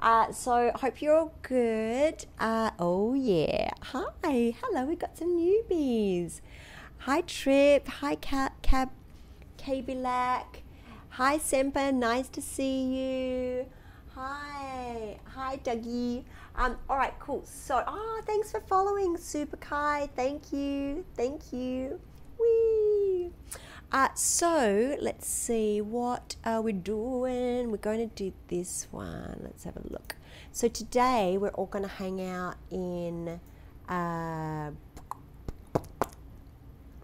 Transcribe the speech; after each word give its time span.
Uh, 0.00 0.32
so 0.32 0.72
hope 0.76 1.02
you're 1.02 1.14
all 1.14 1.34
good. 1.42 2.24
Uh, 2.38 2.70
oh 2.78 3.14
yeah. 3.14 3.70
Hi. 3.82 4.54
Hello. 4.62 4.86
We 4.86 4.96
got 4.96 5.16
some 5.18 5.38
newbies. 5.38 6.40
Hi 7.00 7.20
Trip. 7.20 7.86
Hi 7.86 8.14
Cab. 8.14 8.52
Cab. 8.62 8.90
Kabilak. 9.58 10.62
Hi 11.10 11.36
Semper. 11.36 11.92
Nice 11.92 12.28
to 12.30 12.40
see 12.40 12.82
you. 12.84 13.66
Hi. 14.14 15.18
Hi 15.34 15.58
Dougie. 15.58 16.24
Um, 16.56 16.76
all 16.88 16.96
right, 16.96 17.14
cool. 17.20 17.42
So, 17.44 17.82
oh, 17.86 18.22
thanks 18.26 18.50
for 18.50 18.60
following, 18.60 19.16
Super 19.16 19.56
Kai. 19.56 20.10
Thank 20.16 20.52
you. 20.52 21.04
Thank 21.14 21.52
you. 21.52 22.00
Uh, 23.92 24.06
so 24.14 24.96
let's 25.00 25.26
see 25.26 25.80
what 25.80 26.36
are 26.44 26.62
we 26.62 26.72
doing. 26.72 27.72
We're 27.72 27.76
going 27.78 28.08
to 28.08 28.14
do 28.14 28.32
this 28.46 28.86
one. 28.92 29.40
Let's 29.42 29.64
have 29.64 29.76
a 29.76 29.82
look. 29.90 30.14
So 30.52 30.68
today 30.68 31.36
we're 31.38 31.48
all 31.48 31.66
going 31.66 31.82
to 31.82 31.90
hang 31.90 32.24
out 32.24 32.54
in. 32.70 33.40
Uh, 33.88 34.70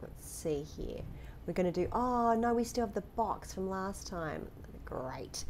let's 0.01 0.30
see 0.30 0.62
here. 0.62 1.01
We're 1.45 1.55
going 1.55 1.73
to 1.73 1.73
do. 1.73 1.88
Oh 1.92 2.34
no, 2.34 2.55
we 2.55 2.62
still 2.62 2.87
have 2.87 2.95
the 2.95 3.00
box 3.00 3.53
from 3.53 3.69
last 3.69 4.06
time. 4.06 4.47
Great. 4.84 5.45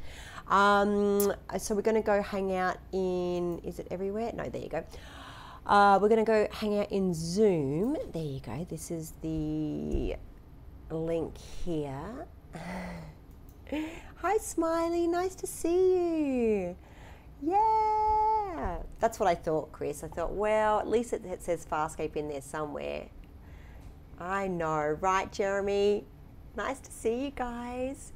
Um, 0.48 1.34
so 1.58 1.74
we're 1.74 1.82
going 1.82 1.96
to 1.96 2.06
go 2.06 2.22
hang 2.22 2.54
out 2.54 2.78
in. 2.92 3.58
Is 3.58 3.78
it 3.78 3.88
everywhere? 3.90 4.32
No, 4.34 4.48
there 4.48 4.62
you 4.62 4.70
go. 4.70 4.84
Uh, 5.66 5.98
we're 6.00 6.08
going 6.08 6.24
to 6.24 6.30
go 6.30 6.48
hang 6.50 6.78
out 6.78 6.90
in 6.90 7.12
Zoom. 7.12 7.98
There 8.14 8.22
you 8.22 8.40
go. 8.40 8.66
This 8.70 8.90
is 8.90 9.12
the 9.20 10.16
link 10.90 11.36
here. 11.38 12.26
Hi, 14.16 14.36
Smiley. 14.38 15.06
Nice 15.06 15.34
to 15.36 15.46
see 15.46 15.94
you. 15.94 16.76
Yeah. 17.42 18.78
That's 19.00 19.20
what 19.20 19.28
I 19.28 19.34
thought, 19.34 19.72
Chris. 19.72 20.02
I 20.04 20.08
thought, 20.08 20.32
well, 20.32 20.80
at 20.80 20.88
least 20.88 21.12
it, 21.12 21.24
it 21.24 21.42
says 21.42 21.66
Farscape 21.70 22.16
in 22.16 22.28
there 22.28 22.40
somewhere. 22.40 23.06
I 24.18 24.48
know, 24.48 24.96
right, 25.00 25.30
Jeremy? 25.30 26.04
Nice 26.56 26.80
to 26.80 26.90
see 26.90 27.24
you 27.24 27.30
guys. 27.30 28.12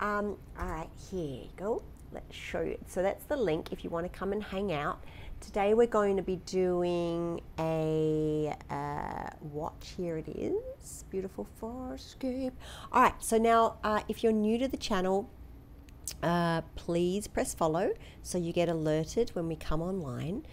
Um, 0.00 0.36
all 0.58 0.66
right, 0.66 0.90
here 1.10 1.42
you 1.44 1.48
go. 1.56 1.82
Let's 2.12 2.34
show 2.34 2.60
you. 2.60 2.78
So 2.86 3.02
that's 3.02 3.24
the 3.24 3.36
link 3.36 3.72
if 3.72 3.84
you 3.84 3.90
want 3.90 4.10
to 4.10 4.18
come 4.18 4.32
and 4.32 4.42
hang 4.42 4.72
out. 4.72 5.02
Today 5.40 5.72
we're 5.72 5.86
going 5.86 6.16
to 6.16 6.22
be 6.22 6.36
doing 6.36 7.40
a 7.58 8.54
uh, 8.68 9.30
watch. 9.40 9.94
Here 9.96 10.18
it 10.18 10.28
is. 10.28 11.04
Beautiful 11.10 11.46
for 11.58 11.96
scoop. 11.96 12.52
All 12.92 13.02
right, 13.02 13.14
so 13.20 13.38
now 13.38 13.78
uh, 13.82 14.00
if 14.06 14.22
you're 14.22 14.32
new 14.32 14.58
to 14.58 14.68
the 14.68 14.76
channel, 14.76 15.30
uh, 16.22 16.60
please 16.76 17.26
press 17.26 17.54
follow 17.54 17.94
so 18.22 18.36
you 18.36 18.52
get 18.52 18.68
alerted 18.68 19.30
when 19.30 19.48
we 19.48 19.56
come 19.56 19.80
online. 19.80 20.46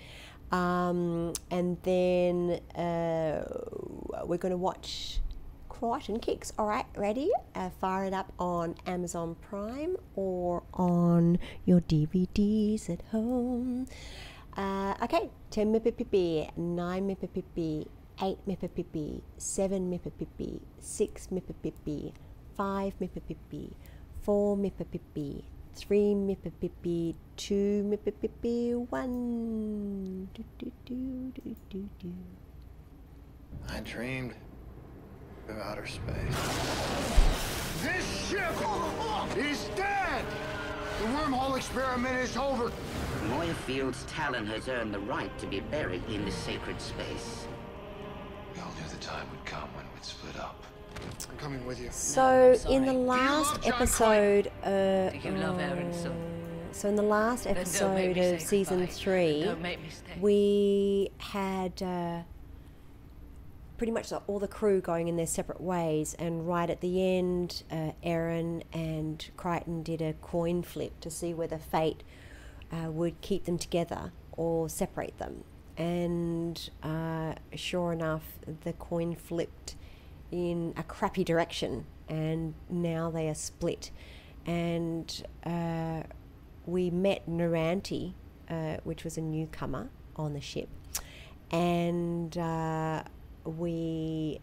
Um, 0.52 1.34
and 1.52 1.78
then 1.84 2.62
uh, 2.74 3.44
we're 4.26 4.38
going 4.38 4.52
to 4.52 4.58
watch 4.58 5.20
Crichton 5.68 6.20
Kicks. 6.20 6.54
All 6.58 6.66
right, 6.66 6.86
ready? 6.96 7.30
Uh, 7.54 7.70
fire 7.82 8.06
it 8.06 8.14
up 8.14 8.32
on 8.40 8.76
Amazon 8.88 9.36
Prime 9.42 9.98
or 10.16 10.64
on 10.74 11.40
your 11.66 11.82
DVDs 11.82 12.90
at 12.90 13.02
home. 13.12 13.86
Uh, 14.58 14.96
okay, 15.04 15.30
10 15.52 15.72
Mippipipi, 15.72 16.50
9 16.58 17.08
Mippipipi, 17.08 17.86
8 18.20 18.38
Mippipipi, 18.48 19.22
7 19.38 19.88
Mippipipi, 19.88 20.60
6 20.80 21.28
Mippipipi, 21.28 22.12
5 22.58 22.94
Mippipipi, 23.00 23.72
4 24.24 24.58
Mippipipi, 24.58 25.44
3 25.76 26.16
Mippipipi, 26.16 27.14
2 27.36 27.86
Mippipipi, 27.86 28.88
1. 28.90 30.30
Do, 30.34 30.44
do, 30.58 30.72
do, 30.86 31.32
do, 31.36 31.56
do, 31.70 31.90
do. 32.00 32.14
I 33.70 33.80
dreamed 33.82 34.34
of 35.50 35.58
outer 35.60 35.86
space. 35.86 36.36
This 37.84 38.28
ship 38.28 38.58
is 39.38 39.70
dead! 39.76 40.26
The 41.00 41.06
wormhole 41.14 41.56
experiment 41.56 42.18
is 42.18 42.36
over. 42.36 42.72
Moyfield's 43.30 44.04
Talon 44.06 44.46
has 44.48 44.68
earned 44.70 44.94
the 44.94 45.00
right 45.00 45.36
to 45.40 45.46
be 45.48 45.60
buried 45.60 46.04
in 46.10 46.24
this 46.26 46.36
sacred 46.36 46.80
space. 46.82 47.46
We 48.56 48.62
all 48.62 48.68
knew 48.82 48.90
the 48.90 49.04
time 49.04 49.30
would 49.32 49.46
come 49.46 49.70
when 49.76 49.86
we'd 49.94 50.04
split 50.04 50.38
up. 50.40 50.64
I'm 51.30 51.38
coming 51.38 51.66
with 51.66 51.80
you. 51.80 51.90
So 51.92 52.56
I'm 52.66 52.72
in 52.72 52.86
the 52.86 52.94
last 52.94 53.62
Do 53.62 53.68
you 53.68 53.74
love 53.74 53.80
John 53.80 53.82
episode, 53.82 54.52
uh, 54.64 55.10
Do 55.10 55.18
you 55.30 55.36
love 55.38 55.58
Aeryn 55.58 55.94
so? 55.94 56.10
uh, 56.10 56.14
so 56.72 56.90
in 56.90 56.96
the 56.96 57.02
last 57.04 57.44
Then 57.44 57.56
don't 57.56 57.96
make 57.96 58.18
episode 58.18 58.34
of 58.36 58.42
season 58.42 58.80
goodbye. 58.80 58.94
three, 58.94 59.44
Don't 59.44 59.62
make 59.62 59.82
me 59.82 59.90
stay. 59.90 60.20
we 60.20 61.10
had 61.18 61.82
uh, 61.84 62.22
pretty 63.78 63.92
much 63.92 64.12
all 64.28 64.40
the 64.40 64.48
crew 64.48 64.82
going 64.82 65.08
in 65.08 65.18
their 65.18 65.28
separate 65.28 65.62
ways, 65.62 66.16
and 66.18 66.48
right 66.48 66.70
at 66.70 66.82
the 66.82 67.04
end, 67.18 67.64
uh, 67.72 67.92
Aeryn 68.04 68.64
and 68.74 69.30
Crichton 69.38 69.84
did 69.84 70.02
a 70.02 70.14
coin 70.14 70.64
flip 70.64 71.00
to 71.02 71.10
see 71.12 71.34
whether 71.34 71.58
fate 71.58 72.04
uh, 72.72 72.92
would 72.92 73.20
keep 73.22 73.46
them 73.46 73.58
together 73.58 74.12
or 74.34 74.70
separate 74.70 75.18
them. 75.18 75.44
And 75.78 76.70
uh, 76.82 77.36
sure 77.56 77.94
enough, 77.94 78.24
the 78.64 78.74
coin 78.74 79.16
flipped 79.16 79.76
in 80.32 80.74
a 80.76 80.84
crappy 80.84 81.24
direction, 81.24 81.86
and 82.10 82.54
now 82.70 83.12
they 83.12 83.30
are 83.30 83.36
split. 83.36 83.92
And 84.46 85.24
uh, 85.46 86.04
we 86.66 86.90
met 86.90 87.30
Noranti, 87.30 88.14
uh, 88.50 88.78
which 88.84 89.04
was 89.04 89.18
a 89.18 89.22
newcomer 89.22 89.90
on 90.16 90.34
the 90.34 90.42
ship, 90.42 90.70
and 91.52 92.36
uh, 92.38 93.04
we, 93.46 94.40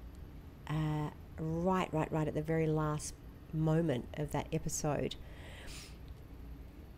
uh, 0.69 1.11
right, 1.39 1.89
right, 1.93 2.13
right 2.13 2.29
at 2.29 2.35
the 2.35 2.43
very 2.43 2.67
last 2.67 3.15
moment 3.53 4.07
of 4.15 4.31
that 4.33 4.47
episode, 4.53 5.17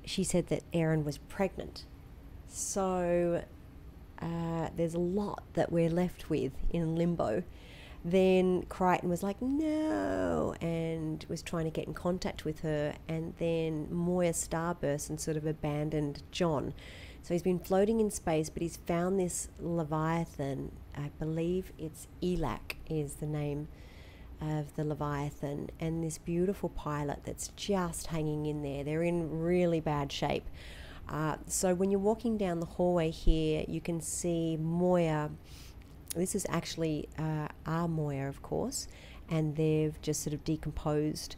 she 0.07 0.25
said 0.25 0.47
that 0.47 0.63
Aeryn 0.73 1.05
was 1.05 1.19
pregnant. 1.19 1.85
So 2.49 3.43
uh, 4.23 4.69
there's 4.77 4.95
a 4.95 5.01
lot 5.01 5.43
that 5.55 5.71
we're 5.71 5.91
left 5.91 6.31
with 6.31 6.53
in 6.71 6.97
limbo. 6.97 7.43
Then 8.05 8.63
Crichton 8.69 9.11
was 9.11 9.25
like, 9.25 9.43
no, 9.43 10.55
and 10.61 11.27
was 11.29 11.43
trying 11.43 11.65
to 11.65 11.71
get 11.71 11.89
in 11.89 11.93
contact 11.93 12.45
with 12.45 12.61
her. 12.61 12.95
And 13.09 13.35
then 13.39 13.89
Moya 13.91 14.31
starburst 14.31 15.11
and 15.11 15.21
sort 15.21 15.37
of 15.37 15.45
abandoned 15.45 16.23
John. 16.31 16.73
So 17.23 17.35
he's 17.35 17.43
been 17.43 17.59
floating 17.59 17.99
in 17.99 18.13
space, 18.13 18.49
but 18.49 18.63
he's 18.63 18.77
found 18.77 19.19
this 19.19 19.49
Leviathan. 19.59 20.71
I 20.95 21.11
believe 21.19 21.73
it's 21.77 22.07
Elack, 22.23 22.77
is 22.89 23.17
the 23.17 23.27
name 23.27 23.67
of 24.41 24.75
the 24.77 24.85
Leviathan, 24.85 25.71
and 25.81 26.03
this 26.03 26.19
beautiful 26.19 26.69
pilot 26.69 27.21
that's 27.25 27.49
just 27.57 28.09
hanging 28.09 28.47
in 28.47 28.63
there. 28.63 28.85
They're 28.85 29.03
in 29.03 29.41
really 29.41 29.81
bad 29.81 30.13
shape. 30.13 30.45
Uh, 31.09 31.37
so 31.47 31.75
when 31.75 31.91
you're 31.91 32.01
walking 32.01 32.37
down 32.37 32.61
the 32.61 32.67
hallway 32.67 33.11
here, 33.11 33.65
you 33.69 33.81
can 33.81 34.01
see 34.01 34.57
Moya. 34.57 35.31
This 36.15 36.35
is 36.35 36.47
actually 36.49 37.09
uh, 37.19 37.49
our 37.65 37.89
Moya, 37.89 38.29
of 38.29 38.43
course, 38.43 38.89
and 39.31 39.57
they've 39.57 40.01
just 40.03 40.23
sort 40.23 40.35
of 40.35 40.45
decomposed 40.45 41.37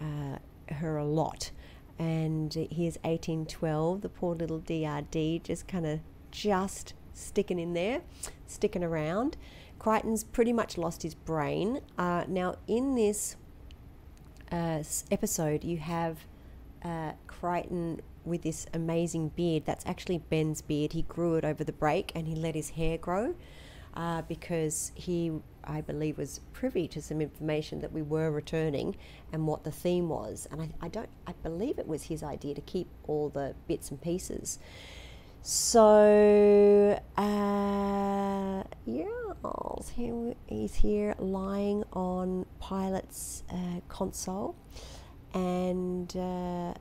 uh, 0.00 0.38
her 0.74 0.96
a 0.96 1.04
lot. 1.04 1.50
And 1.98 2.52
here's 2.54 2.96
1812, 3.02 4.00
the 4.00 4.08
poor 4.08 4.34
little 4.34 4.60
DRD, 4.60 5.42
just 5.42 5.68
kind 5.68 5.86
of 5.86 6.00
just 6.30 6.94
sticking 7.12 7.58
in 7.58 7.74
there, 7.74 8.00
sticking 8.46 8.82
around. 8.82 9.36
Crichton's 9.82 10.22
pretty 10.22 10.52
much 10.52 10.78
lost 10.78 11.02
his 11.02 11.16
brain. 11.16 11.80
Uh, 11.98 12.22
now, 12.28 12.54
in 12.68 12.94
this 12.94 13.34
uh, 14.52 14.80
episode, 15.10 15.64
you 15.64 15.78
have 15.78 16.18
uh, 16.84 17.12
Crichton 17.26 18.00
with 18.24 18.42
this 18.42 18.64
amazing 18.72 19.30
beard. 19.30 19.64
That's 19.66 19.84
actually 19.84 20.18
Ben's 20.18 20.62
beard. 20.62 20.92
He 20.92 21.02
grew 21.02 21.34
it 21.34 21.44
over 21.44 21.64
the 21.64 21.72
break 21.72 22.12
and 22.14 22.28
he 22.28 22.36
let 22.36 22.54
his 22.54 22.70
hair 22.70 22.96
grow 22.96 23.34
uh, 23.94 24.22
because 24.22 24.92
he, 24.94 25.32
I 25.64 25.80
believe, 25.80 26.16
was 26.16 26.38
privy 26.52 26.86
to 26.86 27.02
some 27.02 27.20
information 27.20 27.80
that 27.80 27.90
we 27.90 28.02
were 28.02 28.30
returning 28.30 28.94
and 29.32 29.48
what 29.48 29.64
the 29.64 29.72
theme 29.72 30.08
was. 30.08 30.46
And 30.52 30.62
I, 30.62 30.68
I 30.80 30.86
don't, 30.86 31.08
I 31.26 31.32
believe 31.42 31.80
it 31.80 31.88
was 31.88 32.04
his 32.04 32.22
idea 32.22 32.54
to 32.54 32.60
keep 32.60 32.86
all 33.08 33.30
the 33.30 33.56
bits 33.66 33.90
and 33.90 34.00
pieces. 34.00 34.60
So, 35.44 37.00
uh, 37.16 38.62
he's 40.46 40.74
here 40.74 41.14
lying 41.18 41.82
on 41.92 42.46
Pilot's 42.60 43.42
uh, 43.50 43.80
console, 43.88 44.54
and 45.34 46.14
uh, 46.16 46.74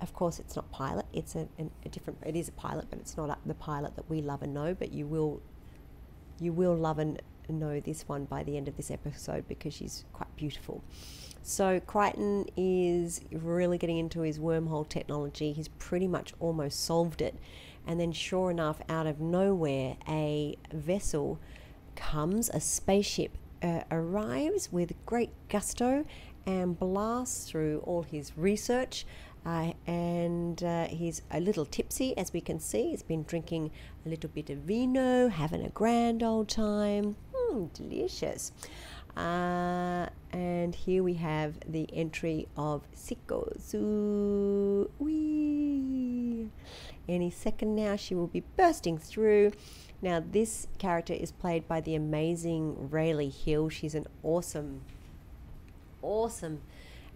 of 0.00 0.12
course, 0.12 0.38
it's 0.38 0.54
not 0.56 0.70
Pilot. 0.70 1.06
It's 1.12 1.34
a, 1.34 1.48
an- 1.58 1.70
a 1.84 1.88
different. 1.88 2.20
It 2.24 2.36
is 2.36 2.48
a 2.48 2.52
pilot, 2.52 2.86
but 2.88 2.98
it's 3.00 3.16
not 3.16 3.30
a, 3.30 3.36
the 3.46 3.54
pilot 3.54 3.96
that 3.96 4.08
we 4.08 4.22
love 4.22 4.42
and 4.42 4.54
know. 4.54 4.74
But 4.74 4.92
you 4.92 5.06
will, 5.06 5.40
you 6.40 6.52
will 6.52 6.76
love 6.76 6.98
and 6.98 7.20
know 7.48 7.80
this 7.80 8.08
one 8.08 8.24
by 8.24 8.42
the 8.42 8.56
end 8.56 8.68
of 8.68 8.76
this 8.76 8.90
episode 8.90 9.46
because 9.48 9.74
she's 9.74 10.04
quite 10.12 10.34
beautiful. 10.36 10.82
So 11.42 11.78
Crichton 11.80 12.46
is 12.56 13.20
really 13.30 13.76
getting 13.76 13.98
into 13.98 14.20
his 14.20 14.38
wormhole 14.38 14.88
technology. 14.88 15.52
He's 15.52 15.68
pretty 15.68 16.06
much 16.06 16.32
almost 16.40 16.84
solved 16.84 17.20
it. 17.20 17.34
And 17.86 18.00
then, 18.00 18.12
sure 18.12 18.50
enough, 18.50 18.80
out 18.88 19.06
of 19.06 19.20
nowhere, 19.20 19.96
a 20.08 20.56
vessel 20.72 21.38
comes, 21.96 22.48
a 22.50 22.60
spaceship 22.60 23.36
uh, 23.62 23.82
arrives 23.90 24.72
with 24.72 24.92
great 25.06 25.30
gusto 25.48 26.04
and 26.46 26.78
blasts 26.78 27.48
through 27.48 27.80
all 27.84 28.02
his 28.02 28.36
research. 28.36 29.06
Uh, 29.46 29.72
and 29.86 30.62
uh, 30.64 30.86
he's 30.86 31.20
a 31.30 31.38
little 31.40 31.66
tipsy, 31.66 32.16
as 32.16 32.32
we 32.32 32.40
can 32.40 32.58
see. 32.58 32.90
He's 32.90 33.02
been 33.02 33.24
drinking 33.24 33.70
a 34.06 34.08
little 34.08 34.30
bit 34.30 34.48
of 34.48 34.58
vino, 34.58 35.28
having 35.28 35.62
a 35.62 35.68
grand 35.68 36.22
old 36.22 36.48
time. 36.48 37.16
Hmm, 37.34 37.66
delicious. 37.74 38.52
Uh, 39.16 40.08
and 40.32 40.74
here 40.74 41.02
we 41.02 41.14
have 41.14 41.54
the 41.68 41.86
entry 41.92 42.48
of 42.56 42.82
Sikozu. 42.96 44.88
Whee! 44.98 46.23
Any 47.08 47.30
second 47.30 47.74
now, 47.74 47.96
she 47.96 48.14
will 48.14 48.26
be 48.26 48.42
bursting 48.56 48.98
through. 48.98 49.52
Now, 50.00 50.22
this 50.24 50.66
character 50.78 51.12
is 51.12 51.32
played 51.32 51.66
by 51.68 51.80
the 51.80 51.94
amazing 51.94 52.88
Raelee 52.90 53.32
Hill. 53.32 53.68
She's 53.68 53.94
an 53.94 54.06
awesome, 54.22 54.82
awesome 56.02 56.60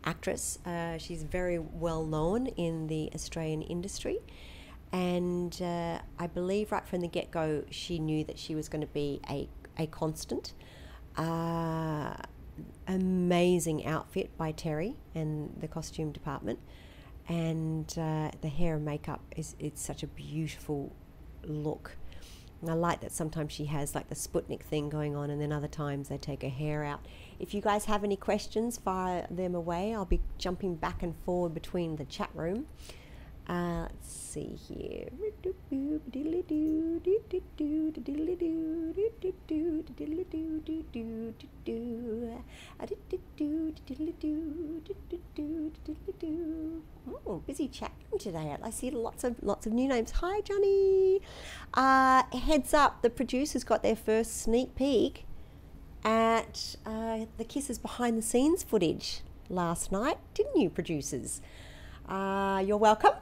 actress. 0.05 0.59
Uh, 0.65 0.99
she's 0.99 1.23
very 1.23 1.59
well 1.59 2.05
known 2.05 2.47
in 2.49 2.87
the 2.87 3.11
Australian 3.15 3.63
industry. 3.63 4.19
And 4.93 5.61
uh, 5.61 5.99
I 6.19 6.27
believe 6.29 6.73
right 6.73 6.87
from 6.87 7.01
the 7.01 7.09
get 7.09 7.31
go, 7.31 7.65
she 7.71 7.99
knew 7.99 8.25
that 8.25 8.39
she 8.39 8.55
was 8.55 8.69
going 8.69 8.81
to 8.81 8.87
be 8.87 9.21
a, 9.29 9.49
a 9.79 9.87
constant. 9.87 10.55
Uh, 11.17 12.15
amazing 12.87 13.87
outfit 13.87 14.37
by 14.37 14.53
Terry 14.53 14.97
and 15.15 15.55
the 15.61 15.69
costume 15.69 16.13
department. 16.13 16.59
And 17.29 17.87
uh, 17.99 18.31
the 18.41 18.49
hair 18.49 18.77
and 18.77 18.85
makeup 18.85 19.21
is 19.37 19.55
it's 19.59 19.83
such 19.83 20.03
a 20.03 20.07
beautiful 20.07 20.93
look. 21.45 21.97
And 22.61 22.71
I 22.71 22.75
like 22.75 23.01
that 23.03 23.13
sometimes 23.13 23.53
she 23.53 23.67
has 23.67 23.95
like 23.95 24.09
the 24.09 24.15
Sputnik 24.15 24.63
thing 24.63 24.89
going 24.89 25.15
on, 25.15 25.31
and 25.31 25.41
then 25.41 25.53
other 25.53 25.69
times 25.69 26.09
they 26.09 26.19
take 26.19 26.43
her 26.43 26.49
hair 26.49 26.85
out. 26.85 27.07
If 27.39 27.55
you 27.55 27.61
guys 27.61 27.85
have 27.85 28.03
any 28.03 28.17
questions, 28.17 28.79
fire 28.79 29.27
them 29.31 29.55
away. 29.55 29.95
I'll 29.95 30.05
be 30.05 30.21
jumping 30.39 30.75
back 30.75 31.03
and 31.03 31.15
forward 31.25 31.55
between 31.55 31.97
the 31.97 32.05
chat 32.05 32.31
room. 32.35 32.67
Uh, 33.49 33.83
let's 33.83 34.13
see 34.13 34.59
here. 34.69 35.09
Oh, 47.27 47.43
busy 47.47 47.69
chatting 47.69 48.19
today. 48.19 48.55
I 48.63 48.71
see 48.71 48.91
lots 48.91 49.25
of 49.25 49.37
lots 49.43 49.67
of 49.67 49.73
new 49.73 49.89
names. 49.89 50.11
Hi, 50.11 50.43
Johnny. 50.43 51.23
Uh, 51.73 52.25
heads 52.37 52.75
up, 52.75 53.01
the 53.01 53.09
producers 53.09 53.65
got 53.65 53.83
their 53.83 53.97
first 53.97 54.43
sneak 54.43 54.75
peek 54.75 55.25
at 56.05 56.77
uh, 56.85 57.25
the 57.39 57.45
Kisses 57.45 57.79
behind 57.79 58.19
the 58.19 58.23
scenes 58.23 58.63
footage 58.63 59.23
last 59.49 59.91
night, 59.91 60.19
didn't 60.35 60.61
you, 60.61 60.69
producers? 60.69 61.41
Uh, 62.07 62.63
you're 62.65 62.77
welcome. 62.77 63.15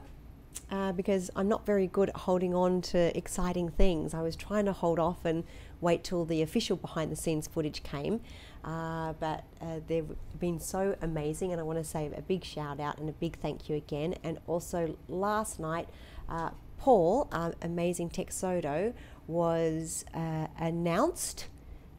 Uh, 0.69 0.91
because 0.91 1.31
I'm 1.33 1.47
not 1.47 1.65
very 1.65 1.87
good 1.87 2.09
at 2.09 2.15
holding 2.17 2.53
on 2.53 2.81
to 2.81 3.17
exciting 3.17 3.69
things. 3.69 4.13
I 4.13 4.21
was 4.21 4.35
trying 4.35 4.65
to 4.65 4.73
hold 4.73 4.99
off 4.99 5.23
and 5.23 5.45
wait 5.79 6.03
till 6.03 6.25
the 6.25 6.41
official 6.41 6.75
behind 6.75 7.09
the 7.09 7.15
scenes 7.15 7.47
footage 7.47 7.83
came, 7.83 8.19
uh, 8.65 9.13
but 9.13 9.45
uh, 9.61 9.79
they've 9.87 10.09
been 10.39 10.59
so 10.59 10.97
amazing, 11.01 11.53
and 11.53 11.61
I 11.61 11.63
want 11.63 11.79
to 11.79 11.85
say 11.85 12.11
a 12.13 12.21
big 12.21 12.43
shout 12.43 12.81
out 12.81 12.97
and 12.97 13.07
a 13.07 13.13
big 13.13 13.39
thank 13.39 13.69
you 13.69 13.77
again. 13.77 14.15
And 14.25 14.39
also 14.45 14.97
last 15.07 15.57
night, 15.57 15.87
uh, 16.27 16.49
Paul, 16.77 17.29
uh, 17.31 17.51
amazing 17.61 18.09
Texodo, 18.09 18.93
was 19.25 20.03
uh, 20.13 20.47
announced 20.59 21.47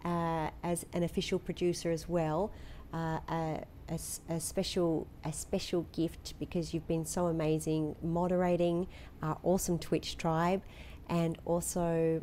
as 0.04 0.86
an 0.92 1.02
official 1.02 1.38
producer 1.38 1.90
as 1.90 2.08
well. 2.08 2.50
A, 2.92 3.20
a, 3.28 3.98
a, 4.28 4.40
special 4.40 5.06
a 5.24 5.32
special 5.32 5.82
gift 5.92 6.34
because 6.38 6.72
you've 6.72 6.88
been 6.88 7.04
so 7.04 7.26
amazing 7.26 7.96
moderating 8.02 8.86
our 9.22 9.38
awesome 9.42 9.78
Twitch 9.78 10.16
tribe 10.16 10.62
and 11.08 11.38
also 11.44 12.22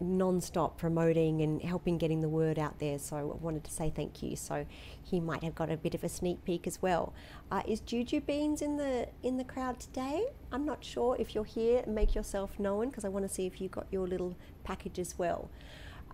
non-stop 0.00 0.76
promoting 0.76 1.40
and 1.42 1.62
helping 1.62 1.98
getting 1.98 2.20
the 2.20 2.28
word 2.28 2.58
out 2.58 2.78
there. 2.78 2.98
So 2.98 3.16
I 3.16 3.22
wanted 3.22 3.64
to 3.64 3.70
say 3.70 3.92
thank 3.94 4.22
you. 4.22 4.36
So 4.36 4.66
he 5.02 5.20
might 5.20 5.42
have 5.42 5.54
got 5.54 5.70
a 5.70 5.76
bit 5.76 5.94
of 5.94 6.04
a 6.04 6.08
sneak 6.08 6.44
peek 6.44 6.66
as 6.66 6.82
well. 6.82 7.12
Uh, 7.50 7.62
is 7.66 7.80
Juju 7.80 8.20
Beans 8.20 8.62
in 8.62 8.76
the 8.76 9.08
in 9.22 9.36
the 9.36 9.44
crowd 9.44 9.80
today? 9.80 10.26
I'm 10.52 10.64
not 10.64 10.84
sure 10.84 11.16
if 11.18 11.34
you're 11.34 11.44
here. 11.44 11.84
Make 11.86 12.14
yourself 12.14 12.58
known 12.58 12.88
because 12.88 13.04
I 13.04 13.08
want 13.08 13.26
to 13.26 13.32
see 13.32 13.46
if 13.46 13.60
you 13.60 13.68
got 13.68 13.86
your 13.90 14.06
little 14.06 14.36
package 14.64 14.98
as 14.98 15.18
well 15.18 15.48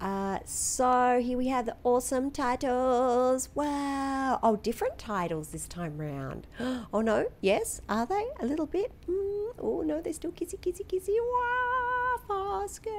uh, 0.00 0.38
so 0.44 1.20
here 1.22 1.36
we 1.36 1.48
have 1.48 1.66
the 1.66 1.76
awesome 1.84 2.30
titles. 2.30 3.48
Wow. 3.54 4.38
Oh, 4.42 4.56
different 4.56 4.98
titles 4.98 5.48
this 5.48 5.66
time 5.66 5.98
round. 5.98 6.46
Oh 6.92 7.00
no. 7.02 7.26
Yes. 7.40 7.80
Are 7.88 8.06
they 8.06 8.26
a 8.40 8.46
little 8.46 8.66
bit? 8.66 8.92
Mm. 9.06 9.52
Oh 9.58 9.82
no, 9.82 10.00
they're 10.00 10.12
still 10.12 10.32
kissy, 10.32 10.56
kissy, 10.58 10.84
kissy. 10.86 11.16
Wow. 11.20 12.20
Farscape. 12.28 12.90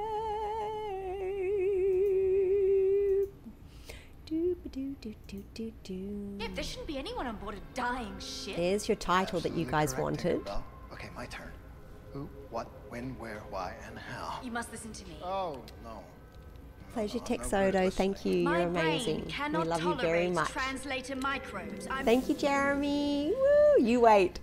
Do, 4.26 4.56
do, 4.70 4.96
do, 5.00 5.14
do, 5.26 5.44
do, 5.54 5.72
do. 5.84 6.36
Yeah, 6.38 6.48
there 6.54 6.64
shouldn't 6.64 6.86
be 6.86 6.96
anyone 6.96 7.26
on 7.26 7.36
board 7.36 7.56
a 7.56 7.60
dying 7.74 8.18
ship. 8.18 8.56
There's 8.56 8.88
your 8.88 8.96
title 8.96 9.40
that 9.40 9.52
you 9.52 9.66
guys 9.66 9.92
correct, 9.92 10.02
wanted. 10.02 10.44
Tinkerbell. 10.44 10.62
Okay, 10.92 11.10
my 11.14 11.26
turn. 11.26 11.50
Who, 12.12 12.28
what, 12.50 12.66
when, 12.88 13.10
where, 13.18 13.42
why, 13.50 13.74
and 13.86 13.98
how. 13.98 14.38
You 14.42 14.50
must 14.50 14.70
listen 14.72 14.92
to 14.92 15.04
me. 15.06 15.16
Oh, 15.22 15.60
no. 15.84 16.02
Pleasure, 16.92 17.18
Oh, 17.22 17.26
Texodo. 17.26 17.90
Thank 17.92 18.24
you. 18.26 18.34
You're 18.42 18.54
amazing. 18.62 19.24
brain 19.36 19.52
We 19.52 19.64
love 19.64 19.82
you 19.82 19.94
very 19.94 20.28
much. 20.28 20.50
translator 20.50 21.16
microbes. 21.16 21.86
I'm, 21.90 22.04
Thank 22.04 22.28
you, 22.28 22.34
Jeremy. 22.34 23.32
Woo. 23.34 23.84
You 23.84 24.00
wait. 24.00 24.40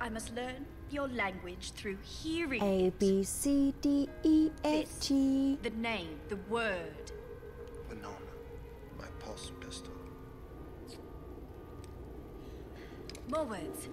I 0.00 0.08
must 0.08 0.34
learn 0.34 0.64
your 0.90 1.08
language 1.08 1.72
through 1.72 1.98
hearing 2.02 2.62
A 2.62 2.86
it. 2.86 2.98
B 3.00 3.24
C 3.24 3.74
D 3.80 4.08
E 4.22 4.50
F 4.64 4.84
This. 4.86 5.08
G. 5.08 5.58
The 5.62 5.70
name, 5.70 6.20
the 6.28 6.36
word. 6.48 7.12
Winona, 7.88 8.14
my 8.98 9.06
pulse 9.18 9.50
pistol. 9.60 9.92
More 13.28 13.44
words. 13.44 13.88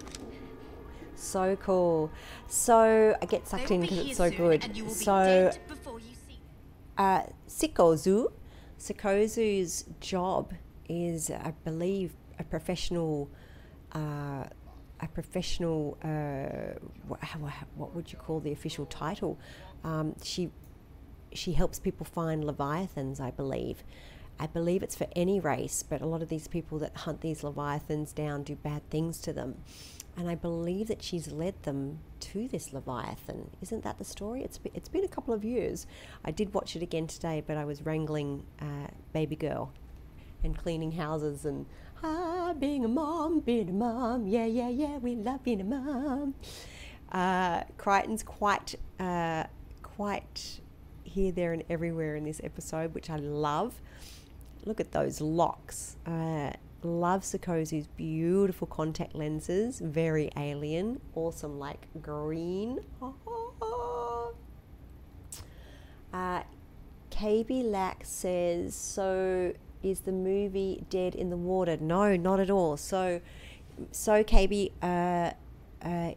So 1.14 1.56
cool. 1.56 2.10
So 2.46 3.16
I 3.20 3.26
get 3.26 3.46
sucked 3.48 3.70
in 3.72 3.80
because 3.80 3.98
it's 3.98 4.16
so 4.16 4.30
good. 4.30 4.64
And 4.64 4.76
you 4.76 4.84
will 4.84 4.94
be 4.94 4.96
So 5.04 5.50
uh, 6.98 7.22
Sikozu, 7.48 8.32
Sikozu's 8.78 9.84
job 10.00 10.52
is, 10.88 11.30
I 11.30 11.52
believe, 11.64 12.12
a 12.38 12.44
professional, 12.44 13.30
uh, 13.94 14.44
a 15.00 15.08
professional. 15.14 15.96
Uh, 16.02 16.78
what, 17.06 17.94
would 17.94 18.12
you 18.12 18.18
call 18.18 18.40
the 18.40 18.52
official 18.52 18.86
title? 18.86 19.38
Um, 19.84 20.14
she 20.22 20.50
she 21.32 21.52
helps 21.52 21.78
people 21.78 22.06
find 22.06 22.42
leviathans, 22.44 23.20
I 23.20 23.30
believe. 23.30 23.84
I 24.40 24.46
believe 24.46 24.82
it's 24.82 24.96
for 24.96 25.08
any 25.16 25.40
race, 25.40 25.82
but 25.82 26.00
a 26.00 26.06
lot 26.06 26.22
of 26.22 26.28
these 26.28 26.48
people 26.48 26.78
that 26.78 26.96
hunt 26.96 27.20
these 27.20 27.42
leviathans 27.42 28.12
down 28.12 28.44
do 28.44 28.54
bad 28.54 28.88
things 28.90 29.18
to 29.20 29.32
them. 29.32 29.56
And 30.16 30.28
I 30.28 30.34
believe 30.34 30.88
that 30.88 31.02
she's 31.02 31.30
led 31.30 31.62
them 31.62 32.00
to 32.20 32.48
this 32.48 32.72
leviathan. 32.72 33.50
Isn't 33.60 33.84
that 33.84 33.98
the 33.98 34.04
story? 34.04 34.42
It's 34.42 34.58
been, 34.58 34.72
it's 34.74 34.88
been 34.88 35.04
a 35.04 35.08
couple 35.08 35.32
of 35.32 35.44
years. 35.44 35.86
I 36.24 36.30
did 36.30 36.54
watch 36.54 36.74
it 36.74 36.82
again 36.82 37.06
today, 37.06 37.42
but 37.46 37.56
I 37.56 37.64
was 37.64 37.82
wrangling 37.82 38.44
uh, 38.60 38.88
baby 39.12 39.36
girl 39.36 39.72
and 40.42 40.56
cleaning 40.56 40.92
houses 40.92 41.44
and 41.44 41.66
ah, 42.02 42.54
being 42.58 42.84
a 42.84 42.88
mom, 42.88 43.40
being 43.40 43.68
a 43.68 43.72
mom, 43.72 44.26
yeah, 44.26 44.46
yeah, 44.46 44.68
yeah, 44.68 44.98
we 44.98 45.14
love 45.14 45.42
being 45.44 45.60
a 45.60 45.64
mom. 45.64 46.34
Uh, 47.10 47.64
Crichton's 47.76 48.22
quite, 48.22 48.74
uh, 49.00 49.44
quite 49.82 50.60
here, 51.04 51.32
there, 51.32 51.52
and 51.52 51.64
everywhere 51.70 52.16
in 52.16 52.24
this 52.24 52.40
episode, 52.44 52.94
which 52.94 53.10
I 53.10 53.16
love. 53.16 53.80
Look 54.64 54.80
at 54.80 54.92
those 54.92 55.20
locks. 55.20 55.96
Uh, 56.06 56.52
love 56.82 57.22
Sikozu's 57.22 57.86
beautiful 57.88 58.66
contact 58.66 59.14
lenses, 59.14 59.80
very 59.80 60.30
alien, 60.36 61.00
awesome, 61.14 61.58
like 61.58 61.86
green. 62.02 62.80
Uh, 66.10 66.42
KB 67.10 67.70
Lack 67.70 68.02
says, 68.02 68.74
so 68.74 69.52
is 69.82 70.00
the 70.00 70.12
movie 70.12 70.84
Dead 70.88 71.14
in 71.14 71.30
the 71.30 71.36
Water? 71.36 71.76
No, 71.76 72.16
not 72.16 72.40
at 72.40 72.50
all. 72.50 72.76
So, 72.76 73.20
so 73.92 74.24
KB, 74.24 74.72
uh, 74.82 75.32
uh, 75.86 76.12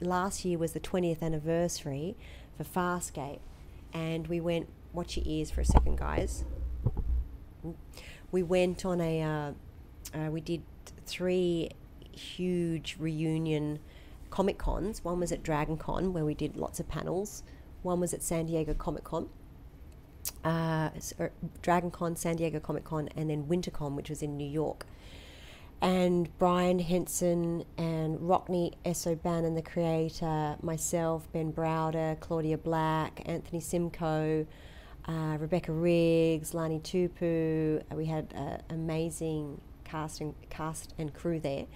last 0.00 0.44
year 0.44 0.58
was 0.58 0.72
the 0.72 0.80
20th 0.80 1.22
anniversary 1.22 2.16
for 2.56 2.64
Farscape, 2.64 3.38
and 3.92 4.26
we 4.26 4.40
went, 4.40 4.68
watch 4.92 5.16
your 5.16 5.24
ears 5.28 5.50
for 5.50 5.60
a 5.60 5.64
second, 5.64 5.98
guys. 5.98 6.44
We 8.30 8.42
went 8.42 8.84
on 8.84 9.00
a, 9.00 9.22
uh, 9.22 9.52
uh, 10.14 10.30
we 10.30 10.40
did 10.40 10.62
three 11.06 11.70
huge 12.12 12.96
reunion 12.98 13.78
Comic 14.30 14.58
Cons. 14.58 15.04
One 15.04 15.20
was 15.20 15.32
at 15.32 15.42
Dragon 15.42 15.76
Con, 15.76 16.12
where 16.12 16.24
we 16.24 16.34
did 16.34 16.56
lots 16.56 16.80
of 16.80 16.88
panels. 16.88 17.42
One 17.82 18.00
was 18.00 18.12
at 18.12 18.22
San 18.22 18.46
Diego 18.46 18.74
Comic 18.74 19.04
Con. 19.04 19.28
Uh, 20.44 20.90
er, 21.20 21.32
Dragon 21.62 21.90
Con, 21.90 22.16
San 22.16 22.36
Diego 22.36 22.58
Comic 22.58 22.84
Con, 22.84 23.08
and 23.16 23.30
then 23.30 23.44
WinterCon, 23.44 23.94
which 23.94 24.10
was 24.10 24.22
in 24.22 24.36
New 24.36 24.48
York 24.48 24.86
and 25.80 26.36
Brian 26.38 26.78
Henson 26.78 27.64
and 27.76 28.18
Rockne 28.20 28.74
S. 28.84 29.06
O'Bannon, 29.06 29.54
the 29.54 29.62
creator, 29.62 30.56
myself, 30.62 31.30
Ben 31.32 31.52
Browder, 31.52 32.18
Claudia 32.20 32.56
Black, 32.56 33.22
Anthony 33.26 33.60
Simcoe, 33.60 34.46
uh, 35.06 35.36
Rebecca 35.38 35.72
Riggs, 35.72 36.54
Lani 36.54 36.80
Tupu. 36.80 37.82
Uh, 37.90 37.96
we 37.96 38.06
had 38.06 38.32
an 38.34 38.62
amazing 38.70 39.60
cast 39.84 40.20
and, 40.20 40.34
cast 40.50 40.94
and 40.98 41.14
crew 41.14 41.40
there. 41.40 41.66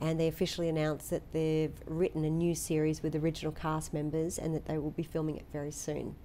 And 0.00 0.20
they 0.20 0.28
officially 0.28 0.68
announced 0.68 1.10
that 1.10 1.32
they've 1.32 1.72
written 1.86 2.24
a 2.24 2.30
new 2.30 2.54
series 2.54 3.02
with 3.02 3.16
original 3.16 3.52
cast 3.52 3.94
members 3.94 4.38
and 4.38 4.54
that 4.54 4.66
they 4.66 4.78
will 4.78 4.90
be 4.90 5.02
filming 5.02 5.36
it 5.36 5.46
very 5.52 5.72
soon. 5.72 6.16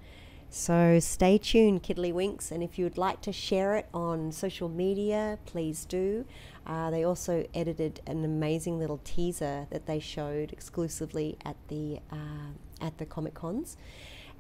So 0.54 1.00
stay 1.00 1.38
tuned, 1.38 1.82
Kiddlywinks, 1.82 2.52
and 2.52 2.62
if 2.62 2.78
you 2.78 2.84
would 2.84 2.98
like 2.98 3.22
to 3.22 3.32
share 3.32 3.78
it 3.78 3.88
on 3.94 4.34
social 4.34 4.68
media, 4.68 5.40
please 5.46 5.86
do. 5.86 6.26
Uh, 6.68 6.92
they 6.92 7.06
also 7.06 7.48
edited 7.54 8.02
an 8.06 8.26
amazing 8.26 8.78
little 8.78 9.00
teaser 9.06 9.66
that 9.70 9.86
they 9.86 10.00
showed 10.00 10.52
exclusively 10.52 11.38
at 11.46 11.56
the 11.70 12.00
uh, 12.12 12.52
at 12.82 12.98
the 12.98 13.06
Comic 13.06 13.34
Cons, 13.34 13.78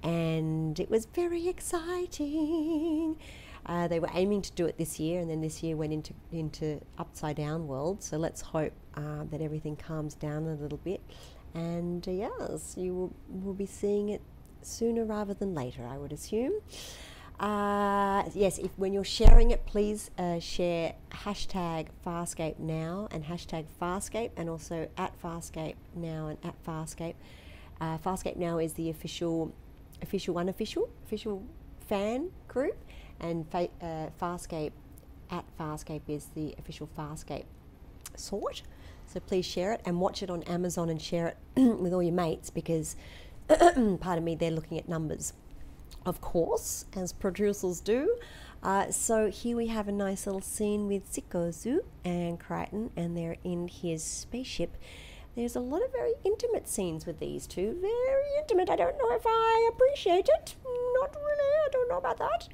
and 0.03 0.79
it 0.79 0.89
was 0.89 1.05
very 1.05 1.47
exciting. 1.47 3.17
Uh, 3.65 3.87
they 3.87 3.99
were 3.99 4.09
aiming 4.13 4.41
to 4.41 4.51
do 4.53 4.65
it 4.65 4.77
this 4.77 4.99
year, 4.99 5.21
and 5.21 5.29
then 5.29 5.41
this 5.41 5.61
year 5.61 5.75
went 5.75 5.93
into 5.93 6.13
into 6.31 6.81
upside 6.97 7.35
down 7.35 7.67
world. 7.67 8.01
So 8.01 8.17
let's 8.17 8.41
hope 8.41 8.73
uh, 8.95 9.23
that 9.29 9.41
everything 9.41 9.75
calms 9.75 10.15
down 10.15 10.47
a 10.47 10.55
little 10.55 10.79
bit, 10.79 11.01
and 11.53 12.07
uh, 12.07 12.11
yes, 12.11 12.75
you 12.77 12.93
will, 12.93 13.13
will 13.43 13.53
be 13.53 13.67
seeing 13.67 14.09
it 14.09 14.21
sooner 14.63 15.03
rather 15.05 15.33
than 15.33 15.53
later, 15.53 15.85
I 15.85 15.97
would 15.97 16.11
assume. 16.11 16.53
Uh, 17.39 18.23
yes, 18.35 18.59
if 18.59 18.69
when 18.77 18.93
you're 18.93 19.03
sharing 19.03 19.49
it, 19.49 19.65
please 19.65 20.11
uh, 20.19 20.39
share 20.39 20.93
hashtag 21.09 21.87
Farscape 22.05 22.59
now 22.59 23.07
and 23.09 23.25
hashtag 23.25 23.65
Farscape, 23.81 24.29
and 24.37 24.47
also 24.47 24.87
at 24.97 25.19
Farscape 25.21 25.75
now 25.95 26.27
and 26.27 26.37
at 26.43 26.55
Farscape. 26.63 27.15
Uh, 27.79 27.97
Farscape 27.97 28.35
now 28.35 28.59
is 28.59 28.73
the 28.73 28.91
official, 28.91 29.51
official 30.01 30.37
unofficial, 30.37 30.89
official 31.05 31.43
fan 31.87 32.31
group, 32.47 32.77
and 33.19 33.49
fa- 33.49 33.69
uh, 33.81 34.09
Farscape 34.19 34.71
at 35.29 35.45
Farscape 35.59 36.01
is 36.07 36.27
the 36.35 36.55
official 36.57 36.89
Farscape 36.97 37.45
sort. 38.15 38.63
So 39.07 39.19
please 39.19 39.45
share 39.45 39.73
it 39.73 39.81
and 39.85 39.99
watch 39.99 40.23
it 40.23 40.29
on 40.29 40.43
Amazon 40.43 40.89
and 40.89 41.01
share 41.01 41.27
it 41.27 41.37
with 41.79 41.93
all 41.93 42.03
your 42.03 42.13
mates 42.13 42.49
because, 42.49 42.95
pardon 43.47 44.23
me, 44.23 44.35
they're 44.35 44.51
looking 44.51 44.77
at 44.77 44.87
numbers, 44.87 45.33
of 46.05 46.21
course, 46.21 46.85
as 46.95 47.11
producers 47.11 47.81
do. 47.81 48.17
Uh, 48.63 48.91
so 48.91 49.29
here 49.29 49.57
we 49.57 49.67
have 49.67 49.87
a 49.87 49.91
nice 49.91 50.25
little 50.25 50.41
scene 50.41 50.87
with 50.87 51.11
Sikozu 51.11 51.79
and 52.05 52.39
Crichton, 52.39 52.91
and 52.95 53.17
they're 53.17 53.37
in 53.43 53.67
his 53.67 54.03
spaceship. 54.03 54.77
There's 55.35 55.55
a 55.55 55.61
lot 55.61 55.81
of 55.83 55.91
very 55.91 56.13
intimate 56.25 56.67
scenes 56.67 57.05
with 57.05 57.19
these 57.19 57.47
two. 57.47 57.77
Very 57.81 58.37
intimate. 58.39 58.69
I 58.69 58.75
don't 58.75 58.97
know 58.97 59.15
if 59.15 59.23
I 59.25 59.69
appreciate 59.73 60.27
it. 60.27 60.55
Not 60.65 61.15
really. 61.15 61.55
I 61.65 61.69
don't 61.71 61.89
know 61.89 61.97
about 61.97 62.17
that. 62.17 62.49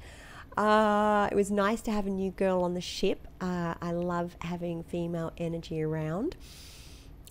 Uh, 0.56 1.28
it 1.30 1.34
was 1.34 1.50
nice 1.50 1.80
to 1.82 1.90
have 1.90 2.06
a 2.06 2.10
new 2.10 2.30
girl 2.30 2.62
on 2.62 2.74
the 2.74 2.80
ship. 2.80 3.26
Uh, 3.40 3.74
I 3.80 3.92
love 3.92 4.36
having 4.42 4.82
female 4.84 5.32
energy 5.38 5.82
around. 5.82 6.36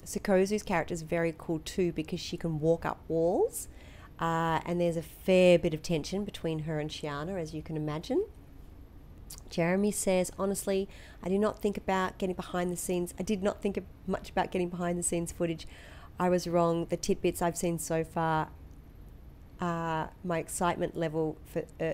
Sikozu's 0.05 0.63
character 0.63 0.93
is 0.93 1.01
very 1.01 1.33
cool 1.37 1.59
too 1.59 1.91
because 1.91 2.19
she 2.19 2.37
can 2.37 2.59
walk 2.59 2.85
up 2.85 2.99
walls. 3.07 3.67
Uh, 4.19 4.59
and 4.65 4.81
there's 4.81 4.97
a 4.97 5.01
fair 5.01 5.59
bit 5.59 5.73
of 5.73 5.81
tension 5.81 6.25
between 6.25 6.59
her 6.59 6.79
and 6.79 6.89
Chiana, 6.89 7.39
as 7.39 7.53
you 7.53 7.61
can 7.61 7.77
imagine. 7.77 8.25
Jeremy 9.49 9.91
says, 9.91 10.31
honestly, 10.37 10.87
I 11.23 11.29
do 11.29 11.37
not 11.37 11.59
think 11.61 11.77
about 11.77 12.17
getting 12.17 12.35
behind 12.35 12.71
the 12.71 12.77
scenes. 12.77 13.13
I 13.19 13.23
did 13.23 13.43
not 13.43 13.61
think 13.61 13.81
much 14.05 14.29
about 14.29 14.51
getting 14.51 14.69
behind 14.69 14.97
the 14.97 15.03
scenes 15.03 15.31
footage. 15.31 15.67
I 16.19 16.29
was 16.29 16.47
wrong. 16.47 16.85
The 16.85 16.97
tidbits 16.97 17.41
I've 17.41 17.57
seen 17.57 17.79
so 17.79 18.03
far, 18.03 18.49
uh, 19.59 20.07
my 20.23 20.39
excitement 20.39 20.95
level 20.95 21.37
for. 21.45 21.63
Uh, 21.79 21.93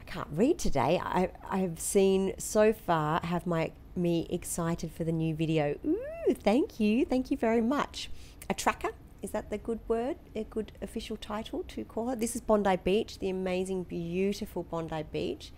I 0.00 0.04
can't 0.06 0.28
read 0.30 0.58
today. 0.58 1.00
I, 1.02 1.30
I've 1.50 1.80
seen 1.80 2.34
so 2.38 2.72
far 2.72 3.20
have 3.24 3.46
my 3.46 3.72
me 3.96 4.26
excited 4.30 4.92
for 4.92 5.04
the 5.04 5.12
new 5.12 5.34
video. 5.34 5.76
Ooh, 5.84 6.34
thank 6.34 6.78
you, 6.78 7.04
thank 7.04 7.30
you 7.30 7.36
very 7.36 7.60
much. 7.60 8.10
A 8.50 8.54
tracker 8.54 8.90
is 9.24 9.30
that 9.30 9.48
the 9.48 9.56
good 9.56 9.80
word? 9.88 10.16
A 10.36 10.44
good 10.44 10.72
official 10.82 11.16
title 11.16 11.64
to 11.68 11.82
call 11.82 12.10
it? 12.10 12.20
This 12.20 12.36
is 12.36 12.42
Bondi 12.42 12.76
Beach, 12.76 13.20
the 13.20 13.30
amazing, 13.30 13.84
beautiful 13.84 14.64
Bondi 14.64 15.02
Beach. 15.10 15.50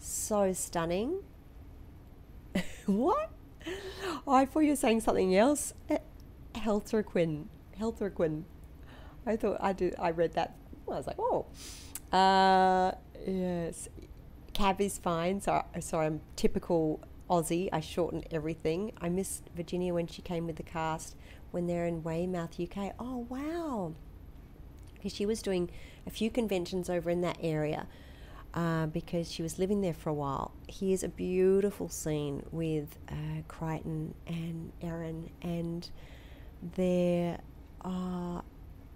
So 0.00 0.52
stunning. 0.54 1.20
what? 2.86 3.30
I 4.26 4.46
thought 4.46 4.60
you 4.60 4.70
were 4.70 4.76
saying 4.76 5.00
something 5.00 5.36
else. 5.36 5.74
Eh, 5.90 5.98
Helterquin. 6.54 7.44
Helterquin. 7.78 8.44
I 9.26 9.36
thought 9.36 9.58
I 9.60 9.74
did. 9.74 9.94
I 9.98 10.10
read 10.10 10.32
that. 10.32 10.56
I 10.90 10.94
was 10.94 11.06
like, 11.06 11.18
oh. 11.18 11.46
Uh, 12.10 12.92
yes. 13.26 13.88
Cab 14.54 14.80
is 14.80 14.98
fine. 14.98 15.40
So, 15.40 15.62
sorry, 15.80 16.06
I'm 16.06 16.22
typical 16.34 17.00
Aussie. 17.28 17.68
I 17.70 17.80
shorten 17.80 18.24
everything. 18.30 18.92
I 19.00 19.10
missed 19.10 19.44
Virginia 19.54 19.92
when 19.92 20.06
she 20.06 20.22
came 20.22 20.46
with 20.46 20.56
the 20.56 20.62
cast 20.62 21.14
when 21.50 21.66
they're 21.66 21.86
in 21.86 22.02
Weymouth, 22.02 22.58
UK. 22.58 22.94
Oh, 22.98 23.26
wow. 23.28 23.94
Because 24.94 25.14
she 25.14 25.26
was 25.26 25.42
doing 25.42 25.70
a 26.06 26.10
few 26.10 26.30
conventions 26.30 26.88
over 26.88 27.10
in 27.10 27.20
that 27.20 27.36
area 27.40 27.86
uh, 28.54 28.86
because 28.86 29.30
she 29.30 29.42
was 29.42 29.58
living 29.58 29.80
there 29.80 29.94
for 29.94 30.10
a 30.10 30.14
while. 30.14 30.52
Here's 30.68 31.02
a 31.02 31.08
beautiful 31.08 31.88
scene 31.88 32.44
with 32.50 32.98
uh, 33.08 33.42
Crichton 33.48 34.14
and 34.26 34.72
Aeryn, 34.82 35.28
and 35.42 35.88
there 36.76 37.38
are. 37.82 38.42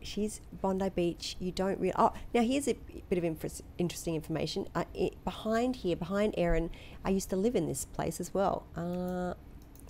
She's 0.02 0.42
Bondi 0.60 0.90
Beach. 0.90 1.34
You 1.40 1.50
don't 1.50 1.80
really. 1.80 1.94
Oh, 1.96 2.12
now 2.34 2.42
here's 2.42 2.68
a 2.68 2.74
bit 3.08 3.16
of 3.16 3.24
infra- 3.24 3.48
interesting 3.78 4.14
information. 4.14 4.68
Uh, 4.74 4.84
it, 4.92 5.22
behind 5.24 5.76
here, 5.76 5.96
behind 5.96 6.34
Aeryn, 6.34 6.68
I 7.04 7.08
used 7.10 7.30
to 7.30 7.36
live 7.36 7.56
in 7.56 7.66
this 7.66 7.86
place 7.86 8.20
as 8.20 8.34
well. 8.34 8.66
Uh, 8.76 9.32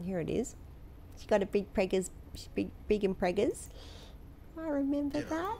here 0.05 0.21
it 0.21 0.31
is. 0.31 0.55
She 1.19 1.27
got 1.27 1.43
a 1.43 1.47
big 1.47 1.73
preggers, 1.75 2.11
big 2.55 2.71
big 2.87 3.03
in 3.03 3.15
preggers. 3.17 3.71
I 4.57 4.69
remember 4.69 5.19
Yeah. 5.19 5.25
that. 5.25 5.59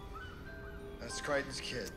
That's 1.01 1.21
Crichton's 1.21 1.61
kid. 1.61 1.91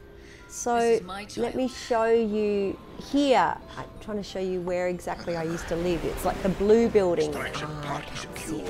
So 0.49 0.79
This 0.79 1.01
is 1.01 1.05
my 1.07 1.27
let 1.37 1.55
me 1.55 1.67
show 1.67 2.05
you 2.05 2.77
here. 3.11 3.57
I'm 3.77 3.85
trying 4.01 4.17
to 4.17 4.23
show 4.23 4.39
you 4.39 4.61
where 4.61 4.87
exactly 4.87 5.35
I 5.35 5.43
used 5.43 5.67
to 5.67 5.75
live. 5.75 6.03
It's 6.05 6.25
like 6.25 6.41
the 6.41 6.49
blue 6.49 6.89
building. 6.89 7.29
Extraction 7.29 7.67
Ah, 7.69 7.81
I 7.81 7.87
party 7.87 8.07
can't 8.07 8.37
see 8.37 8.47
secure. 8.47 8.65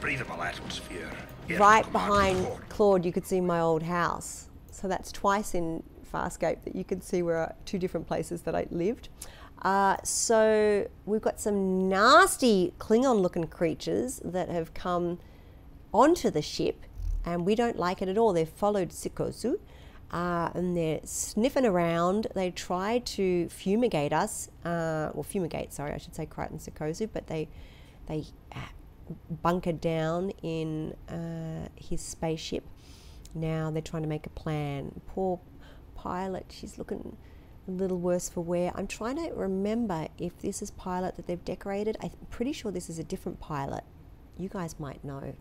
Breathable 0.00 0.42
atmosphere. 0.42 1.10
Air 1.48 1.58
Right 1.58 1.90
behind. 1.92 2.46
Claude, 2.68 3.04
you 3.04 3.12
could 3.12 3.26
see 3.26 3.40
my 3.40 3.60
old 3.60 3.82
house. 3.82 4.48
So 4.70 4.88
that's 4.88 5.12
twice 5.12 5.54
in 5.54 5.82
Farscape 6.12 6.64
that 6.64 6.74
you 6.74 6.84
can 6.84 7.00
see 7.00 7.22
where 7.22 7.36
are 7.36 7.54
two 7.64 7.78
different 7.78 8.06
places 8.06 8.42
that 8.42 8.54
I 8.54 8.66
lived. 8.70 9.08
Uh, 9.62 9.96
so 10.04 10.88
we've 11.04 11.20
got 11.20 11.40
some 11.40 11.88
nasty 11.88 12.72
Klingon-looking 12.78 13.48
creatures 13.48 14.20
that 14.24 14.48
have 14.48 14.72
come 14.72 15.18
onto 15.92 16.30
the 16.30 16.42
ship, 16.42 16.84
and 17.24 17.44
we 17.44 17.54
don't 17.54 17.78
like 17.78 18.00
it 18.00 18.08
at 18.08 18.16
all. 18.16 18.32
They've 18.32 18.48
followed 18.48 18.90
Sikozu, 18.90 19.58
uh, 20.10 20.50
and 20.54 20.76
they're 20.76 21.00
sniffing 21.04 21.66
around. 21.66 22.28
They 22.34 22.50
tried 22.50 23.04
to 23.06 23.48
fumigate 23.48 24.12
us, 24.12 24.48
uh, 24.64 25.10
well, 25.12 25.22
fumigate. 25.22 25.72
Sorry, 25.72 25.92
I 25.92 25.98
should 25.98 26.14
say 26.14 26.26
Crichton 26.26 26.58
Sikozu, 26.58 27.08
but 27.12 27.26
they 27.26 27.48
they 28.06 28.24
bunkered 29.42 29.80
down 29.80 30.30
in 30.42 30.94
uh, 31.08 31.68
his 31.76 32.00
spaceship. 32.00 32.64
Now 33.34 33.70
they're 33.70 33.82
trying 33.82 34.02
to 34.02 34.08
make 34.08 34.26
a 34.26 34.30
plan. 34.30 35.00
Poor 35.06 35.40
pilot, 35.94 36.46
she's 36.48 36.78
looking 36.78 37.16
a 37.66 37.70
little 37.70 37.98
worse 37.98 38.28
for 38.28 38.40
wear. 38.40 38.72
I'm 38.74 38.86
trying 38.86 39.16
to 39.16 39.30
remember 39.34 40.08
if 40.18 40.38
this 40.38 40.62
is 40.62 40.70
pilot 40.72 41.16
that 41.16 41.26
they've 41.26 41.44
decorated. 41.44 41.96
I'm 42.02 42.10
pretty 42.30 42.52
sure 42.52 42.72
this 42.72 42.88
is 42.88 42.98
a 42.98 43.04
different 43.04 43.40
pilot. 43.40 43.84
You 44.38 44.48
guys 44.48 44.78
might 44.78 45.04
know 45.04 45.34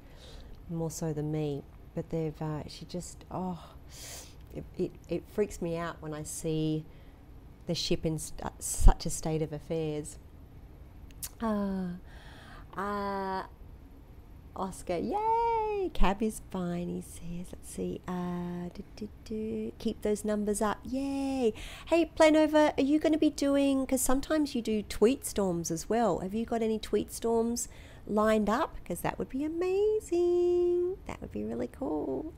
more 0.69 0.91
so 0.91 1.13
than 1.13 1.31
me, 1.31 1.63
but 1.95 2.09
they've. 2.09 2.39
Uh, 2.41 2.67
she 2.67 2.85
just 2.85 3.23
oh, 3.31 3.59
it, 4.55 4.63
it 4.77 4.91
it 5.09 5.23
freaks 5.29 5.61
me 5.61 5.77
out 5.77 5.97
when 5.99 6.13
I 6.13 6.23
see 6.23 6.85
the 7.67 7.75
ship 7.75 8.05
in 8.05 8.17
st- 8.17 8.51
such 8.59 9.05
a 9.05 9.09
state 9.09 9.41
of 9.41 9.53
affairs. 9.53 10.17
Ah, 11.41 11.95
uh, 12.75 13.43
Oscar, 14.55 14.97
yay! 14.97 15.91
Cab 15.93 16.23
is 16.23 16.41
fine, 16.49 16.89
he 16.89 17.01
says. 17.01 17.53
Let's 17.53 17.69
see. 17.69 18.01
Uh, 18.07 18.69
do, 18.73 18.83
do, 18.95 19.09
do. 19.25 19.71
Keep 19.77 20.01
those 20.01 20.25
numbers 20.25 20.61
up, 20.61 20.79
yay! 20.83 21.53
Hey, 21.87 22.05
Planover, 22.05 22.73
are 22.77 22.83
you 22.83 22.97
going 22.99 23.13
to 23.13 23.19
be 23.19 23.29
doing? 23.29 23.81
Because 23.81 24.01
sometimes 24.01 24.55
you 24.55 24.61
do 24.61 24.81
tweet 24.81 25.25
storms 25.25 25.69
as 25.69 25.87
well. 25.87 26.19
Have 26.19 26.33
you 26.33 26.45
got 26.45 26.61
any 26.63 26.79
tweet 26.79 27.13
storms 27.13 27.67
lined 28.07 28.49
up? 28.49 28.77
Because 28.77 29.01
that 29.01 29.19
would 29.19 29.29
be 29.29 29.43
amazing. 29.43 30.97
That 31.05 31.21
would 31.21 31.31
be 31.31 31.43
really 31.43 31.67
cool. 31.67 32.33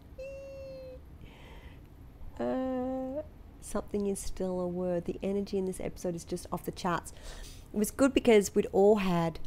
Uh, 2.39 3.22
something 3.62 4.08
is 4.08 4.19
still 4.19 4.60
a 4.60 4.67
word. 4.67 5.05
The 5.05 5.19
energy 5.22 5.58
in 5.58 5.65
this 5.65 5.79
episode 5.79 6.15
is 6.15 6.24
just 6.24 6.48
off 6.51 6.65
the 6.65 6.72
charts. 6.72 7.13
It 7.74 7.77
was 7.77 7.91
good 7.91 8.13
because 8.13 8.55
we'd 8.55 8.67
all 8.72 8.98
had 8.98 9.39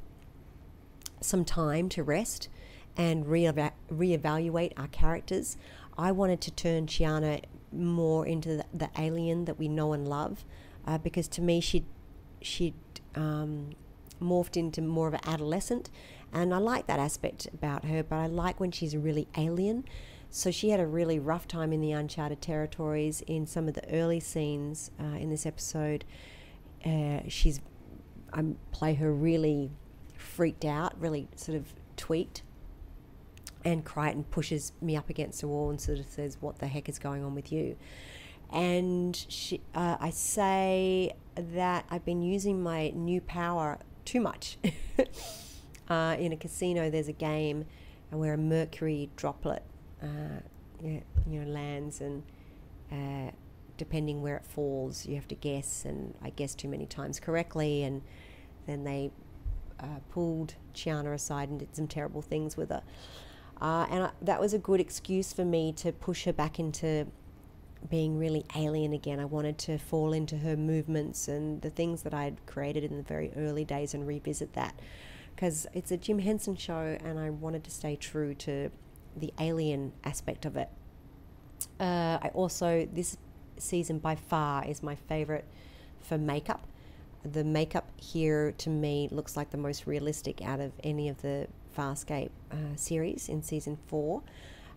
some 1.20 1.44
time 1.44 1.88
to 1.90 2.02
rest 2.02 2.48
and 2.96 3.26
re-eva- 3.26 3.72
reevaluate 3.90 4.72
our 4.76 4.88
characters. 4.88 5.56
I 5.96 6.12
wanted 6.12 6.40
to 6.42 6.50
turn 6.50 6.86
Chiana 6.86 7.42
more 7.72 8.26
into 8.26 8.56
the, 8.56 8.64
the 8.72 8.90
alien 8.98 9.46
that 9.46 9.58
we 9.58 9.68
know 9.68 9.92
and 9.92 10.06
love, 10.06 10.44
uh, 10.86 10.98
because 10.98 11.28
to 11.28 11.42
me 11.42 11.60
she 11.60 11.84
she 12.40 12.74
um, 13.14 13.70
morphed 14.20 14.56
into 14.56 14.82
more 14.82 15.08
of 15.08 15.14
an 15.14 15.20
adolescent, 15.24 15.90
and 16.32 16.52
I 16.52 16.58
like 16.58 16.86
that 16.86 16.98
aspect 16.98 17.46
about 17.52 17.84
her. 17.84 18.02
But 18.02 18.16
I 18.16 18.26
like 18.26 18.60
when 18.60 18.72
she's 18.72 18.96
really 18.96 19.28
alien. 19.36 19.84
So 20.34 20.50
she 20.50 20.70
had 20.70 20.80
a 20.80 20.86
really 20.86 21.18
rough 21.18 21.46
time 21.46 21.74
in 21.74 21.82
the 21.82 21.92
uncharted 21.92 22.40
territories. 22.40 23.22
In 23.26 23.46
some 23.46 23.68
of 23.68 23.74
the 23.74 23.86
early 23.92 24.18
scenes 24.18 24.90
uh, 24.98 25.18
in 25.18 25.28
this 25.28 25.44
episode, 25.44 26.06
uh, 26.86 27.20
she's 27.28 27.60
I 28.32 28.42
play 28.70 28.94
her 28.94 29.12
really 29.12 29.72
freaked 30.16 30.64
out, 30.64 30.98
really 30.98 31.28
sort 31.36 31.58
of 31.58 31.74
tweaked. 31.98 32.42
And 33.62 33.84
Crichton 33.84 34.24
pushes 34.24 34.72
me 34.80 34.96
up 34.96 35.10
against 35.10 35.42
a 35.42 35.48
wall 35.48 35.68
and 35.68 35.78
sort 35.78 35.98
of 35.98 36.06
says, 36.06 36.38
"What 36.40 36.60
the 36.60 36.66
heck 36.66 36.88
is 36.88 36.98
going 36.98 37.22
on 37.22 37.34
with 37.34 37.52
you?" 37.52 37.76
And 38.50 39.14
she, 39.28 39.60
uh, 39.74 39.98
I 40.00 40.08
say 40.08 41.12
that 41.34 41.84
I've 41.90 42.06
been 42.06 42.22
using 42.22 42.62
my 42.62 42.88
new 42.94 43.20
power 43.20 43.80
too 44.06 44.22
much. 44.22 44.56
uh, 45.90 46.16
in 46.18 46.32
a 46.32 46.38
casino, 46.38 46.88
there's 46.88 47.08
a 47.08 47.12
game 47.12 47.66
and 48.10 48.18
where 48.18 48.32
a 48.32 48.38
mercury 48.38 49.10
droplet, 49.16 49.62
you 50.82 51.02
know, 51.26 51.50
lands, 51.50 52.00
and 52.00 52.22
uh, 52.90 53.30
depending 53.76 54.22
where 54.22 54.36
it 54.36 54.44
falls, 54.44 55.06
you 55.06 55.14
have 55.14 55.28
to 55.28 55.34
guess. 55.34 55.84
And 55.84 56.14
I 56.22 56.30
guessed 56.30 56.58
too 56.58 56.68
many 56.68 56.86
times 56.86 57.20
correctly, 57.20 57.84
and 57.84 58.02
then 58.66 58.84
they 58.84 59.10
uh, 59.80 60.00
pulled 60.10 60.54
Chiana 60.74 61.14
aside 61.14 61.48
and 61.48 61.58
did 61.58 61.74
some 61.74 61.86
terrible 61.86 62.22
things 62.22 62.56
with 62.56 62.70
her. 62.70 62.82
Uh, 63.60 63.86
and 63.90 64.04
I, 64.04 64.10
that 64.22 64.40
was 64.40 64.54
a 64.54 64.58
good 64.58 64.80
excuse 64.80 65.32
for 65.32 65.44
me 65.44 65.72
to 65.74 65.92
push 65.92 66.24
her 66.24 66.32
back 66.32 66.58
into 66.58 67.06
being 67.88 68.18
really 68.18 68.44
alien 68.56 68.92
again. 68.92 69.20
I 69.20 69.24
wanted 69.24 69.58
to 69.58 69.78
fall 69.78 70.12
into 70.12 70.38
her 70.38 70.56
movements 70.56 71.28
and 71.28 71.62
the 71.62 71.70
things 71.70 72.02
that 72.02 72.14
I 72.14 72.24
had 72.24 72.44
created 72.46 72.84
in 72.84 72.96
the 72.96 73.02
very 73.02 73.32
early 73.36 73.64
days 73.64 73.94
and 73.94 74.06
revisit 74.06 74.52
that. 74.54 74.78
Because 75.34 75.66
it's 75.74 75.90
a 75.90 75.96
Jim 75.96 76.20
Henson 76.20 76.56
show 76.56 76.96
and 77.04 77.18
I 77.18 77.30
wanted 77.30 77.64
to 77.64 77.70
stay 77.70 77.96
true 77.96 78.34
to 78.34 78.70
the 79.16 79.32
alien 79.38 79.92
aspect 80.04 80.44
of 80.44 80.56
it. 80.56 80.68
Uh, 81.78 82.18
I 82.22 82.30
also, 82.34 82.88
this 82.92 83.16
season 83.58 83.98
by 83.98 84.16
far 84.16 84.66
is 84.66 84.82
my 84.82 84.94
favorite 84.94 85.44
for 86.00 86.18
makeup 86.18 86.66
the 87.24 87.44
makeup 87.44 87.88
here 87.96 88.52
to 88.58 88.70
me 88.70 89.08
looks 89.10 89.36
like 89.36 89.50
the 89.50 89.56
most 89.56 89.86
realistic 89.86 90.42
out 90.42 90.60
of 90.60 90.72
any 90.82 91.08
of 91.08 91.22
the 91.22 91.46
Farscape 91.76 92.30
uh, 92.50 92.76
series 92.76 93.28
in 93.28 93.42
season 93.42 93.78
four. 93.86 94.22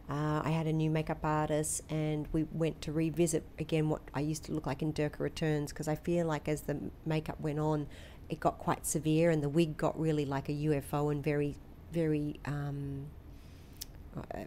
Uh, 0.08 0.42
I 0.44 0.52
had 0.52 0.68
a 0.68 0.74
new 0.74 0.92
makeup 0.92 1.20
artist, 1.24 1.82
and 1.90 2.28
we 2.32 2.44
went 2.52 2.80
to 2.84 2.92
revisit 2.92 3.44
again 3.58 3.90
what 3.90 4.02
I 4.14 4.20
used 4.20 4.44
to 4.46 4.52
look 4.52 4.68
like 4.68 4.84
in 4.84 4.94
Durka 4.94 5.20
Returns 5.20 5.72
because 5.72 5.88
I 5.88 5.96
feel 5.96 6.28
like 6.28 6.48
as 6.48 6.62
the 6.62 6.78
makeup 7.06 7.40
went 7.40 7.60
on, 7.60 7.88
it 8.30 8.40
got 8.40 8.60
quite 8.60 8.86
severe, 8.86 9.32
and 9.32 9.42
the 9.42 9.50
wig 9.50 9.78
got 9.78 10.00
really 10.00 10.26
like 10.26 10.48
a 10.48 10.54
UFO 10.54 11.12
and 11.12 11.24
very, 11.24 11.56
very, 11.92 12.40
um, 12.46 13.08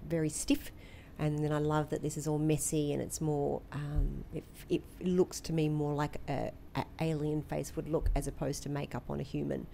very 0.09 0.29
stiff 0.29 0.73
and 1.19 1.39
then 1.41 1.53
I 1.53 1.59
love 1.59 1.91
that 1.91 2.03
this 2.03 2.17
is 2.17 2.29
all 2.29 2.39
messy 2.39 2.93
and 2.93 3.03
it's 3.03 3.21
more. 3.21 3.61
Um, 3.73 4.25
it, 4.33 4.45
it 4.69 4.83
looks 5.01 5.41
to 5.43 5.53
me 5.53 5.69
more 5.69 5.93
like 5.93 6.21
a, 6.29 6.53
a, 6.77 6.85
alien 7.01 7.43
face 7.43 7.75
would 7.75 7.89
look 7.89 8.09
as 8.15 8.29
opposed 8.29 8.63
to 8.65 8.69
makeup 8.69 9.05
on 9.09 9.19
a 9.19 9.25
human. 9.25 9.67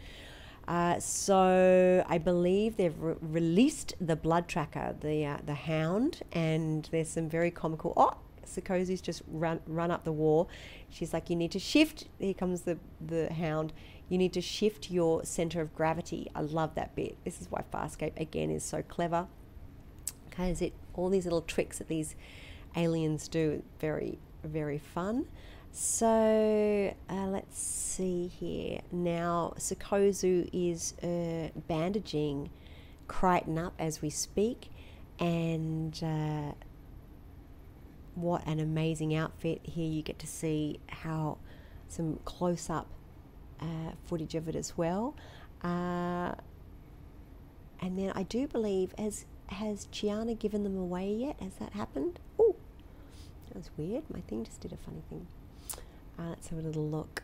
Uh, 0.66 0.99
so 0.99 2.03
I 2.09 2.16
believe 2.16 2.79
they've 2.79 2.99
re- 2.99 3.16
released 3.21 3.95
the 4.01 4.16
blood 4.16 4.49
tracker, 4.49 4.97
the 4.99 5.27
uh, 5.27 5.37
the 5.45 5.55
hound, 5.55 6.23
and 6.33 6.88
there's 6.90 7.11
some 7.11 7.29
very 7.29 7.51
comical. 7.51 7.92
Oh, 7.95 8.14
Sikozu's 8.47 9.03
just 9.03 9.21
run 9.29 9.61
run 9.66 9.90
up 9.90 10.05
the 10.05 10.12
wall. 10.12 10.49
She's 10.88 11.12
like, 11.12 11.29
you 11.29 11.37
need 11.37 11.51
to 11.51 11.59
shift. 11.59 12.09
Here 12.18 12.33
comes 12.33 12.62
the 12.62 12.79
the 13.07 13.31
hound. 13.35 13.75
You 14.09 14.16
need 14.16 14.33
to 14.33 14.40
shift 14.40 14.90
your 14.90 15.25
center 15.25 15.61
of 15.61 15.75
gravity. 15.75 16.31
I 16.35 16.40
love 16.40 16.75
that 16.77 16.97
bit. 16.97 17.23
This 17.25 17.42
is 17.42 17.51
why 17.51 17.62
Farscape 17.71 18.18
again 18.18 18.51
is 18.51 18.64
so 18.64 18.83
clever 18.83 19.27
because 20.35 20.61
it 20.61 20.73
all 20.94 21.09
these 21.09 21.25
little 21.25 21.42
tricks 21.42 21.79
that 21.79 21.88
these 21.88 22.14
aliens 22.77 23.29
do 23.29 23.62
very 23.81 24.18
very 24.42 24.79
fun. 24.79 25.27
So 25.70 26.94
uh, 27.11 27.27
let's 27.27 27.59
see 27.59 28.29
here. 28.29 28.81
Now 28.92 29.55
Sikozu 29.59 30.49
is 30.53 30.94
uh, 31.03 31.49
bandaging 31.66 32.51
Crichton 33.09 33.59
up 33.59 33.75
as 33.79 34.01
we 34.01 34.11
speak 34.11 34.70
and 35.18 35.99
uh, 36.03 36.53
what 38.14 38.47
an 38.47 38.61
amazing 38.61 39.14
outfit. 39.14 39.61
Here 39.64 39.88
you 39.88 40.03
get 40.03 40.18
to 40.20 40.27
see 40.27 40.81
how 40.88 41.38
some 41.88 42.18
close-up 42.25 42.87
uh, 43.61 43.92
footage 44.05 44.35
of 44.35 44.49
it 44.49 44.57
as 44.57 44.77
well. 44.77 45.16
Uh, 45.62 46.35
and 47.81 47.99
then 47.99 48.12
I 48.14 48.23
do 48.23 48.47
believe 48.47 48.94
as 48.97 49.25
has 49.48 49.87
Chiana 49.87 50.38
given 50.38 50.64
them 50.64 50.76
away 50.76 51.11
yet? 51.11 51.37
Has 51.40 51.54
that 51.54 51.72
happened? 51.72 52.18
Oh, 52.38 52.57
that 53.48 53.57
was 53.57 53.70
weird. 53.76 54.04
My 54.11 54.20
thing 54.20 54.44
just 54.44 54.61
did 54.61 54.72
a 54.72 54.76
funny 54.76 55.02
thing. 55.09 55.26
Uh, 56.18 56.30
let's 56.30 56.48
have 56.48 56.59
a 56.59 56.62
little 56.62 56.88
look. 56.88 57.22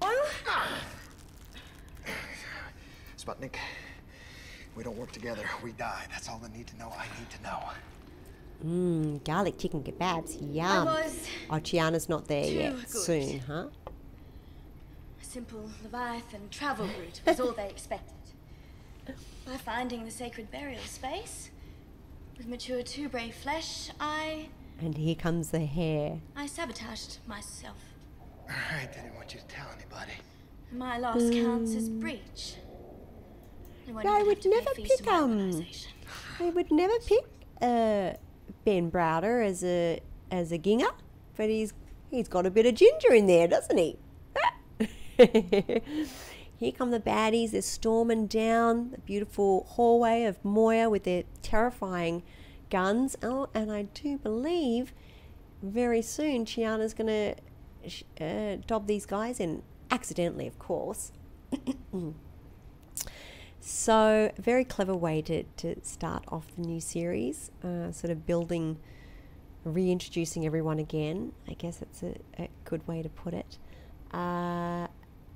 Oh 0.00 0.30
Sputnik, 3.16 3.54
we 4.74 4.82
don't 4.82 4.96
work 4.96 5.12
together. 5.12 5.44
We 5.62 5.72
die. 5.72 6.04
That's 6.10 6.28
all 6.28 6.40
I 6.44 6.56
need 6.56 6.66
to 6.68 6.76
know. 6.78 6.92
I 6.96 7.06
need 7.18 7.30
to 7.30 7.42
know. 7.42 7.60
Mmm, 8.64 9.24
garlic 9.24 9.58
chicken 9.58 9.82
kebabs. 9.82 10.38
Yum. 10.40 10.88
I 10.88 11.02
was 11.02 11.28
oh, 11.50 11.54
Chiana's 11.54 12.08
not 12.08 12.26
there 12.26 12.44
yet. 12.44 12.76
good. 12.76 12.88
Soon, 12.88 13.38
huh? 13.40 13.66
a 15.20 15.24
simple 15.24 15.68
Leviathan 15.82 16.48
travel 16.50 16.86
route 16.86 17.20
was 17.26 17.40
all 17.40 17.52
they 17.52 17.68
expected. 17.68 18.14
By 19.06 19.56
finding 19.56 20.04
the 20.04 20.10
sacred 20.10 20.50
burial 20.50 20.82
space, 20.82 21.50
with 22.36 22.46
mature 22.46 22.82
two 22.82 23.08
brave 23.08 23.34
flesh, 23.34 23.90
I 24.00 24.48
And 24.80 24.96
here 24.96 25.14
comes 25.14 25.50
the 25.50 25.60
hair. 25.60 26.20
I 26.36 26.46
sabotaged 26.46 27.18
myself. 27.26 27.76
I 28.48 28.86
didn't 28.86 29.14
want 29.14 29.34
you 29.34 29.40
to 29.40 29.46
tell 29.46 29.66
anybody. 29.76 30.12
My 30.72 30.98
loss 30.98 31.30
counts 31.30 31.74
as 31.74 31.88
breach. 31.88 32.54
Anyone 33.84 34.04
No, 34.04 34.12
I 34.12 34.18
who'd 34.20 34.26
would 34.28 34.36
have 34.36 34.42
to 34.42 34.50
pay 34.50 34.56
never 34.56 34.74
pick 34.74 34.96
to 34.98 35.10
um. 35.10 35.66
I 36.40 36.50
would 36.50 36.70
never 36.70 36.98
pick 37.00 37.24
uh, 37.60 38.12
Ben 38.64 38.90
Browder 38.90 39.44
as 39.44 39.64
a 39.64 40.00
as 40.30 40.52
a 40.52 40.58
ginger, 40.58 40.90
but 41.36 41.48
he's 41.50 41.74
he's 42.10 42.28
got 42.28 42.46
a 42.46 42.50
bit 42.50 42.66
of 42.66 42.74
ginger 42.74 43.12
in 43.12 43.26
there, 43.26 43.48
doesn't 43.48 43.76
he? 43.76 43.96
Here 46.62 46.70
come 46.70 46.92
the 46.92 47.00
baddies. 47.00 47.50
They're 47.50 47.60
storming 47.60 48.28
down 48.28 48.90
the 48.92 48.98
beautiful 48.98 49.66
hallway 49.70 50.22
of 50.22 50.44
Moya 50.44 50.88
with 50.88 51.02
their 51.02 51.24
terrifying 51.42 52.22
guns. 52.70 53.16
Oh, 53.20 53.48
and 53.52 53.72
I 53.72 53.82
do 53.82 54.16
believe 54.16 54.92
very 55.60 56.02
soon 56.02 56.44
Chiana's 56.44 56.94
going 56.94 57.34
to 58.18 58.24
uh, 58.24 58.58
dob 58.64 58.86
these 58.86 59.06
guys 59.06 59.40
in, 59.40 59.64
accidentally, 59.90 60.46
of 60.46 60.58
course. 60.58 61.12
So, 63.64 64.32
very 64.40 64.64
clever 64.64 64.94
way 64.96 65.22
to, 65.22 65.44
to 65.44 65.76
start 65.84 66.24
off 66.26 66.48
the 66.56 66.62
new 66.62 66.80
series, 66.80 67.52
uh, 67.62 67.92
sort 67.92 68.10
of 68.10 68.26
building, 68.26 68.78
reintroducing 69.64 70.44
everyone 70.44 70.80
again. 70.80 71.32
I 71.48 71.52
guess 71.52 71.76
that's 71.76 72.02
a, 72.02 72.16
a 72.40 72.48
good 72.64 72.86
way 72.88 73.02
to 73.02 73.08
put 73.08 73.34
it. 73.34 73.58
Uh, 74.12 74.88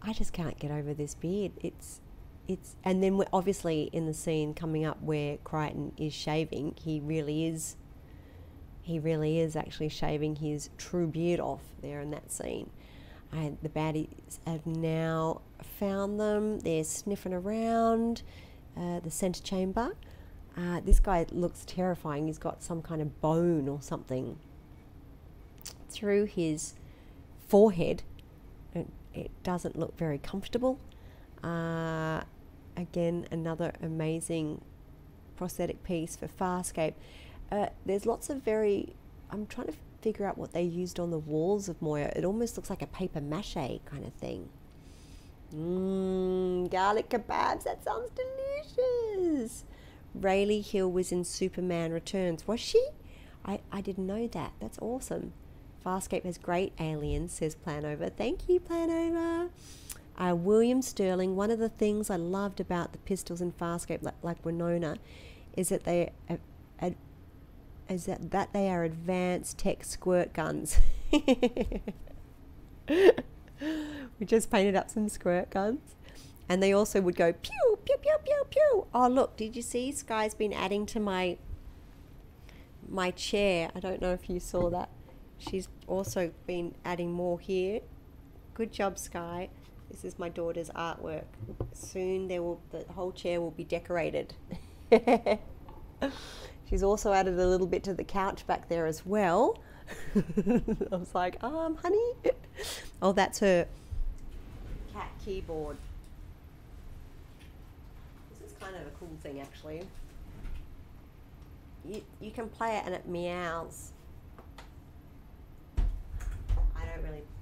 I 0.07 0.12
just 0.12 0.33
can't 0.33 0.59
get 0.59 0.71
over 0.71 0.95
this 0.95 1.14
beard. 1.16 1.53
It's, 1.61 2.01
it's, 2.47 2.77
and 2.85 3.03
then 3.03 3.16
we're 3.16 3.27
obviously 3.33 3.90
in 3.92 4.07
the 4.07 4.14
scene 4.14 4.55
coming 4.55 4.85
up 4.85 5.03
where 5.03 5.38
Crichton 5.38 5.92
is 5.97 6.14
shaving, 6.14 6.75
he 6.81 7.01
really 7.01 7.47
is, 7.47 7.77
he 8.83 9.01
really 9.01 9.40
is 9.40 9.57
actually 9.57 9.88
shaving 9.88 10.37
his 10.37 10.71
true 10.79 11.09
beard 11.09 11.40
off 11.40 11.62
there 11.83 12.01
in 12.01 12.11
that 12.12 12.31
scene. 12.31 12.71
And 13.33 13.59
the 13.62 13.69
baddies 13.69 14.38
have 14.47 14.64
now 14.64 15.40
found 15.81 16.21
them. 16.21 16.61
They're 16.61 16.85
sniffing 16.85 17.35
around. 17.35 18.23
uh, 18.77 19.01
the 19.01 19.11
center 19.11 19.42
chamber. 19.42 19.97
Uh, 20.57 20.81
this 20.81 21.01
guy 21.01 21.27
looks 21.33 21.64
terrifying. 21.64 22.27
He's 22.27 22.38
got 22.38 22.62
some 22.62 22.83
kind 22.83 23.03
of 23.03 23.21
bone 23.21 23.69
or 23.69 23.81
something 23.81 24.38
through 25.88 26.27
his 26.27 26.75
forehead. 27.49 28.03
It, 29.16 29.31
doesn't 29.42 29.79
look 29.79 29.96
very 29.96 30.18
comfortable. 30.18 30.79
Uh, 31.42 32.22
again, 32.76 33.26
another 33.31 33.72
amazing 33.83 34.61
prosthetic 35.37 35.83
piece 35.85 36.16
for 36.16 36.26
Farscape. 36.26 36.94
Uh, 37.50 37.66
there's 37.85 38.07
lots 38.07 38.29
of 38.29 38.42
very. 38.42 38.94
I'm 39.31 39.46
trying 39.46 39.68
to 39.68 39.74
figure 40.02 40.26
out 40.26 40.37
what 40.38 40.52
they 40.52 40.62
used 40.62 41.00
on 41.00 41.11
the 41.11 41.18
walls 41.18 41.68
of 41.68 41.81
Moya. 41.81 42.12
It 42.14 42.24
almost 42.24 42.57
looks 42.57 42.70
like 42.70 42.83
a 42.83 42.87
paper 42.87 43.20
mache 43.20 43.55
kind 43.55 44.05
of 44.05 44.12
thing. 44.14 44.48
Mmm, 45.55 46.70
garlic 46.70 47.09
kebabs. 47.09 47.64
That 47.64 47.85
sounds 47.85 48.11
delicious. 48.11 49.64
Raelee 50.18 50.64
Hill 50.64 50.90
was 50.90 51.12
in 51.12 51.24
Superman 51.24 51.92
Returns. 51.92 52.46
Was 52.46 52.61
she? 52.61 52.85
I, 53.44 53.61
I 53.70 53.81
didn't 53.81 54.07
know 54.07 54.26
that. 54.26 54.52
That's 54.61 54.79
awesome. 54.81 55.33
Farscape 55.87 56.25
has 56.25 56.37
great 56.37 56.72
aliens, 56.81 57.33
says 57.33 57.55
Planover. 57.55 58.11
Thank 58.11 58.49
you, 58.49 58.59
Planover. 58.59 59.51
Uh, 60.18 60.35
William 60.35 60.83
Sterling, 60.83 61.37
one 61.37 61.53
of 61.53 61.61
the 61.61 61.68
things 61.68 62.11
I 62.11 62.16
loved 62.16 62.59
about 62.59 62.90
the 62.90 62.99
pistols 62.99 63.40
in 63.40 63.53
Farscape, 63.53 64.03
like, 64.03 64.14
like 64.22 64.44
Winona, 64.44 64.96
is 65.57 65.68
that 65.68 65.85
they 65.85 66.11
uh, 66.29 66.37
uh, 66.83 66.90
is 67.88 68.07
that, 68.07 68.33
that 68.33 68.53
they 68.53 68.68
are 68.68 68.83
advanced 68.83 69.59
tech 69.59 69.85
squirt 69.85 70.33
guns. 70.33 70.81
we 71.12 71.20
just 74.25 74.51
painted 74.51 74.75
up 74.75 74.90
some 74.90 75.09
squirt 75.09 75.51
guns. 75.51 75.94
And 76.49 76.62
they 76.62 76.72
also 76.72 77.01
would 77.01 77.16
go 77.16 77.33
pew, 77.33 77.79
pew, 77.85 77.96
pew, 78.01 78.16
pew, 78.25 78.42
pew. 78.51 78.87
Oh, 78.92 79.09
look, 79.09 79.37
did 79.37 79.55
you 79.55 79.62
see 79.62 79.92
Sky's 79.92 80.35
been 80.35 80.53
adding 80.53 80.87
to 80.87 80.99
my 80.99 81.38
my 82.88 83.12
chair? 83.12 83.70
I 83.75 83.81
don't 83.81 84.01
know 84.01 84.12
if 84.12 84.29
you 84.29 84.40
saw 84.40 84.68
that. 84.70 84.88
She's 85.38 85.68
also 85.87 86.33
been 86.46 86.75
adding 86.85 87.12
more 87.12 87.38
here. 87.38 87.81
Good 88.55 88.72
job, 88.72 88.99
Sky. 88.99 89.51
This 89.90 90.05
is 90.05 90.18
my 90.18 90.29
daughter's 90.29 90.70
artwork. 90.70 91.25
Soon 91.72 92.29
there 92.29 92.42
will 92.42 92.61
the 92.70 92.85
whole 92.92 93.12
chair 93.12 93.40
will 93.40 93.51
be 93.53 93.64
decorated. 93.64 94.35
She's 96.68 96.83
also 96.83 97.12
added 97.12 97.38
a 97.38 97.46
little 97.46 97.66
bit 97.66 97.85
to 97.85 97.94
the 97.94 98.05
couch 98.05 98.46
back 98.46 98.68
there 98.68 98.87
as 98.87 99.07
well. 99.07 99.59
I 100.16 100.62
was 100.90 101.14
like, 101.14 101.42
um, 101.44 101.77
honey. 101.77 102.12
oh, 103.01 103.12
that's 103.12 103.38
her 103.38 103.66
cat 104.92 105.11
keyboard. 105.25 105.77
This 108.31 108.51
is 108.51 108.57
kind 108.59 108.75
of 108.75 108.83
a 108.83 108.90
cool 108.99 109.11
thing, 109.22 109.40
actually. 109.40 109.83
You, 111.85 112.03
you 112.20 112.31
can 112.31 112.49
play 112.49 112.77
it 112.79 112.83
and 112.85 112.94
it 112.94 113.07
meows. 113.07 113.92
I 115.79 116.85
don't 116.85 116.86
really. 117.03 117.36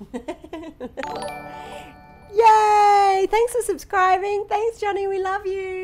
Yay! 2.32 3.26
Thanks 3.30 3.52
for 3.52 3.62
subscribing. 3.62 4.46
Thanks, 4.48 4.80
Johnny. 4.80 5.06
We 5.06 5.22
love 5.22 5.46
you. 5.46 5.79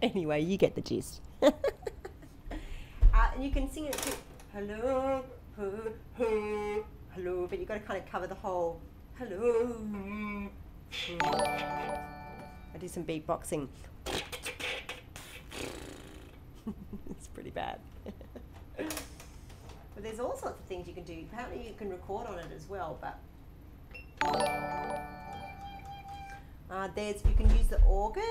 anyway, 0.02 0.40
you 0.40 0.56
get 0.56 0.74
the 0.74 0.80
gist. 0.80 1.20
uh, 1.42 1.50
and 3.12 3.44
you 3.44 3.50
can 3.50 3.70
sing 3.70 3.84
it 3.86 3.92
too. 3.92 4.14
Hello, 4.52 5.24
hu- 5.56 6.84
hello, 7.14 7.46
but 7.48 7.58
you've 7.58 7.68
got 7.68 7.74
to 7.74 7.80
kind 7.80 8.02
of 8.02 8.10
cover 8.10 8.26
the 8.26 8.34
whole 8.34 8.80
hello. 9.18 10.48
I 11.18 12.78
do 12.78 12.88
some 12.88 13.04
beatboxing. 13.04 13.68
it's 17.10 17.28
pretty 17.34 17.50
bad. 17.50 17.78
but 18.74 18.86
there's 20.02 20.18
all 20.18 20.36
sorts 20.36 20.58
of 20.60 20.64
things 20.66 20.88
you 20.88 20.94
can 20.94 21.04
do. 21.04 21.24
Apparently, 21.30 21.66
you 21.66 21.74
can 21.76 21.90
record 21.90 22.26
on 22.26 22.38
it 22.38 22.50
as 22.56 22.66
well, 22.68 22.98
but. 23.00 23.18
Uh, 26.70 26.88
there's 26.94 27.22
you 27.24 27.34
can 27.36 27.50
use 27.56 27.66
the 27.66 27.82
organ. 27.82 28.24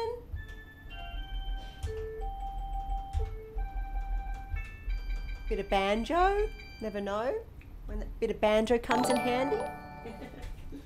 Bit 5.49 5.59
of 5.59 5.69
banjo. 5.69 6.47
Never 6.79 7.01
know 7.01 7.33
when 7.87 7.99
that 7.99 8.19
bit 8.19 8.29
of 8.29 8.39
banjo 8.39 8.77
comes 8.77 9.09
in 9.09 9.15
handy. 9.15 9.57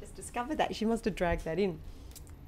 Just 0.00 0.14
discovered 0.14 0.58
that. 0.58 0.76
She 0.76 0.84
must 0.84 1.06
have 1.06 1.14
dragged 1.14 1.46
that 1.46 1.58
in. 1.58 1.80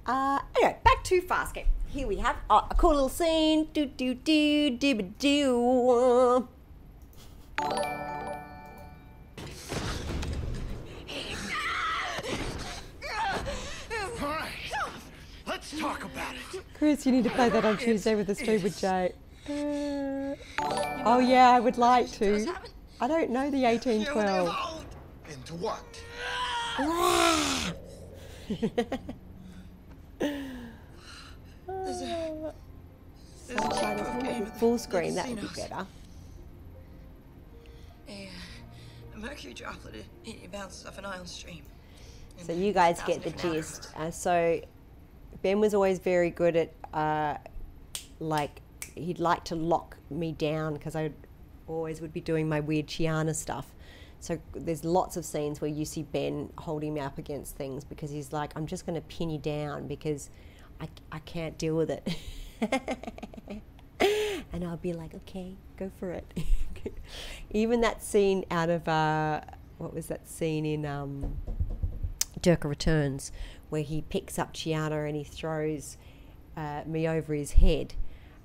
Uh, 0.05 0.40
anyway, 0.57 0.76
back 0.85 1.02
to 1.05 1.22
Farscape. 1.22 1.64
Here 1.88 2.07
we 2.07 2.16
have 2.16 2.37
uh, 2.50 2.61
a 2.70 2.74
cool 2.74 2.90
little 2.90 3.09
scene. 3.09 3.68
Do 3.72 3.87
do 3.87 4.12
do 4.14 4.70
do 4.70 4.94
do. 5.02 5.57
All 5.57 6.48
right. 14.20 14.50
Let's 15.46 15.81
talk 15.81 16.05
about 16.05 16.35
it. 16.35 16.62
Chris, 16.74 17.07
you 17.07 17.12
need 17.12 17.24
to 17.24 17.31
play 17.31 17.48
that 17.48 17.64
on 17.64 17.79
Tuesday 17.79 18.14
with 18.14 18.26
the 18.26 18.35
stream 18.35 18.62
with 18.62 18.79
Jay. 18.79 19.14
Oh 19.48 21.18
yeah, 21.18 21.50
I 21.50 21.61
would 21.61 21.78
like 21.78 22.11
to. 22.12 22.52
I 23.00 23.09
don't 23.09 23.30
know 23.30 23.50
the 23.50 23.62
1812. 23.62 24.85
Into 25.28 25.54
what? 25.54 26.02
Subtitles, 33.46 34.09
maybe 34.14 34.28
game 34.28 34.42
at 34.42 34.52
the- 34.52 34.59
full 34.59 34.78
screen, 34.78 35.14
that 35.14 35.28
would 35.28 35.40
be 35.40 35.46
better. 35.54 35.87
A, 38.09 38.28
uh, 38.28 39.14
a 39.14 39.18
mercury 39.18 39.54
droplet 39.54 39.94
it, 39.94 40.04
it 40.24 40.52
bounces 40.52 40.87
off 40.87 40.98
an 40.98 41.04
ion 41.04 41.26
stream. 41.26 41.62
So 42.42 42.52
you 42.52 42.72
guys 42.72 43.00
get 43.06 43.22
the 43.22 43.30
gist. 43.30 43.88
Uh, 43.96 44.11
so 44.11 44.61
Ben 45.42 45.61
was 45.61 45.74
always 45.74 45.98
very 45.98 46.30
good 46.30 46.56
at, 46.56 46.72
uh, 46.92 47.37
like, 48.20 48.61
he'd 48.96 49.20
like 49.20 49.44
to 49.44 49.54
lock 49.54 49.96
me 50.11 50.32
down 50.32 50.74
because 50.74 50.96
I 50.96 51.12
always 51.66 52.00
would 52.00 52.12
be 52.12 52.20
doing 52.20 52.48
my 52.48 52.61
weird 52.61 52.87
Chiana 52.87 53.35
stuff. 53.35 53.74
So 54.18 54.38
there's 54.54 54.85
lots 54.85 55.16
of 55.16 55.24
scenes 55.24 55.61
where 55.61 55.70
you 55.70 55.85
see 55.85 56.02
Ben 56.02 56.50
holding 56.59 56.94
me 56.94 57.00
up 57.00 57.18
against 57.18 57.56
things 57.56 57.85
because 57.85 58.11
he's 58.11 58.32
like, 58.32 58.52
I'm 58.56 58.66
just 58.66 58.87
going 58.87 58.94
to 58.94 59.02
pin 59.02 59.30
you 59.30 59.38
down 59.38 59.87
because 59.87 60.30
I, 60.80 60.88
I 61.12 61.18
can't 61.20 61.56
deal 61.59 61.76
with 61.76 61.90
it. 61.90 62.16
and 64.52 64.64
I'll 64.64 64.78
be 64.78 64.92
like, 64.92 65.14
okay, 65.14 65.54
go 65.76 65.90
for 65.98 66.11
it. 66.11 66.32
Even 67.50 67.82
that 67.82 68.02
scene 68.02 68.44
out 68.50 68.70
of, 68.70 68.88
uh, 68.88 69.42
what 69.78 69.92
was 69.92 70.06
that 70.06 70.28
scene 70.28 70.64
in 70.64 70.87
um, 70.87 71.37
Durka 72.40 72.64
Returns 72.64 73.32
where 73.68 73.82
he 73.82 74.02
picks 74.02 74.38
up 74.38 74.54
Chiana 74.54 75.06
and 75.06 75.16
he 75.16 75.24
throws 75.24 75.96
uh, 76.56 76.82
me 76.87 77.06
over 77.06 77.35
his 77.35 77.52
head. 77.52 77.94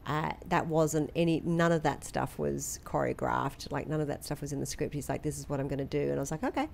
Uh, 0.05 0.31
that 0.47 0.67
wasn't 0.67 1.09
any 1.15 1.41
none 1.45 1.71
of 1.71 1.83
that 1.83 2.03
stuff 2.03 2.39
was 2.39 2.79
choreographed 2.83 3.71
like 3.71 3.87
none 3.87 4.01
of 4.01 4.07
that 4.07 4.25
stuff 4.25 4.41
was 4.41 4.51
in 4.53 4.59
the 4.59 4.65
script. 4.65 4.93
He's 4.93 5.09
like 5.09 5.23
this 5.23 5.37
is 5.37 5.47
what 5.47 5.59
i'm 5.59 5.67
going 5.67 5.79
to 5.79 5.85
do. 5.85 6.09
And 6.09 6.15
i 6.15 6.19
was 6.19 6.31
like 6.31 6.43
okay. 6.43 6.67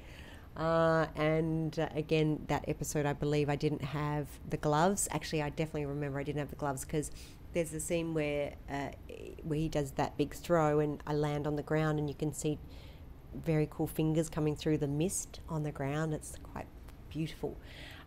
Uh, 0.55 1.05
and 1.15 1.77
uh, 1.77 1.87
again 1.93 2.43
that 2.47 2.65
episode 2.67 3.05
i 3.05 3.13
believe 3.13 3.47
i 3.49 3.55
didn't 3.55 3.83
have 3.83 4.27
the 4.49 4.57
gloves. 4.57 5.07
Actually 5.11 5.41
i 5.41 5.49
definitely 5.49 5.85
remember 5.85 6.19
i 6.19 6.23
didn't 6.23 6.39
have 6.39 6.49
the 6.49 6.55
gloves 6.55 6.85
because 6.85 7.11
there's 7.53 7.73
a 7.73 7.79
scene 7.79 8.13
where 8.13 8.53
uh, 8.69 8.89
where 9.43 9.59
he 9.59 9.69
does 9.69 9.91
that 9.91 10.17
big 10.17 10.33
throw 10.33 10.79
and 10.79 11.01
i 11.07 11.13
land 11.13 11.47
on 11.47 11.55
the 11.55 11.63
ground 11.63 11.97
and 11.97 12.09
you 12.09 12.15
can 12.15 12.33
see 12.33 12.59
very 13.45 13.67
cool 13.69 13.87
fingers 13.87 14.29
coming 14.29 14.55
through 14.55 14.77
the 14.77 14.87
mist 14.87 15.39
on 15.49 15.63
the 15.63 15.71
ground. 15.71 16.13
It's 16.13 16.35
quite 16.51 16.67
beautiful. 17.09 17.57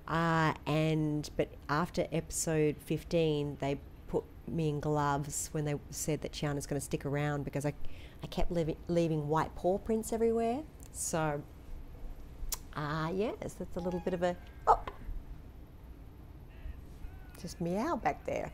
Uh, 0.09 0.55
and 0.67 1.31
but 1.37 1.49
after 1.69 2.07
episode 2.11 2.77
15 2.85 3.59
they 3.61 3.79
put 4.11 4.25
me 4.49 4.69
in 4.69 4.81
gloves 4.81 5.49
when 5.53 5.65
they 5.65 5.75
said 5.91 6.21
that 6.23 6.33
Chiana's 6.33 6.67
going 6.67 6.81
to 6.81 6.85
stick 6.85 7.07
around 7.07 7.45
because 7.45 7.65
I, 7.65 7.73
I 8.23 8.27
kept 8.27 8.51
leaving, 8.51 8.77
leaving 8.89 9.29
white 9.29 9.55
paw 9.55 9.79
prints 9.79 10.13
everywhere. 10.13 10.63
So, 10.93 11.41
ah, 12.75 13.07
uh, 13.07 13.11
yes, 13.13 13.55
that's 13.57 13.77
a 13.77 13.81
little 13.81 14.01
bit 14.01 14.13
of 14.13 14.25
a, 14.25 14.37
oh, 14.67 14.81
just 17.41 17.61
meow 17.61 17.95
back 17.97 18.27
there. 18.27 18.51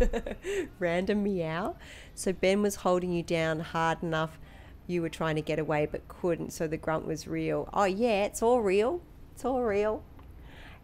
Random 0.80 1.22
meow. 1.22 1.76
So 2.16 2.32
Ben 2.32 2.60
was 2.60 2.74
holding 2.74 3.12
you 3.12 3.22
down 3.22 3.60
hard 3.60 4.02
enough. 4.02 4.40
You 4.88 5.00
were 5.00 5.08
trying 5.08 5.36
to 5.36 5.42
get 5.42 5.60
away 5.60 5.86
but 5.90 6.08
couldn't. 6.08 6.52
So 6.52 6.66
the 6.66 6.76
grunt 6.76 7.06
was 7.06 7.28
real. 7.28 7.68
Oh 7.72 7.84
yeah, 7.84 8.24
it's 8.24 8.42
all 8.42 8.60
real. 8.60 9.00
It's 9.32 9.44
all 9.44 9.62
real. 9.62 10.02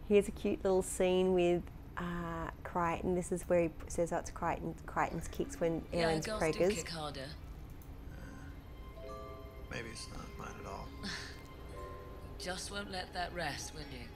Here's 0.07 0.29
a 0.29 0.31
cute 0.31 0.63
little 0.63 0.81
scene 0.81 1.33
with 1.33 1.63
uh, 1.99 2.49
Crichton. 2.63 3.15
This 3.15 3.31
is 3.31 3.43
where 3.43 3.63
he 3.63 3.69
says, 3.87 4.11
"Oh, 4.13 4.17
it's 4.17 4.31
Crichton." 4.31 4.75
Crichton's 4.85 5.27
kicks 5.27 5.59
when 5.59 5.81
Aeryn's 5.93 6.27
yeah, 6.27 6.39
girls 6.39 6.55
do 6.55 6.69
kick 6.69 6.89
harder. 6.89 7.27
Maybe 9.69 9.89
it's 9.91 10.07
not 10.09 10.25
mine 10.37 10.55
at 10.63 10.71
all. 10.71 10.87
Just 12.39 12.71
won't 12.71 12.89
let 12.89 13.13
that 13.13 13.33
rest, 13.33 13.73
will 13.73 13.81
you? 13.81 14.07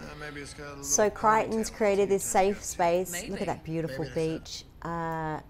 Uh, 0.00 0.06
maybe 0.18 0.40
it's 0.40 0.54
got 0.54 0.66
a 0.66 0.68
little 0.70 0.82
So 0.82 1.08
Crichton's 1.08 1.70
created 1.70 2.08
this 2.08 2.24
safe 2.24 2.62
space. 2.62 3.12
Maybe. 3.12 3.30
Look 3.30 3.40
at 3.40 3.46
that 3.46 3.64
beautiful 3.64 4.04
Maybe 4.04 4.38
beach. 4.38 4.64
Uh, 4.82 5.40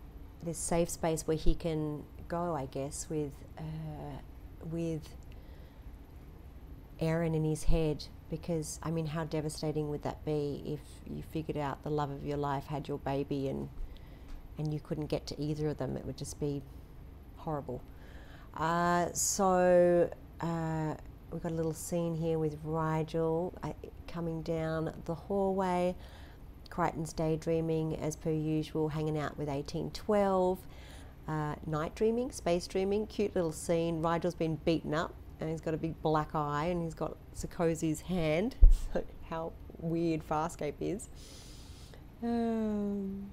this 0.43 0.59
safe 0.59 0.91
space 0.91 1.27
where 1.27 1.37
he 1.37 1.55
can 1.55 2.05
go, 2.29 2.55
I 2.55 2.67
guess, 2.67 3.09
with 3.09 3.33
uh, 3.59 4.19
with 4.71 5.09
Aeryn 7.01 7.35
in 7.35 7.45
his 7.45 7.65
head. 7.65 8.05
Because 8.31 8.81
I 8.83 8.91
mean, 8.91 9.07
how 9.07 9.25
devastating 9.25 9.89
would 9.91 10.03
that 10.03 10.25
be 10.25 10.63
if 10.67 10.81
you 11.07 11.23
figured 11.23 11.57
out 11.57 11.83
the 11.83 11.91
love 11.91 12.11
of 12.11 12.25
your 12.25 12.39
life 12.39 12.67
had 12.67 12.89
your 12.89 12.99
baby 12.99 13.49
and 13.49 13.69
and 14.57 14.73
you 14.73 14.81
couldn't 14.81 15.07
get 15.07 15.27
to 15.29 15.41
either 15.41 15.69
of 15.69 15.79
them? 15.79 15.97
It 15.97 16.05
would 16.05 16.17
just 16.17 16.41
be 16.41 16.63
horrible. 17.37 17.83
Uh, 18.55 19.13
so 19.13 20.09
uh, 20.41 20.95
we've 21.31 21.43
got 21.43 21.53
a 21.53 21.55
little 21.55 21.75
scene 21.75 22.15
here 22.15 22.39
with 22.39 22.63
Rygel 22.65 23.53
uh, 23.63 23.73
coming 24.07 24.43
down 24.43 24.93
the 25.05 25.15
hallway. 25.15 25.95
Crichton's 26.71 27.13
daydreaming 27.13 27.97
as 27.97 28.17
per 28.17 28.31
usual, 28.31 28.89
hanging 28.89 29.19
out 29.19 29.37
with 29.39 29.49
1812. 29.49 30.59
Uh, 31.27 31.55
night 31.67 31.95
dreaming, 31.95 32.31
space 32.31 32.67
dreaming, 32.67 33.07
cute 33.07 33.35
little 33.35 33.53
scene. 33.53 34.03
Rygel's 34.03 34.35
been 34.35 34.57
beaten 34.57 34.93
up 34.93 35.15
and 35.45 35.53
he's 35.53 35.61
got 35.61 35.75
a 35.75 35.77
big 35.77 36.01
black 36.01 36.35
eye 36.35 36.67
and 36.67 36.83
he's 36.83 36.95
got 36.95 37.17
Sikozu's 37.37 38.01
hand. 38.03 38.57
So 38.93 39.05
how 39.29 39.53
weird 39.79 40.27
Farscape 40.27 40.75
is. 40.81 41.09
Um, 42.23 43.31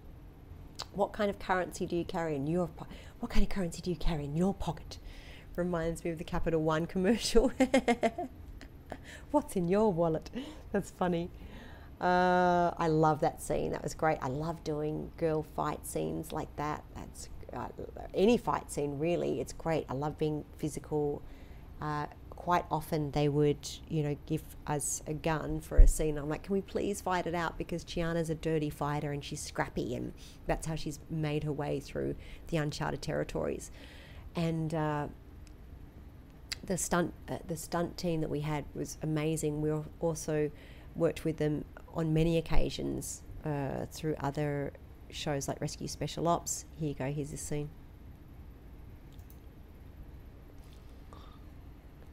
what 0.93 1.13
kind 1.13 1.30
of 1.30 1.39
currency 1.39 1.86
do 1.86 1.95
you 1.95 2.04
carry 2.04 2.36
in 2.36 2.47
your 2.47 2.67
po- 2.67 2.88
what 3.19 3.30
kind 3.30 3.43
of 3.43 3.50
currency 3.50 3.82
do 3.82 3.89
you 3.89 3.95
carry 3.95 4.26
in 4.26 4.36
your 4.36 4.54
pocket? 4.54 4.97
Reminds 5.56 6.04
me 6.04 6.12
of 6.12 6.17
the 6.17 6.24
capital 6.24 6.62
one 6.62 6.88
commercial. 6.88 7.52
What's 9.32 9.56
in 9.56 9.67
your 9.67 9.93
wallet? 9.93 10.30
That's 10.71 10.91
funny. 10.91 11.30
Uh, 12.02 12.71
i 12.78 12.88
love 12.88 13.19
that 13.21 13.41
scene. 13.41 13.71
That 13.71 13.84
was 13.84 13.93
great. 13.93 14.17
I 14.21 14.28
love 14.28 14.63
doing 14.63 15.12
girl 15.17 15.43
fight 15.56 15.86
scenes 15.86 16.32
like 16.32 16.54
that. 16.56 16.84
That's 16.95 17.30
uh, 17.54 17.67
any 18.13 18.38
fight 18.38 18.71
scene 18.71 18.97
really 18.97 19.39
it's 19.39 19.54
great. 19.54 19.86
I 19.88 19.93
love 19.93 20.17
being 20.17 20.43
physical 20.58 21.21
uh, 21.82 22.06
quite 22.30 22.65
often 22.72 23.12
they 23.12 23.30
would, 23.30 23.70
you 23.88 24.02
know, 24.02 24.17
give 24.26 24.44
us 24.65 25.04
a 25.06 25.13
gun 25.13 25.62
for 25.62 25.78
a 25.78 25.88
scene. 25.88 26.17
I'm 26.17 26.30
like, 26.30 26.44
can 26.44 26.54
we 26.54 26.62
please 26.62 27.02
fight 27.02 27.28
it 27.28 27.36
out? 27.36 27.58
Because 27.58 27.84
Chiana's 27.84 28.30
a 28.30 28.36
dirty 28.36 28.70
fighter 28.70 29.12
and 29.12 29.24
she's 29.24 29.41
scrappy, 29.41 29.96
and 29.96 30.13
that's 30.48 30.65
how 30.65 30.76
she's 30.76 31.00
made 31.10 31.44
her 31.44 31.52
way 31.52 31.80
through 31.80 32.15
the 32.48 32.58
uncharted 32.58 33.02
territories. 33.02 33.72
And 34.36 34.74
uh, 34.74 35.08
the 36.65 36.78
stunt, 36.78 37.13
uh, 37.30 37.38
the 37.48 37.58
stunt 37.58 37.98
team 37.98 38.22
that 38.22 38.30
we 38.30 38.41
had 38.41 38.65
was 38.74 38.98
amazing. 39.04 39.62
We 39.62 39.72
also 40.00 40.50
worked 40.96 41.24
with 41.26 41.38
them 41.38 41.65
on 41.94 42.13
many 42.13 42.38
occasions 42.38 43.22
uh, 43.46 43.86
through 43.91 44.15
other 44.20 44.74
shows 45.10 45.48
like 45.48 45.60
Rescue 45.62 45.88
Special 45.88 46.28
Ops. 46.28 46.65
Here 46.80 46.89
you 46.89 46.96
go. 46.96 47.12
Here's 47.12 47.32
this 47.32 47.41
scene. 47.41 47.70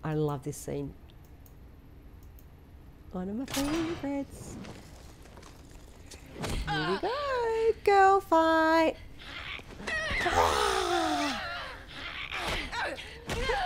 I 0.04 0.14
love 0.14 0.42
this 0.44 0.56
scene. 0.56 0.92
One 3.12 3.28
of 3.28 3.36
my 3.36 3.44
favorites. 3.46 4.56
Here 6.68 6.88
we 6.90 6.98
go, 6.98 7.72
girl 7.84 8.20
fight. 8.20 8.96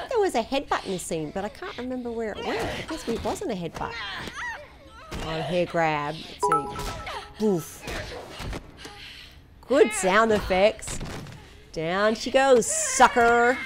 there 0.09 0.21
was 0.21 0.35
a 0.35 0.43
headbutt 0.43 0.85
in 0.87 0.93
this 0.93 1.03
scene, 1.03 1.31
but 1.35 1.45
I 1.45 1.49
can't 1.49 1.77
remember 1.77 2.11
where 2.11 2.33
it 2.33 2.45
went. 2.47 2.61
I 2.61 2.85
guess 2.89 3.09
it 3.09 3.23
wasn't 3.25 3.51
a 3.51 3.55
headbutt. 3.55 3.93
Oh, 5.25 5.41
hair 5.41 5.67
grab. 5.67 6.15
Let's 6.15 6.41
see. 6.41 6.65
Boof. 7.39 7.83
Good 9.67 9.93
sound 9.93 10.33
effects. 10.33 10.99
Down 11.73 12.15
she 12.15 12.31
goes, 12.31 12.67
sucker. 12.67 13.59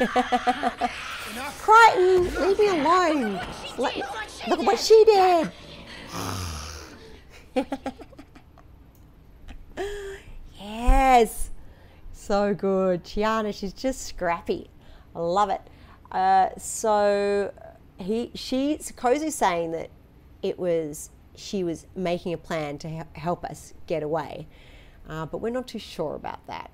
Crichton, 1.62 2.24
leave 2.48 2.58
me 2.58 2.68
alone. 2.68 3.40
Let, 3.78 3.96
look 4.48 4.58
at 4.58 4.66
what 4.66 4.80
she 4.80 5.04
did. 5.04 5.52
yes. 10.60 11.50
So 12.12 12.52
good. 12.52 13.04
Chiana, 13.04 13.54
she's 13.54 13.72
just 13.72 14.02
scrappy. 14.02 14.70
I 15.14 15.20
love 15.20 15.50
it. 15.50 15.60
Uh, 16.10 16.48
so 16.58 17.54
he, 17.96 18.32
she, 18.34 18.78
Kozu's 18.96 19.36
saying 19.36 19.70
that 19.70 19.90
it 20.42 20.58
was, 20.58 21.10
she 21.36 21.62
was 21.62 21.86
making 21.94 22.32
a 22.32 22.38
plan 22.38 22.76
to 22.78 23.06
help 23.12 23.44
us 23.44 23.72
get 23.86 24.02
away. 24.02 24.48
Uh, 25.08 25.26
but 25.26 25.38
we're 25.38 25.50
not 25.50 25.68
too 25.68 25.78
sure 25.78 26.16
about 26.16 26.44
that. 26.48 26.72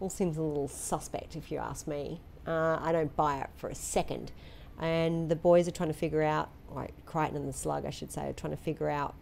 All 0.00 0.08
seems 0.08 0.38
a 0.38 0.42
little 0.42 0.68
suspect 0.68 1.36
if 1.36 1.52
you 1.52 1.58
ask 1.58 1.86
me. 1.86 2.22
Uh, 2.46 2.78
I 2.80 2.92
don't 2.92 3.14
buy 3.16 3.38
it 3.38 3.50
for 3.56 3.68
a 3.68 3.74
second. 3.74 4.32
And 4.78 5.28
the 5.28 5.36
boys 5.36 5.68
are 5.68 5.72
trying 5.72 5.90
to 5.90 5.94
figure 5.94 6.22
out, 6.22 6.50
like 6.70 6.92
Crichton 7.04 7.36
and 7.36 7.48
the 7.48 7.52
Slug, 7.52 7.84
I 7.84 7.90
should 7.90 8.10
say, 8.10 8.28
are 8.28 8.32
trying 8.32 8.56
to 8.56 8.62
figure 8.62 8.88
out 8.88 9.14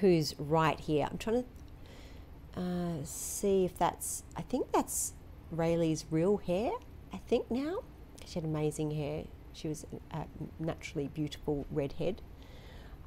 who's 0.00 0.34
right 0.38 0.78
here. 0.78 1.06
I'm 1.10 1.18
trying 1.18 1.44
to 2.54 2.60
uh, 2.60 3.04
see 3.04 3.64
if 3.64 3.78
that's, 3.78 4.24
I 4.36 4.42
think 4.42 4.72
that's 4.72 5.12
Raelee's 5.54 6.04
real 6.10 6.38
hair, 6.38 6.72
I 7.12 7.18
think 7.18 7.50
now. 7.50 7.78
She 8.26 8.34
had 8.34 8.44
amazing 8.44 8.90
hair. 8.92 9.24
She 9.52 9.68
was 9.68 9.86
a 10.10 10.24
naturally 10.58 11.08
beautiful 11.08 11.66
redhead. 11.70 12.20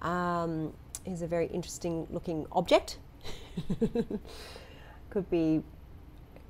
Um, 0.02 0.73
is 1.06 1.21
a 1.21 1.28
very 1.28 1.47
interesting 1.47 2.08
looking 2.10 2.45
object. 2.52 3.00
Could 5.10 5.30
be 5.30 5.63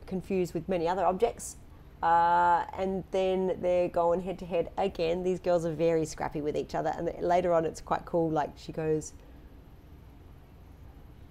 confused 0.05 0.53
with 0.53 0.67
many 0.67 0.87
other 0.87 1.05
objects. 1.05 1.57
Uh, 2.01 2.65
and 2.77 3.03
then 3.11 3.57
they're 3.59 3.89
going 3.89 4.21
head 4.21 4.37
to 4.39 4.45
head 4.45 4.69
again. 4.77 5.23
These 5.23 5.39
girls 5.39 5.65
are 5.65 5.73
very 5.73 6.05
scrappy 6.05 6.41
with 6.41 6.55
each 6.55 6.75
other, 6.75 6.93
and 6.95 7.11
later 7.21 7.53
on, 7.53 7.65
it's 7.65 7.81
quite 7.81 8.05
cool. 8.05 8.29
Like 8.29 8.51
she 8.55 8.71
goes, 8.71 9.13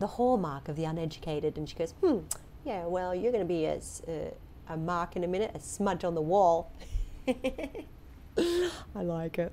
"The 0.01 0.09
hallmark 0.09 0.69
of 0.69 0.75
the 0.75 0.85
uneducated," 0.85 1.57
and 1.57 1.69
she 1.69 1.77
goes, 1.77 1.95
"Hmm, 2.03 2.19
yeah. 2.65 2.85
Well, 2.85 3.15
you're 3.15 3.31
going 3.31 3.45
to 3.45 3.49
be 3.49 3.67
a, 3.67 3.81
a, 4.09 4.33
a 4.69 4.77
mark 4.77 5.15
in 5.15 5.23
a 5.23 5.29
minute, 5.29 5.53
a 5.55 5.61
smudge 5.61 6.03
on 6.03 6.15
the 6.17 6.23
wall." 6.23 6.73
I 7.29 9.03
like 9.03 9.39
it. 9.39 9.53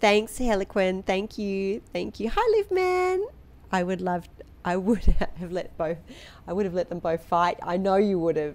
Thanks, 0.00 0.38
Heliquin. 0.38 1.04
Thank 1.04 1.38
you. 1.38 1.80
Thank 1.92 2.20
you. 2.20 2.30
Hi, 2.32 2.56
Liv 2.56 2.70
Man. 2.70 3.24
I 3.72 3.82
would 3.82 4.00
love. 4.00 4.28
I 4.64 4.76
would 4.76 5.04
have 5.36 5.50
let 5.52 5.76
both. 5.76 5.98
I 6.46 6.52
would 6.52 6.66
have 6.66 6.74
let 6.74 6.88
them 6.88 6.98
both 6.98 7.24
fight. 7.24 7.58
I 7.62 7.76
know 7.76 7.96
you 7.96 8.18
would 8.18 8.36
have. 8.36 8.54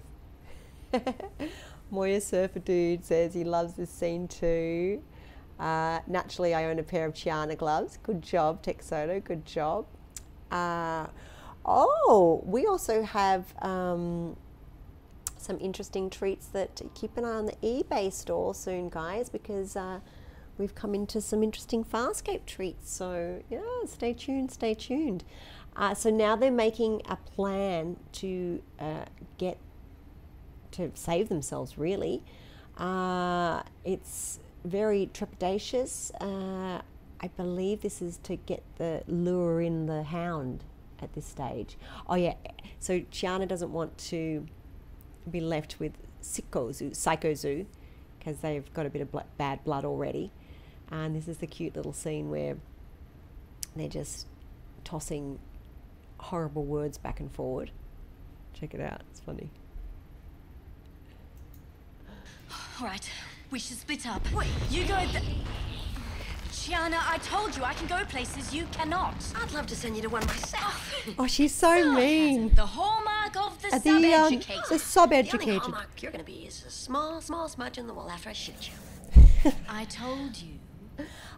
Moya 1.90 2.20
Surfer 2.20 2.58
Dude 2.58 3.04
says 3.04 3.34
he 3.34 3.44
loves 3.44 3.74
this 3.74 3.90
scene 3.90 4.28
too. 4.28 5.02
Uh, 5.58 6.00
naturally, 6.06 6.54
I 6.54 6.64
own 6.64 6.78
a 6.78 6.82
pair 6.82 7.06
of 7.06 7.14
Chiana 7.14 7.56
gloves. 7.56 7.98
Good 8.02 8.22
job, 8.22 8.62
Texoto. 8.62 9.20
Good 9.20 9.44
job. 9.44 9.86
Uh, 10.50 11.06
Oh, 11.64 12.42
we 12.44 12.66
also 12.66 13.02
have 13.02 13.54
um, 13.62 14.36
some 15.38 15.58
interesting 15.60 16.10
treats 16.10 16.46
that 16.48 16.80
keep 16.94 17.16
an 17.16 17.24
eye 17.24 17.34
on 17.34 17.46
the 17.46 17.56
eBay 17.62 18.12
store 18.12 18.54
soon, 18.54 18.90
guys, 18.90 19.30
because 19.30 19.74
uh, 19.74 20.00
we've 20.58 20.74
come 20.74 20.94
into 20.94 21.20
some 21.22 21.42
interesting 21.42 21.82
Farscape 21.82 22.44
treats. 22.44 22.90
So, 22.92 23.42
yeah, 23.48 23.60
stay 23.86 24.12
tuned, 24.12 24.50
stay 24.50 24.74
tuned. 24.74 25.24
Uh, 25.74 25.94
so 25.94 26.10
now 26.10 26.36
they're 26.36 26.50
making 26.52 27.00
a 27.08 27.16
plan 27.16 27.96
to 28.12 28.62
uh, 28.78 29.06
get 29.38 29.56
to 30.74 30.90
save 30.94 31.28
themselves, 31.28 31.78
really. 31.78 32.22
Uh, 32.76 33.62
it's 33.84 34.40
very 34.64 35.08
trepidatious. 35.12 36.10
Uh, 36.20 36.80
I 37.20 37.28
believe 37.36 37.80
this 37.82 38.02
is 38.02 38.18
to 38.24 38.36
get 38.36 38.62
the 38.76 39.02
lure 39.06 39.60
in 39.60 39.86
the 39.86 40.02
hound 40.02 40.64
at 41.00 41.12
this 41.14 41.26
stage. 41.26 41.76
Oh 42.08 42.16
yeah, 42.16 42.34
so 42.80 43.00
Chiana 43.00 43.46
doesn't 43.46 43.72
want 43.72 43.96
to 43.98 44.46
be 45.30 45.40
left 45.40 45.78
with 45.80 45.92
Psycho 46.20 46.72
Zoo, 46.72 46.92
Psycho 46.92 47.34
Zoo, 47.34 47.66
because 48.18 48.38
they've 48.38 48.72
got 48.74 48.86
a 48.86 48.90
bit 48.90 49.02
of 49.02 49.12
bl- 49.12 49.20
bad 49.38 49.64
blood 49.64 49.84
already. 49.84 50.32
And 50.90 51.16
this 51.16 51.28
is 51.28 51.38
the 51.38 51.46
cute 51.46 51.76
little 51.76 51.92
scene 51.92 52.30
where 52.30 52.56
they're 53.74 53.88
just 53.88 54.26
tossing 54.84 55.38
horrible 56.18 56.64
words 56.64 56.98
back 56.98 57.20
and 57.20 57.32
forward. 57.32 57.70
Check 58.52 58.74
it 58.74 58.80
out, 58.80 59.02
it's 59.10 59.20
funny. 59.20 59.50
All 62.50 62.56
right, 62.82 63.08
we 63.50 63.58
should 63.58 63.78
split 63.78 64.06
up. 64.06 64.22
Wait, 64.32 64.48
you 64.70 64.84
go 64.84 64.98
th- 64.98 65.22
Chiana, 66.50 66.98
I 67.06 67.18
told 67.18 67.54
you 67.56 67.62
I 67.64 67.74
can 67.74 67.86
go 67.86 68.04
places 68.06 68.54
you 68.54 68.64
cannot. 68.72 69.14
I'd 69.36 69.52
love 69.52 69.66
to 69.66 69.76
send 69.76 69.96
you 69.96 70.02
to 70.02 70.08
one 70.08 70.24
myself. 70.26 70.80
Oh, 71.18 71.26
she's 71.26 71.54
so 71.54 71.92
mean. 71.94 72.54
The 72.54 72.64
hallmark 72.64 73.36
of 73.36 73.60
the 73.60 73.68
Uh, 73.74 73.78
the, 73.78 74.14
um, 74.14 74.32
sub-educated. 74.32 74.46
the 74.46 74.68
The 74.68 74.72
only 74.72 74.78
sub-educated. 74.78 75.58
hallmark 75.60 76.02
you're 76.02 76.12
gonna 76.12 76.24
be 76.24 76.46
is 76.46 76.64
a 76.66 76.70
small, 76.70 77.20
small 77.20 77.48
smudge 77.48 77.76
in 77.76 77.86
the 77.86 77.92
wall 77.94 78.10
after 78.10 78.30
I 78.30 78.32
shoot 78.32 78.70
you. 78.70 79.52
I 79.68 79.84
told 79.84 80.38
you. 80.38 80.54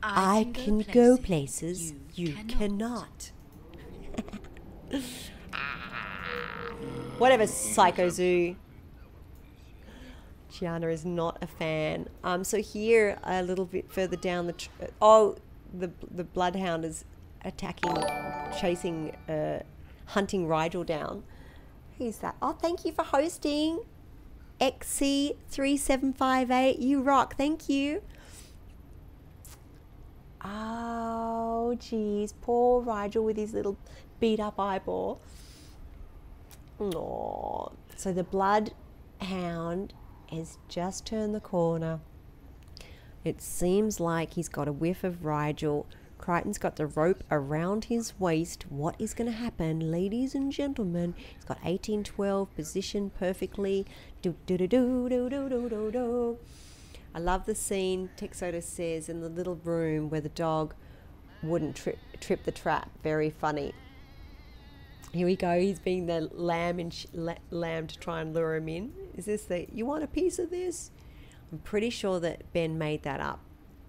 I 0.02 0.48
can 0.54 0.80
go 0.92 1.16
places 1.16 1.92
you 2.14 2.34
cannot. 2.46 3.32
Whatever, 7.18 7.46
Psycho 7.46 8.08
Zoo. 8.10 8.56
Chiana 10.52 10.92
is 10.92 11.04
not 11.04 11.38
a 11.42 11.46
fan. 11.46 12.08
Um, 12.24 12.44
so 12.44 12.58
here, 12.58 13.18
a 13.24 13.42
little 13.42 13.64
bit 13.64 13.90
further 13.90 14.16
down 14.16 14.46
the, 14.46 14.52
tr- 14.54 14.70
oh, 15.00 15.36
the 15.72 15.90
the 16.10 16.24
bloodhound 16.24 16.84
is 16.84 17.04
attacking, 17.44 17.96
chasing, 18.58 19.14
uh, 19.28 19.60
hunting 20.06 20.46
Rygel 20.46 20.86
down. 20.86 21.22
Who's 21.98 22.18
that? 22.18 22.36
Oh, 22.42 22.52
thank 22.52 22.84
you 22.84 22.92
for 22.92 23.04
hosting. 23.04 23.80
XC3758, 24.60 26.80
you 26.80 27.02
rock. 27.02 27.36
Thank 27.36 27.68
you. 27.68 28.02
Oh, 30.42 31.76
geez. 31.78 32.32
Poor 32.32 32.82
Rygel 32.82 33.22
with 33.24 33.36
his 33.36 33.52
little 33.52 33.76
beat 34.20 34.40
up 34.40 34.58
eyeball. 34.58 35.20
Aww. 36.80 37.72
So 37.96 38.12
the 38.12 38.24
bloodhound 38.24 39.92
has 40.30 40.58
just 40.68 41.06
turned 41.06 41.34
the 41.34 41.40
corner. 41.40 42.00
It 43.24 43.42
seems 43.42 43.98
like 43.98 44.34
he's 44.34 44.48
got 44.48 44.68
a 44.68 44.72
whiff 44.72 45.02
of 45.02 45.22
Rygel. 45.22 45.86
Crichton's 46.18 46.58
got 46.58 46.76
the 46.76 46.86
rope 46.86 47.24
around 47.30 47.86
his 47.86 48.18
waist. 48.18 48.66
What 48.68 48.94
is 48.98 49.14
going 49.14 49.30
to 49.30 49.36
happen, 49.36 49.90
ladies 49.90 50.34
and 50.34 50.52
gentlemen? 50.52 51.14
He's 51.16 51.44
got 51.44 51.58
1812 51.58 52.54
positioned 52.54 53.14
perfectly. 53.14 53.86
Do 54.22 54.34
do 54.46 54.56
do 54.56 54.66
do 54.66 55.08
do 55.08 55.28
do 55.28 55.48
do 55.48 55.68
do 55.68 55.90
do. 55.90 56.38
I 57.14 57.18
love 57.18 57.46
the 57.46 57.54
scene. 57.54 58.10
Texoda 58.16 58.62
says 58.62 59.08
in 59.08 59.20
the 59.20 59.28
little 59.28 59.56
room 59.56 60.08
where 60.08 60.20
the 60.20 60.28
dog 60.28 60.74
wouldn't 61.42 61.76
trip 61.76 61.98
trip 62.20 62.44
the 62.44 62.52
trap. 62.52 62.90
Very 63.02 63.30
funny. 63.30 63.72
Here 65.12 65.26
we 65.26 65.36
go. 65.36 65.58
He's 65.58 65.78
being 65.78 66.06
the 66.06 66.28
lamb 66.32 66.78
and 66.78 66.94
lamb 67.50 67.86
to 67.86 67.98
try 67.98 68.20
and 68.20 68.34
lure 68.34 68.56
him 68.56 68.68
in. 68.68 68.92
Is 69.16 69.24
this 69.24 69.44
the? 69.44 69.66
You 69.72 69.86
want 69.86 70.04
a 70.04 70.06
piece 70.06 70.38
of 70.38 70.50
this? 70.50 70.90
I'm 71.52 71.58
pretty 71.58 71.90
sure 71.90 72.20
that 72.20 72.52
Ben 72.52 72.76
made 72.76 73.02
that 73.04 73.20
up, 73.20 73.40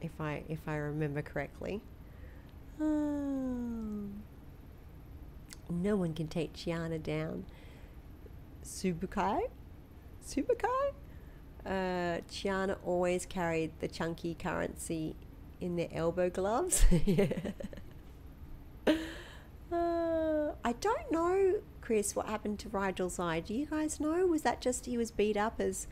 if 0.01 0.19
I 0.19 0.43
if 0.47 0.67
I 0.67 0.75
remember 0.77 1.21
correctly. 1.21 1.81
Um, 2.79 4.23
no 5.69 5.95
one 5.95 6.13
can 6.13 6.27
take 6.27 6.53
Chiana 6.53 7.01
down. 7.01 7.45
Subukai, 8.63 9.49
Subukai. 10.25 10.91
Uh, 11.65 12.21
Chiana 12.29 12.77
always 12.85 13.25
carried 13.25 13.71
the 13.79 13.87
chunky 13.87 14.35
currency 14.35 15.15
in 15.59 15.75
their 15.75 15.89
elbow 15.91 16.29
gloves. 16.29 16.85
yeah. 17.05 17.27
I 20.67 20.73
don't 20.73 21.09
know, 21.09 21.61
Chris, 21.79 22.13
what 22.13 22.25
happened 22.25 22.59
to 22.59 22.67
Rygel's 22.67 23.19
eye. 23.19 23.39
Do 23.39 23.53
you 23.53 23.67
guys 23.67 24.01
know? 24.01 24.27
Was 24.27 24.41
that 24.41 24.59
just 24.59 24.85
he 24.85 24.97
was 24.97 25.11
beat 25.11 25.37
up 25.37 25.61
as 25.61 25.87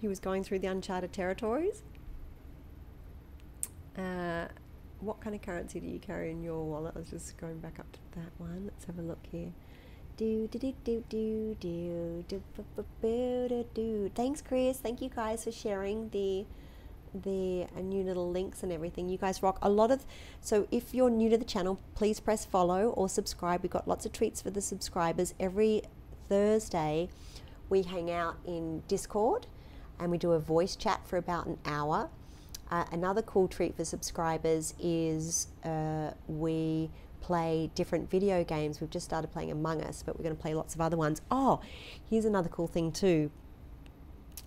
he 0.00 0.06
was 0.06 0.20
going 0.20 0.44
through 0.44 0.60
the 0.60 0.68
uncharted 0.68 1.12
territories? 1.12 1.82
Uh, 3.98 4.46
what 5.00 5.20
kind 5.20 5.34
of 5.34 5.42
currency 5.42 5.80
do 5.80 5.88
you 5.88 5.98
carry 5.98 6.30
in 6.30 6.40
your 6.40 6.62
wallet? 6.62 6.92
I 6.94 7.00
was 7.00 7.10
just 7.10 7.36
going 7.36 7.58
back 7.58 7.80
up 7.80 7.90
to 7.90 7.98
that 8.14 8.30
one. 8.38 8.70
Let's 8.72 8.84
have 8.84 9.00
a 9.00 9.02
look 9.02 9.26
here. 9.28 9.50
Do 10.16 10.46
do 10.46 10.56
do 10.56 10.72
do 10.84 11.04
do 11.08 11.56
do 11.58 12.24
do 12.28 12.42
do 13.02 13.48
do 13.48 13.66
do. 13.74 14.10
Thanks, 14.14 14.40
Chris. 14.40 14.78
Thank 14.78 15.02
you 15.02 15.08
guys 15.08 15.42
for 15.42 15.50
sharing 15.50 16.10
the 16.10 16.46
the 17.14 17.66
new 17.80 18.02
little 18.02 18.30
links 18.30 18.62
and 18.62 18.72
everything. 18.72 19.08
You 19.08 19.18
guys 19.18 19.42
rock 19.42 19.58
a 19.62 19.70
lot 19.70 19.90
of. 19.90 20.04
So 20.40 20.66
if 20.70 20.94
you're 20.94 21.10
new 21.10 21.28
to 21.30 21.36
the 21.36 21.44
channel, 21.44 21.78
please 21.94 22.20
press 22.20 22.44
follow 22.44 22.88
or 22.88 23.08
subscribe. 23.08 23.62
We've 23.62 23.70
got 23.70 23.86
lots 23.86 24.06
of 24.06 24.12
treats 24.12 24.40
for 24.40 24.50
the 24.50 24.60
subscribers. 24.60 25.34
Every 25.38 25.82
Thursday, 26.28 27.08
we 27.68 27.82
hang 27.82 28.10
out 28.10 28.36
in 28.46 28.82
Discord 28.88 29.46
and 29.98 30.10
we 30.10 30.18
do 30.18 30.32
a 30.32 30.38
voice 30.38 30.76
chat 30.76 31.06
for 31.06 31.16
about 31.16 31.46
an 31.46 31.58
hour. 31.64 32.10
Uh, 32.70 32.84
another 32.90 33.22
cool 33.22 33.48
treat 33.48 33.76
for 33.76 33.84
subscribers 33.84 34.74
is 34.80 35.48
uh, 35.64 36.10
we 36.26 36.90
play 37.20 37.70
different 37.74 38.10
video 38.10 38.42
games. 38.42 38.80
We've 38.80 38.90
just 38.90 39.04
started 39.04 39.28
playing 39.28 39.50
Among 39.50 39.82
Us, 39.82 40.02
but 40.04 40.18
we're 40.18 40.24
going 40.24 40.36
to 40.36 40.40
play 40.40 40.54
lots 40.54 40.74
of 40.74 40.80
other 40.80 40.96
ones. 40.96 41.20
Oh, 41.30 41.60
here's 42.08 42.24
another 42.24 42.48
cool 42.48 42.66
thing 42.66 42.90
too. 42.90 43.30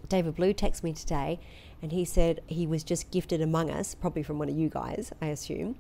David 0.10 0.36
Blue 0.36 0.54
texted 0.54 0.84
me 0.84 0.94
today 0.94 1.40
and 1.82 1.92
he 1.92 2.06
said 2.06 2.42
he 2.48 2.66
was 2.66 2.84
just 2.84 3.12
gifted 3.12 3.42
Among 3.42 3.70
Us, 3.70 3.96
probably 3.96 4.24
from 4.24 4.40
one 4.40 4.50
of 4.50 4.58
you 4.58 4.70
guys, 4.70 5.12
I 5.22 5.28
assume. 5.28 5.76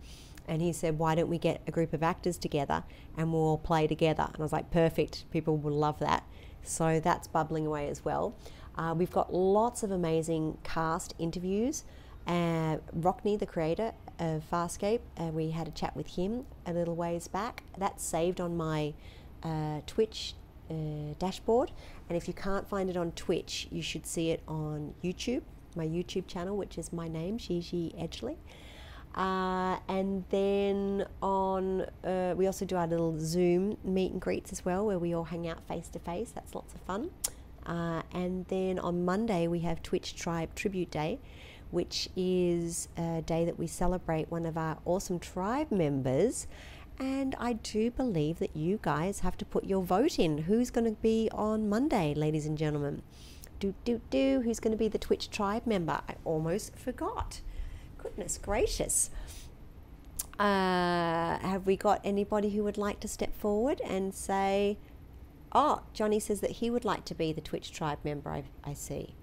And 0.47 0.61
he 0.61 0.73
said, 0.73 0.99
Why 0.99 1.15
don't 1.15 1.29
we 1.29 1.37
get 1.37 1.61
a 1.67 1.71
group 1.71 1.93
of 1.93 2.03
actors 2.03 2.37
together 2.37 2.83
and 3.17 3.31
we'll 3.31 3.41
all 3.41 3.57
play 3.57 3.87
together? 3.87 4.23
And 4.27 4.35
I 4.37 4.41
was 4.41 4.53
like, 4.53 4.71
Perfect, 4.71 5.25
people 5.31 5.57
will 5.57 5.73
love 5.73 5.99
that. 5.99 6.23
So 6.63 6.99
that's 6.99 7.27
bubbling 7.27 7.65
away 7.65 7.89
as 7.89 8.03
well. 8.05 8.35
Uh, 8.77 8.93
we've 8.95 9.11
got 9.11 9.33
lots 9.33 9.83
of 9.83 9.91
amazing 9.91 10.57
cast 10.63 11.13
interviews. 11.17 11.83
Uh, 12.27 12.77
Rockne, 12.93 13.37
the 13.37 13.45
creator 13.45 13.93
of 14.19 14.43
Farscape, 14.51 15.01
uh, 15.17 15.25
we 15.25 15.51
had 15.51 15.67
a 15.67 15.71
chat 15.71 15.95
with 15.95 16.15
him 16.15 16.45
a 16.65 16.73
little 16.73 16.95
ways 16.95 17.27
back. 17.27 17.63
That's 17.77 18.03
saved 18.03 18.41
on 18.41 18.57
my 18.57 18.93
uh, 19.43 19.81
Twitch 19.85 20.33
uh, 20.69 21.13
dashboard. 21.19 21.71
And 22.09 22.17
if 22.17 22.27
you 22.27 22.33
can't 22.33 22.67
find 22.67 22.89
it 22.89 22.97
on 22.97 23.11
Twitch, 23.11 23.67
you 23.71 23.81
should 23.81 24.05
see 24.05 24.31
it 24.31 24.41
on 24.47 24.93
YouTube, 25.03 25.43
my 25.75 25.85
YouTube 25.85 26.27
channel, 26.27 26.55
which 26.55 26.77
is 26.77 26.91
my 26.93 27.07
name, 27.07 27.37
Gigi 27.37 27.93
Edgley. 27.97 28.37
Uh, 29.15 29.77
and 29.87 30.25
then 30.29 31.05
on, 31.21 31.81
uh, 32.03 32.33
we 32.35 32.47
also 32.47 32.65
do 32.65 32.75
our 32.75 32.87
little 32.87 33.17
Zoom 33.19 33.77
meet 33.83 34.11
and 34.11 34.19
greets 34.19 34.51
as 34.51 34.65
well, 34.65 34.85
where 34.85 34.99
we 34.99 35.13
all 35.13 35.23
hang 35.23 35.47
out 35.47 35.65
face 35.67 35.87
to 35.89 35.99
face. 35.99 36.31
That's 36.31 36.53
lots 36.53 36.73
of 36.73 36.81
fun. 36.81 37.09
Uh, 37.65 38.01
and 38.13 38.45
then 38.47 38.77
on 38.77 39.05
Monday, 39.05 39.47
we 39.47 39.59
have 39.59 39.81
Twitch 39.81 40.15
Tribe 40.15 40.53
Tribute 40.53 40.91
Day, 40.91 41.19
which 41.71 42.09
is 42.15 42.89
a 42.97 43.21
day 43.21 43.45
that 43.45 43.57
we 43.57 43.67
celebrate 43.67 44.29
one 44.29 44.45
of 44.45 44.57
our 44.57 44.77
awesome 44.85 45.17
tribe 45.19 45.71
members. 45.71 46.45
And 46.99 47.35
I 47.39 47.53
do 47.53 47.91
believe 47.91 48.39
that 48.39 48.55
you 48.55 48.79
guys 48.81 49.19
have 49.21 49.37
to 49.37 49.45
put 49.45 49.65
your 49.65 49.81
vote 49.81 50.19
in. 50.19 50.39
Who's 50.39 50.69
going 50.69 50.85
to 50.85 51.01
be 51.01 51.29
on 51.31 51.67
Monday, 51.67 52.13
ladies 52.13 52.45
and 52.45 52.57
gentlemen? 52.57 53.01
Do, 53.59 53.73
do, 53.83 54.01
do. 54.09 54.41
Who's 54.43 54.59
going 54.59 54.71
to 54.71 54.77
be 54.77 54.87
the 54.87 54.97
Twitch 54.97 55.29
tribe 55.29 55.65
member? 55.65 56.01
I 56.07 56.15
almost 56.23 56.75
forgot. 56.75 57.41
Goodness 57.97 58.37
gracious. 58.37 59.09
Uh, 60.37 61.37
have 61.39 61.65
we 61.65 61.77
got 61.77 62.01
anybody 62.03 62.49
who 62.49 62.63
would 62.63 62.77
like 62.77 62.99
to 62.99 63.07
step 63.07 63.35
forward 63.35 63.81
and 63.81 64.13
say, 64.13 64.77
Oh, 65.53 65.83
Johnny 65.93 66.19
says 66.19 66.41
that 66.41 66.51
he 66.51 66.69
would 66.69 66.83
like 66.83 67.05
to 67.05 67.15
be 67.15 67.31
the 67.31 67.39
Twitch 67.39 67.71
tribe 67.71 67.99
member, 68.03 68.29
I, 68.29 68.43
I 68.63 68.73
see. 68.73 69.15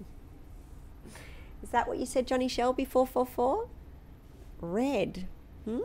Is 1.62 1.68
that 1.68 1.86
what 1.86 1.98
you 1.98 2.06
said, 2.06 2.26
Johnny 2.26 2.48
Shelby 2.48 2.86
444? 2.86 3.68
Red. 4.62 5.28
Hmm? 5.66 5.80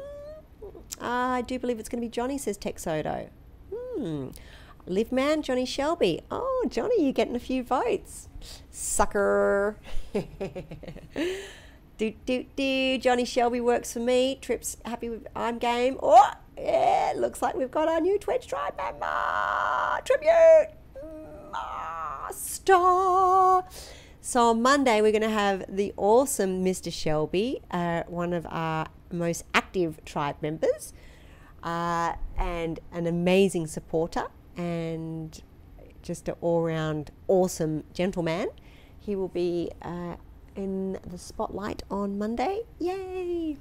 Ah, 1.01 1.33
I 1.33 1.41
do 1.41 1.59
believe 1.59 1.77
it's 1.77 1.89
going 1.89 2.01
to 2.01 2.05
be 2.07 2.09
Johnny, 2.09 2.37
says 2.37 2.57
Texodo. 2.57 3.27
Hmm. 3.73 4.29
Live 4.85 5.11
man, 5.11 5.41
Johnny 5.41 5.65
Shelby. 5.65 6.21
Oh, 6.31 6.65
Johnny, 6.67 7.03
you're 7.03 7.13
getting 7.13 7.35
a 7.35 7.39
few 7.39 7.63
votes. 7.63 8.27
Sucker. 8.71 9.77
do 11.97 12.13
do 12.25 12.45
do. 12.55 12.97
Johnny 12.97 13.25
Shelby 13.25 13.61
works 13.61 13.93
for 13.93 13.99
me. 13.99 14.39
Trips 14.41 14.77
happy 14.85 15.09
with 15.09 15.27
I'm 15.35 15.59
game. 15.59 15.97
Oh, 16.01 16.31
yeah. 16.57 17.13
Looks 17.15 17.41
like 17.41 17.55
we've 17.55 17.69
got 17.69 17.87
our 17.87 18.01
new 18.01 18.17
Twitch 18.17 18.47
tribe 18.47 18.75
member. 18.77 20.01
Tribute. 20.05 20.69
Master. 21.51 22.73
So 24.21 24.49
on 24.49 24.61
Monday 24.61 25.01
we're 25.01 25.11
going 25.11 25.21
to 25.21 25.29
have 25.29 25.65
the 25.67 25.93
awesome 25.97 26.63
Mr. 26.63 26.91
Shelby, 26.91 27.61
uh, 27.71 28.03
one 28.07 28.33
of 28.33 28.45
our 28.49 28.87
most 29.11 29.43
active 29.53 30.03
tribe 30.05 30.35
members, 30.41 30.93
uh, 31.63 32.13
and 32.37 32.79
an 32.91 33.07
amazing 33.07 33.67
supporter 33.67 34.25
and 34.59 35.41
just 36.01 36.27
an 36.27 36.35
all-round 36.41 37.11
awesome 37.29 37.85
gentleman. 37.93 38.49
He 38.99 39.15
will 39.15 39.29
be 39.29 39.71
uh, 39.81 40.17
in 40.55 40.99
the 41.07 41.17
spotlight 41.17 41.83
on 41.89 42.17
Monday. 42.17 42.63
Yay! 42.77 43.55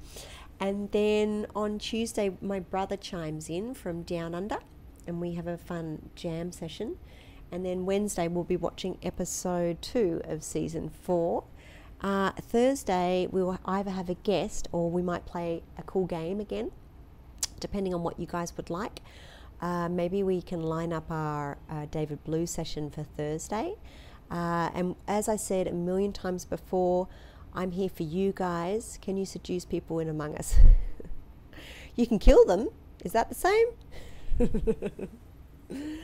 And 0.59 0.91
then 0.91 1.47
on 1.55 1.79
Tuesday, 1.79 2.35
my 2.41 2.59
brother 2.59 2.97
chimes 2.97 3.49
in 3.49 3.73
from 3.73 4.01
Down 4.03 4.35
Under, 4.35 4.57
and 5.07 5.21
we 5.21 5.35
have 5.35 5.47
a 5.47 5.57
fun 5.57 6.09
jam 6.15 6.51
session. 6.51 6.97
And 7.49 7.65
then 7.65 7.85
Wednesday, 7.85 8.27
we'll 8.27 8.43
be 8.43 8.57
watching 8.57 8.97
episode 9.01 9.81
two 9.81 10.21
of 10.25 10.43
season 10.43 10.89
four. 10.89 11.45
Uh, 12.01 12.31
Thursday, 12.31 13.27
we'll 13.31 13.57
either 13.63 13.91
have 13.91 14.09
a 14.09 14.15
guest 14.15 14.67
or 14.73 14.91
we 14.91 15.01
might 15.01 15.25
play 15.25 15.63
a 15.77 15.83
cool 15.83 16.05
game 16.05 16.41
again, 16.41 16.71
depending 17.61 17.93
on 17.93 18.03
what 18.03 18.19
you 18.19 18.27
guys 18.27 18.55
would 18.57 18.69
like. 18.69 18.99
Uh, 19.61 19.89
maybe 19.89 20.23
we 20.23 20.41
can 20.41 20.63
line 20.63 20.93
up 20.93 21.09
our 21.11 21.57
uh, 21.69 21.85
David 21.91 22.23
Blue 22.23 22.45
session 22.45 22.89
for 22.89 23.03
Thursday. 23.03 23.75
Uh, 24.31 24.69
and 24.73 24.95
as 25.07 25.27
I 25.27 25.35
said 25.35 25.67
a 25.67 25.73
million 25.73 26.13
times 26.13 26.45
before, 26.45 27.07
I'm 27.53 27.71
here 27.71 27.89
for 27.89 28.03
you 28.03 28.31
guys. 28.33 28.99
Can 29.01 29.17
you 29.17 29.25
seduce 29.25 29.65
people 29.65 29.99
in 29.99 30.07
Among 30.07 30.35
Us? 30.35 30.55
you 31.95 32.07
can 32.07 32.19
kill 32.19 32.45
them. 32.45 32.69
Is 33.03 33.11
that 33.13 33.29
the 33.29 33.35
same? 33.35 33.67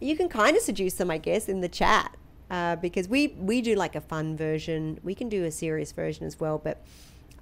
you 0.00 0.16
can 0.16 0.28
kind 0.28 0.56
of 0.56 0.62
seduce 0.62 0.94
them, 0.94 1.10
I 1.10 1.18
guess, 1.18 1.48
in 1.48 1.60
the 1.60 1.68
chat. 1.68 2.16
Uh, 2.50 2.76
because 2.76 3.08
we, 3.08 3.28
we 3.38 3.60
do 3.60 3.74
like 3.74 3.94
a 3.94 4.00
fun 4.00 4.36
version. 4.36 4.98
We 5.02 5.14
can 5.14 5.28
do 5.28 5.44
a 5.44 5.50
serious 5.50 5.92
version 5.92 6.26
as 6.26 6.40
well, 6.40 6.58
but 6.58 6.82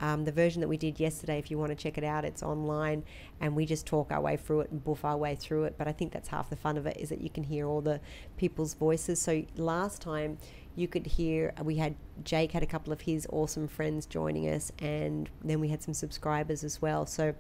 um, 0.01 0.25
the 0.25 0.33
version 0.33 0.61
that 0.61 0.69
we 0.69 0.77
did 0.77 1.01
yesterday, 1.01 1.39
if 1.39 1.51
you 1.51 1.59
want 1.59 1.71
to 1.71 1.75
check 1.77 1.97
it 1.99 2.05
out, 2.05 2.25
it's 2.25 2.43
online, 2.43 3.03
and 3.41 3.57
we 3.57 3.67
just 3.67 3.87
talk 3.87 4.11
our 4.11 4.21
way 4.21 4.37
through 4.37 4.61
it 4.61 4.71
and 4.71 4.83
boof 4.85 5.05
our 5.05 5.17
way 5.17 5.35
through 5.35 5.65
it. 5.65 5.75
But 5.79 5.89
I 5.89 5.93
think 5.93 6.13
that's 6.13 6.29
half 6.29 6.51
the 6.51 6.57
fun 6.57 6.77
of 6.77 6.87
it 6.87 6.97
is 6.99 7.09
that 7.09 7.21
you 7.21 7.31
can 7.31 7.45
hear 7.45 7.67
all 7.67 7.81
the 7.81 8.01
people's 8.37 8.75
voices. 8.75 9.21
So 9.21 9.45
last 9.57 10.03
time 10.03 10.39
you 10.75 10.87
could 10.87 11.07
hear 11.07 11.55
we 11.63 11.77
had 11.77 11.95
Jake 12.23 12.53
had 12.53 12.63
a 12.63 12.67
couple 12.67 12.93
of 12.93 13.01
his 13.01 13.27
awesome 13.31 13.69
friends 13.69 14.07
joining 14.07 14.49
us, 14.49 14.71
and 14.79 15.31
then 15.43 15.61
we 15.61 15.69
had 15.69 15.83
some 15.83 15.95
subscribers 15.95 16.63
as 16.65 16.83
well. 16.83 17.07
So 17.07 17.35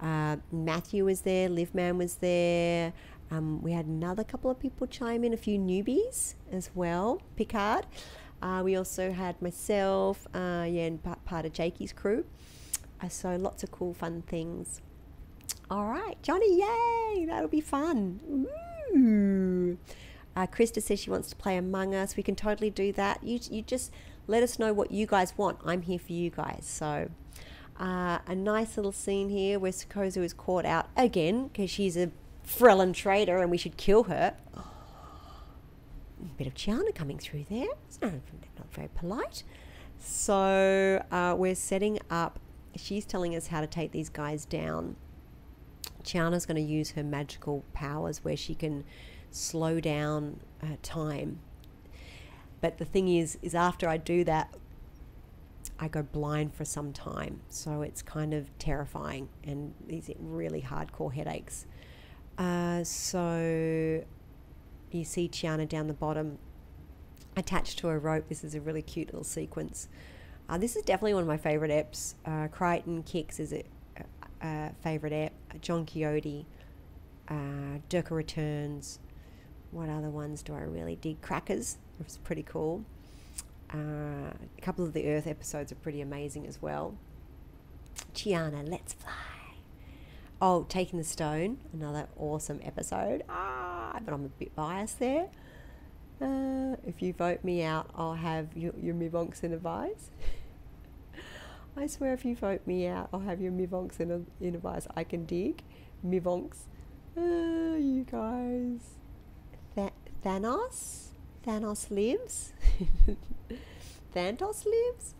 uh, 0.00 0.36
Matthew 0.50 1.04
was 1.04 1.20
there, 1.20 1.48
Liveman 1.48 1.96
was 1.98 2.16
there. 2.16 2.92
Um, 3.30 3.62
we 3.62 3.72
had 3.72 3.86
another 3.86 4.24
couple 4.24 4.50
of 4.50 4.58
people 4.58 4.86
chime 4.86 5.24
in, 5.24 5.32
a 5.32 5.38
few 5.38 5.58
newbies 5.58 6.34
as 6.50 6.70
well, 6.74 7.22
Picard. 7.36 7.86
Uh, 8.42 8.60
we 8.64 8.76
also 8.76 9.12
had 9.12 9.40
myself, 9.40 10.26
uh, 10.34 10.66
yeah, 10.68 10.82
and 10.82 11.00
part 11.24 11.46
of 11.46 11.52
Jakey's 11.52 11.92
crew. 11.92 12.24
Uh, 13.00 13.08
so 13.08 13.36
lots 13.36 13.62
of 13.62 13.70
cool, 13.70 13.94
fun 13.94 14.22
things. 14.22 14.80
All 15.70 15.86
right, 15.86 16.20
Johnny, 16.22 16.58
yay! 16.58 17.24
That'll 17.24 17.48
be 17.48 17.60
fun. 17.60 18.48
Ooh. 18.94 19.78
Uh, 20.34 20.46
Krista 20.46 20.82
says 20.82 21.00
she 21.00 21.10
wants 21.10 21.28
to 21.30 21.36
play 21.36 21.56
Among 21.56 21.94
Us. 21.94 22.16
We 22.16 22.22
can 22.22 22.34
totally 22.34 22.70
do 22.70 22.92
that. 22.92 23.22
You, 23.22 23.38
you 23.50 23.62
just 23.62 23.92
let 24.26 24.42
us 24.42 24.58
know 24.58 24.72
what 24.72 24.90
you 24.90 25.06
guys 25.06 25.36
want. 25.38 25.58
I'm 25.64 25.82
here 25.82 25.98
for 25.98 26.12
you 26.12 26.30
guys. 26.30 26.64
So, 26.64 27.10
uh, 27.78 28.18
a 28.26 28.34
nice 28.34 28.76
little 28.76 28.92
scene 28.92 29.28
here 29.28 29.58
where 29.58 29.72
Sikozu 29.72 30.22
is 30.22 30.32
caught 30.32 30.64
out 30.64 30.88
again 30.96 31.48
because 31.48 31.70
she's 31.70 31.96
a 31.96 32.10
Freelon 32.46 32.92
traitor 32.92 33.38
and 33.38 33.50
we 33.50 33.56
should 33.56 33.76
kill 33.76 34.04
her. 34.04 34.34
Oh, 34.56 34.71
a 36.22 36.36
bit 36.36 36.46
of 36.46 36.54
Chiana 36.54 36.94
coming 36.94 37.18
through 37.18 37.46
there. 37.50 37.68
It's 37.86 38.00
not, 38.00 38.12
very 38.72 38.88
polite. 38.94 39.42
So 39.98 41.04
uh, 41.10 41.34
we're 41.36 41.54
setting 41.54 41.98
up. 42.10 42.38
She's 42.76 43.04
telling 43.04 43.36
us 43.36 43.48
how 43.48 43.60
to 43.60 43.66
take 43.66 43.92
these 43.92 44.08
guys 44.08 44.44
down. 44.44 44.96
Chiana's 46.04 46.46
going 46.46 46.56
to 46.56 46.62
use 46.62 46.92
her 46.92 47.02
magical 47.02 47.64
powers 47.74 48.24
where 48.24 48.36
she 48.36 48.54
can 48.54 48.84
slow 49.30 49.78
down 49.80 50.40
time. 50.82 51.40
But 52.60 52.78
the 52.78 52.84
thing 52.84 53.08
is, 53.08 53.38
is 53.42 53.54
after 53.54 53.88
I 53.88 53.96
do 53.96 54.24
that, 54.24 54.54
I 55.78 55.88
go 55.88 56.02
blind 56.02 56.54
for 56.54 56.64
some 56.64 56.92
time. 56.92 57.40
So 57.48 57.82
it's 57.82 58.02
kind 58.02 58.32
of 58.32 58.56
terrifying 58.58 59.28
and 59.44 59.74
these 59.86 60.10
really 60.18 60.62
hardcore 60.62 61.12
headaches. 61.12 61.66
Uh, 62.38 62.84
so 62.84 64.04
you 64.94 65.04
see 65.04 65.28
Chiana 65.28 65.68
down 65.68 65.86
the 65.86 65.94
bottom 65.94 66.38
attached 67.36 67.78
to 67.78 67.88
a 67.88 67.98
rope. 67.98 68.28
This 68.28 68.44
is 68.44 68.54
a 68.54 68.60
really 68.60 68.82
cute 68.82 69.08
little 69.08 69.24
sequence. 69.24 69.88
Uh, 70.48 70.58
this 70.58 70.76
is 70.76 70.82
definitely 70.82 71.14
one 71.14 71.22
of 71.22 71.28
my 71.28 71.36
favorite 71.36 71.70
eps. 71.70 72.14
Uh, 72.26 72.48
Crichton 72.48 73.02
Kicks 73.02 73.40
is 73.40 73.52
a, 73.52 73.64
a, 73.96 74.46
a 74.46 74.72
favorite 74.82 75.12
ep. 75.12 75.32
John 75.60 75.86
Quixote, 75.86 76.46
uh, 77.28 77.78
Durka 77.88 78.10
Returns. 78.10 78.98
What 79.70 79.88
other 79.88 80.10
ones 80.10 80.42
do 80.42 80.54
I 80.54 80.60
really 80.60 80.96
dig? 80.96 81.22
Crackers. 81.22 81.78
It 81.98 82.04
was 82.04 82.18
pretty 82.18 82.42
cool. 82.42 82.84
Uh, 83.72 83.78
a 84.58 84.60
couple 84.60 84.84
of 84.84 84.92
the 84.92 85.08
Earth 85.08 85.26
episodes 85.26 85.72
are 85.72 85.76
pretty 85.76 86.02
amazing 86.02 86.46
as 86.46 86.60
well. 86.60 86.94
Chiana, 88.14 88.68
let's 88.68 88.92
fly. 88.92 89.12
Oh, 90.40 90.66
Taking 90.68 90.98
the 90.98 91.04
Stone, 91.04 91.58
another 91.72 92.08
awesome 92.18 92.60
episode. 92.64 93.22
Ah, 93.28 93.61
but 94.04 94.12
I'm 94.14 94.24
a 94.24 94.28
bit 94.28 94.54
biased 94.54 94.98
there. 94.98 95.28
Uh, 96.20 96.76
if 96.86 97.02
you 97.02 97.12
vote 97.12 97.42
me 97.42 97.62
out, 97.62 97.90
I'll 97.96 98.14
have 98.14 98.56
your, 98.56 98.72
Mivonks 98.94 99.42
in 99.42 99.52
a 99.52 99.58
vise. 99.58 100.10
I 101.76 101.86
swear, 101.86 102.12
if 102.12 102.24
you 102.24 102.36
vote 102.36 102.66
me 102.66 102.86
out, 102.86 103.08
I'll 103.12 103.20
have 103.20 103.40
your 103.40 103.52
Mivonks 103.52 103.98
in 103.98 104.10
a, 104.10 104.44
in 104.44 104.54
a. 104.54 104.80
I 104.94 105.04
can 105.04 105.24
dig. 105.24 105.62
Mivonks. 106.06 106.58
Uh, 107.16 107.76
you 107.76 108.06
guys. 108.10 108.80
Th- 109.74 109.92
Thanos? 110.24 111.08
Thanos 111.44 111.90
lives? 111.90 112.52
Thanos 114.14 114.64
lives? 114.64 115.14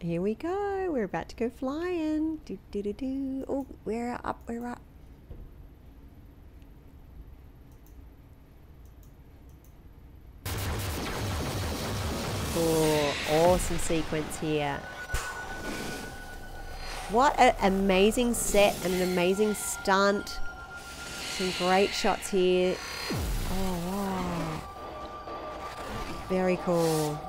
Here 0.00 0.20
we 0.20 0.34
go. 0.34 0.90
We're 0.90 1.04
about 1.04 1.28
to 1.30 1.36
go 1.36 1.48
flying. 1.48 2.38
Do 2.44 2.58
do 2.70 2.82
do 2.82 2.92
do. 2.92 3.44
Oh, 3.48 3.66
we're 3.84 4.18
up. 4.24 4.40
We're 4.46 4.66
up. 4.66 4.80
Oh, 12.58 13.14
awesome 13.30 13.78
sequence 13.78 14.38
here. 14.38 14.80
What 17.10 17.38
an 17.38 17.54
amazing 17.60 18.34
set 18.34 18.82
and 18.84 18.94
an 18.94 19.02
amazing 19.02 19.54
stunt. 19.54 20.40
Some 21.36 21.52
great 21.58 21.90
shots 21.90 22.30
here. 22.30 22.76
Oh, 23.50 23.78
wow. 23.86 24.60
Very 26.28 26.56
cool. 26.64 27.20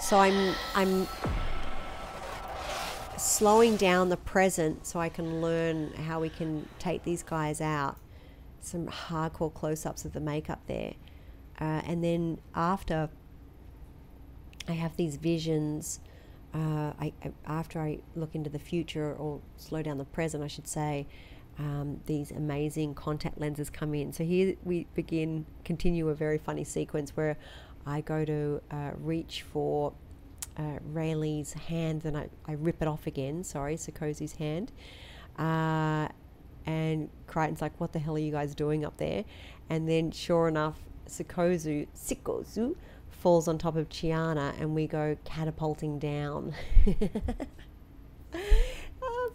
So 0.00 0.18
I'm 0.18 0.54
I'm 0.74 1.08
slowing 3.16 3.76
down 3.76 4.08
the 4.08 4.16
present 4.16 4.86
so 4.86 5.00
I 5.00 5.08
can 5.08 5.40
learn 5.40 5.92
how 5.94 6.20
we 6.20 6.28
can 6.28 6.68
take 6.78 7.04
these 7.04 7.22
guys 7.22 7.60
out. 7.60 7.96
Some 8.60 8.86
hardcore 8.86 9.52
close-ups 9.52 10.04
of 10.04 10.12
the 10.12 10.20
makeup 10.20 10.60
there, 10.66 10.94
uh, 11.60 11.82
and 11.84 12.02
then 12.02 12.38
after 12.54 13.10
I 14.68 14.72
have 14.72 14.96
these 14.96 15.16
visions. 15.16 16.00
Uh, 16.54 16.92
I, 17.00 17.12
I, 17.24 17.32
after 17.46 17.80
I 17.80 18.00
look 18.14 18.34
into 18.34 18.50
the 18.50 18.58
future 18.58 19.14
or 19.14 19.40
slow 19.56 19.82
down 19.82 19.96
the 19.96 20.04
present, 20.04 20.44
I 20.44 20.48
should 20.48 20.68
say, 20.68 21.06
um, 21.58 22.00
these 22.06 22.30
amazing 22.30 22.94
contact 22.94 23.38
lenses 23.40 23.70
come 23.70 23.94
in. 23.94 24.12
So 24.12 24.24
here 24.24 24.54
we 24.62 24.86
begin, 24.94 25.46
continue 25.64 26.08
a 26.08 26.14
very 26.14 26.38
funny 26.38 26.64
sequence 26.64 27.16
where 27.16 27.36
I 27.86 28.00
go 28.00 28.24
to 28.24 28.62
uh, 28.70 28.90
reach 28.98 29.42
for 29.42 29.92
uh, 30.56 30.78
Raelee's 30.92 31.54
hand, 31.54 32.04
and 32.04 32.16
I, 32.16 32.28
I 32.46 32.52
rip 32.52 32.82
it 32.82 32.88
off 32.88 33.06
again. 33.06 33.44
Sorry, 33.44 33.76
Sikozu's 33.76 34.34
hand. 34.34 34.72
Uh, 35.38 36.08
and 36.66 37.08
Crichton's 37.26 37.62
like, 37.62 37.78
"What 37.80 37.92
the 37.92 37.98
hell 37.98 38.14
are 38.14 38.20
you 38.20 38.30
guys 38.30 38.54
doing 38.54 38.84
up 38.84 38.98
there?" 38.98 39.24
And 39.68 39.88
then, 39.88 40.10
sure 40.10 40.46
enough, 40.48 40.78
Sikozu, 41.08 41.86
Sikozu, 41.96 42.76
falls 43.10 43.48
on 43.48 43.58
top 43.58 43.76
of 43.76 43.88
Chiana, 43.88 44.58
and 44.60 44.74
we 44.74 44.86
go 44.86 45.16
catapulting 45.24 45.98
down. 45.98 46.54
uh, 48.34 48.38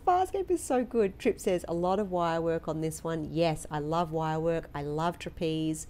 Farscape 0.05 0.51
is 0.51 0.63
so 0.63 0.83
good. 0.83 1.17
Trip 1.19 1.39
says 1.39 1.63
a 1.67 1.73
lot 1.73 1.99
of 1.99 2.11
wire 2.11 2.41
work 2.41 2.67
on 2.67 2.81
this 2.81 3.03
one. 3.03 3.27
Yes, 3.31 3.65
I 3.71 3.79
love 3.79 4.11
wire 4.11 4.39
work. 4.39 4.69
I 4.73 4.83
love 4.83 5.19
trapeze. 5.19 5.87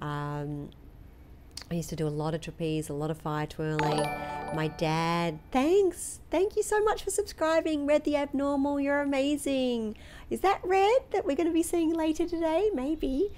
Um, 0.00 0.70
I 1.70 1.74
used 1.74 1.88
to 1.88 1.96
do 1.96 2.06
a 2.06 2.08
lot 2.08 2.32
of 2.32 2.40
trapeze, 2.40 2.88
a 2.88 2.94
lot 2.94 3.10
of 3.10 3.18
fire 3.18 3.46
twirling. 3.46 3.98
My 4.54 4.68
dad, 4.68 5.40
thanks. 5.50 6.20
Thank 6.30 6.54
you 6.54 6.62
so 6.62 6.80
much 6.84 7.02
for 7.02 7.10
subscribing. 7.10 7.86
Red 7.86 8.04
the 8.04 8.16
Abnormal, 8.16 8.78
you're 8.78 9.00
amazing. 9.00 9.96
Is 10.30 10.40
that 10.40 10.60
Red 10.62 11.02
that 11.10 11.26
we're 11.26 11.34
going 11.34 11.48
to 11.48 11.52
be 11.52 11.64
seeing 11.64 11.92
later 11.92 12.28
today? 12.28 12.70
Maybe. 12.72 13.32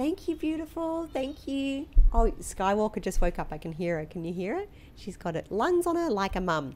Thank 0.00 0.28
you, 0.28 0.34
beautiful. 0.34 1.10
Thank 1.12 1.46
you. 1.46 1.86
Oh, 2.14 2.32
Skywalker 2.40 3.02
just 3.02 3.20
woke 3.20 3.38
up. 3.38 3.48
I 3.50 3.58
can 3.58 3.70
hear 3.70 3.98
her. 3.98 4.06
Can 4.06 4.24
you 4.24 4.32
hear 4.32 4.60
her? 4.60 4.64
She's 4.96 5.18
got 5.18 5.36
it. 5.36 5.52
Lungs 5.52 5.86
on 5.86 5.94
her 5.96 6.08
like 6.08 6.36
a 6.36 6.40
mum. 6.40 6.74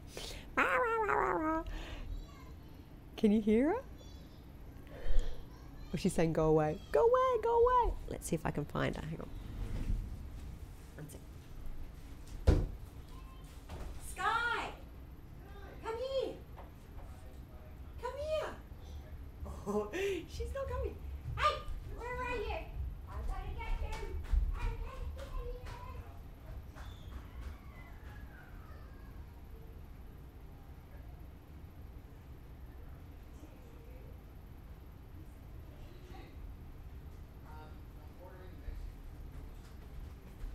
Can 3.16 3.32
you 3.32 3.40
hear 3.40 3.70
her? 3.70 3.76
Or 5.94 5.96
she's 5.96 6.12
saying, 6.12 6.34
go 6.34 6.48
away. 6.48 6.78
Go 6.92 7.00
away, 7.00 7.40
go 7.42 7.58
away. 7.64 7.94
Let's 8.10 8.28
see 8.28 8.36
if 8.36 8.44
I 8.44 8.50
can 8.50 8.66
find 8.66 8.94
her. 8.94 9.02
Hang 9.02 9.20
on. 9.20 9.28
Sky! 14.12 14.68
Come 15.82 15.94
here! 15.96 16.34
Come 18.02 18.12
here! 18.18 18.48
Oh, 19.66 19.88
she's 20.30 20.52
not 20.54 20.68
coming. 20.68 20.94
Hey! 21.38 21.54
Where 21.96 22.10
are 22.10 22.36
you? 22.36 22.58
I'm 23.08 23.20
gonna 23.26 23.48
get 23.56 23.72
you! 23.80 23.96
I'm 24.54 24.72
gonna 24.84 25.06
get 25.16 25.24
you! 25.24 25.54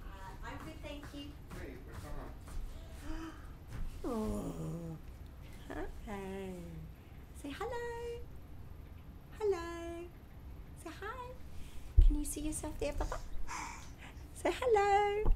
Uh, 0.05 0.45
I'm 0.45 0.57
good, 0.65 0.79
thank 0.83 1.03
you. 1.13 1.25
Oh. 4.05 4.53
Okay. 5.71 6.53
Say 7.41 7.49
hello. 7.57 8.19
Hello. 9.39 9.57
Say 10.83 10.89
hi. 10.99 11.31
Can 12.05 12.18
you 12.18 12.18
see 12.29 12.41
yourself 12.41 12.77
there, 12.79 12.93
Papa? 12.93 13.17
Say 14.37 14.53
hello. 14.53 15.33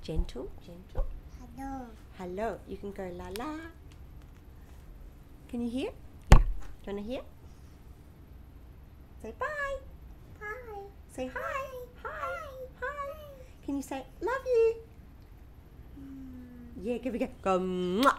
Gentle, 0.00 0.48
gentle. 0.62 1.04
Hello. 1.42 1.90
Hello. 2.18 2.58
You 2.68 2.76
can 2.78 2.92
go 2.92 3.10
la 3.18 3.34
la. 3.34 3.58
Can 5.50 5.66
you 5.66 5.70
hear? 5.70 5.90
Yeah. 6.30 6.38
Do 6.38 6.86
you 6.86 6.94
want 6.94 6.98
to 7.02 7.10
hear? 7.10 7.22
Say 9.22 9.34
bye. 9.42 9.76
Bye. 10.38 10.86
Say 11.10 11.26
hi. 11.34 11.66
Hi. 12.04 12.46
Hi. 12.80 13.10
Can 13.66 13.76
you 13.76 13.82
say 13.82 14.06
love 14.22 14.46
you? 14.46 14.74
Mm. 15.98 16.86
Yeah, 16.86 16.98
give 16.98 17.14
it 17.16 17.22
a 17.22 17.26
go. 17.26 17.58
Go 17.58 17.58
mwah. 17.58 18.18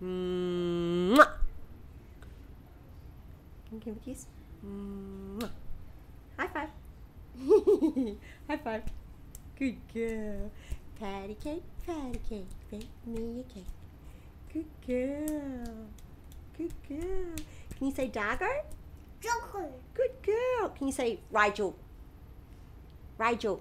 Mwah. 0.00 1.30
Can 3.68 3.76
you 3.76 3.80
give 3.84 3.96
a 3.96 4.00
kiss? 4.00 4.26
Mwah. 4.64 5.52
High 6.38 6.48
five. 6.48 6.77
High 8.48 8.56
five. 8.56 8.82
Good 9.58 9.76
girl. 9.92 10.50
Patty 10.98 11.34
cake, 11.34 11.62
patty 11.86 12.20
cake, 12.28 12.48
bake 12.70 12.88
me 13.06 13.40
a 13.40 13.52
cake. 13.52 13.64
Good 14.52 14.66
girl. 14.86 15.86
Good 16.56 16.72
girl. 16.88 17.34
Can 17.76 17.86
you 17.86 17.94
say 17.94 18.08
Dargo? 18.08 18.48
Joker. 19.20 19.68
Good 19.94 20.22
girl. 20.22 20.70
Can 20.70 20.88
you 20.88 20.92
say 20.92 21.20
Rygel? 21.32 21.74
Rygel. 23.18 23.60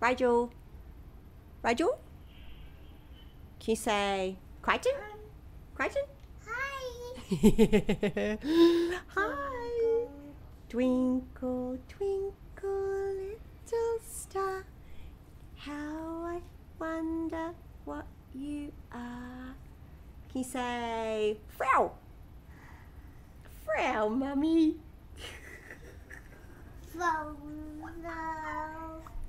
Rygel. 0.00 0.50
Rygel? 1.64 1.98
Can 3.60 3.70
you 3.72 3.76
say 3.76 4.36
Crichton? 4.62 4.92
Um, 4.94 5.18
Crichton? 5.74 6.02
Hi. 6.46 8.38
Hi. 9.14 9.55
Twinkle, 10.68 11.78
twinkle, 11.88 13.14
little 13.14 13.98
star. 14.04 14.64
How 15.54 16.24
I 16.26 16.40
wonder 16.80 17.52
what 17.84 18.04
you 18.34 18.72
are. 18.92 19.54
Can 20.28 20.38
you 20.38 20.44
say 20.44 21.38
Frau? 21.56 21.92
Frau, 23.64 24.08
mummy. 24.08 24.74
From 26.92 27.36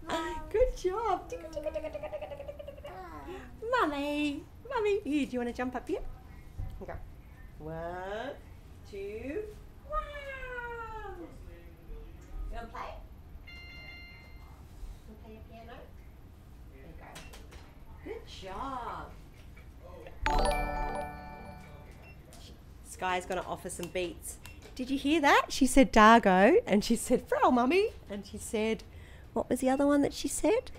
ah, 0.09 0.41
Good 0.51 0.75
job. 0.75 1.31
Mummy. 3.69 4.43
Mummy. 4.67 4.99
Here, 5.03 5.25
do 5.27 5.31
you 5.33 5.39
want 5.39 5.49
to 5.49 5.53
jump 5.53 5.75
up 5.75 5.87
here? 5.87 6.01
Go. 6.79 6.93
One, 7.59 8.33
two, 8.89 9.43
wow. 9.89 10.26
Play? 12.65 12.81
Play 15.23 15.39
piano? 15.49 15.77
There 16.73 16.85
you 16.85 16.93
go. 16.99 17.05
Good 18.03 18.25
job. 18.27 19.11
Sky's 22.83 23.25
going 23.25 23.39
to 23.41 23.47
offer 23.47 23.69
some 23.69 23.89
beats. 23.93 24.37
Did 24.75 24.89
you 24.89 24.97
hear 24.97 25.21
that? 25.21 25.47
She 25.49 25.65
said 25.67 25.93
Dargo 25.93 26.57
and 26.65 26.83
she 26.83 26.95
said 26.95 27.27
Frau, 27.27 27.51
mummy. 27.51 27.89
And 28.09 28.25
she 28.25 28.37
said, 28.37 28.83
what 29.33 29.49
was 29.49 29.59
the 29.59 29.69
other 29.69 29.85
one 29.85 30.01
that 30.01 30.13
she 30.13 30.27
said? 30.27 30.71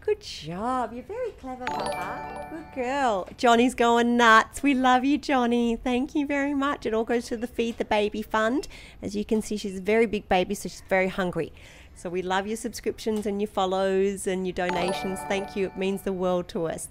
Good 0.00 0.22
job. 0.22 0.94
You're 0.94 1.02
very 1.02 1.32
clever, 1.32 1.66
Papa. 1.66 2.48
Good 2.50 2.84
girl. 2.84 3.28
Johnny's 3.36 3.74
going 3.74 4.16
nuts. 4.16 4.62
We 4.62 4.72
love 4.72 5.04
you, 5.04 5.18
Johnny. 5.18 5.76
Thank 5.76 6.14
you 6.14 6.26
very 6.26 6.54
much. 6.54 6.86
It 6.86 6.94
all 6.94 7.04
goes 7.04 7.26
to 7.26 7.36
the 7.36 7.46
Feed 7.46 7.76
the 7.76 7.84
Baby 7.84 8.22
Fund. 8.22 8.66
As 9.02 9.14
you 9.14 9.26
can 9.26 9.42
see, 9.42 9.58
she's 9.58 9.78
a 9.78 9.82
very 9.82 10.06
big 10.06 10.26
baby, 10.26 10.54
so 10.54 10.70
she's 10.70 10.82
very 10.88 11.08
hungry. 11.08 11.52
So 11.94 12.08
we 12.08 12.22
love 12.22 12.46
your 12.46 12.56
subscriptions 12.56 13.26
and 13.26 13.42
your 13.42 13.48
follows 13.48 14.26
and 14.26 14.46
your 14.46 14.54
donations. 14.54 15.18
Thank 15.28 15.54
you. 15.54 15.66
It 15.66 15.76
means 15.76 16.00
the 16.00 16.14
world 16.14 16.48
to 16.48 16.66
us. 16.66 16.88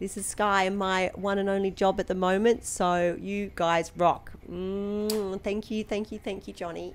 This 0.00 0.16
is 0.16 0.26
Sky, 0.26 0.68
my 0.68 1.12
one 1.14 1.38
and 1.38 1.48
only 1.48 1.70
job 1.70 2.00
at 2.00 2.08
the 2.08 2.16
moment. 2.16 2.64
So 2.64 3.16
you 3.20 3.52
guys 3.54 3.92
rock. 3.96 4.32
Mm, 4.50 5.40
thank 5.42 5.70
you, 5.70 5.84
thank 5.84 6.10
you, 6.10 6.18
thank 6.18 6.48
you, 6.48 6.54
Johnny. 6.54 6.94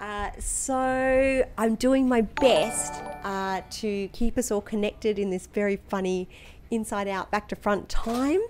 Uh, 0.00 0.30
so 0.38 1.44
I'm 1.58 1.74
doing 1.74 2.08
my 2.08 2.22
best 2.22 2.94
uh, 3.22 3.60
to 3.70 4.08
keep 4.08 4.38
us 4.38 4.50
all 4.50 4.62
connected 4.62 5.18
in 5.18 5.28
this 5.28 5.46
very 5.46 5.76
funny 5.76 6.26
inside 6.70 7.06
out, 7.06 7.30
back 7.30 7.48
to 7.48 7.56
front 7.56 7.90
time. 7.90 8.40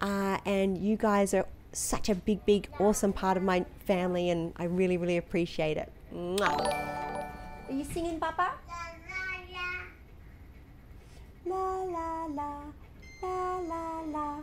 Uh, 0.00 0.38
and 0.44 0.76
you 0.76 0.96
guys 0.96 1.32
are 1.32 1.46
such 1.72 2.08
a 2.08 2.14
big, 2.14 2.44
big, 2.44 2.68
awesome 2.80 3.12
part 3.12 3.36
of 3.36 3.44
my 3.44 3.64
family, 3.86 4.30
and 4.30 4.52
I 4.56 4.64
really, 4.64 4.96
really 4.96 5.16
appreciate 5.16 5.76
it. 5.76 5.92
Mwah. 6.12 7.30
Are 7.68 7.72
you 7.72 7.84
singing, 7.84 8.18
Papa? 8.18 8.54
La 11.46 11.82
la 11.84 12.26
la, 12.26 12.62
la 13.22 13.58
la 13.60 14.00
la. 14.00 14.40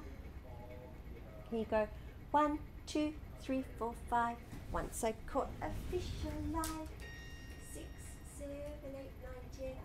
Can 1.50 1.60
you 1.60 1.66
go 1.70 1.88
one, 2.32 2.58
two, 2.88 3.14
three, 3.42 3.66
four, 3.78 3.94
five? 4.10 4.38
Once 4.74 5.04
I 5.04 5.14
caught 5.28 5.50
a 5.62 5.70
fish 5.92 6.10
alive. 6.24 6.90
Six, 7.72 7.86
seven, 8.40 8.56
eight, 8.88 9.12
nine, 9.22 9.48
ten. 9.56 9.76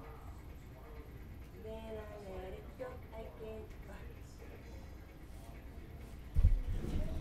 Then 1.62 1.74
I 1.74 2.32
let 2.32 2.52
it 2.54 2.64
go 2.78 2.86
again. 3.12 3.64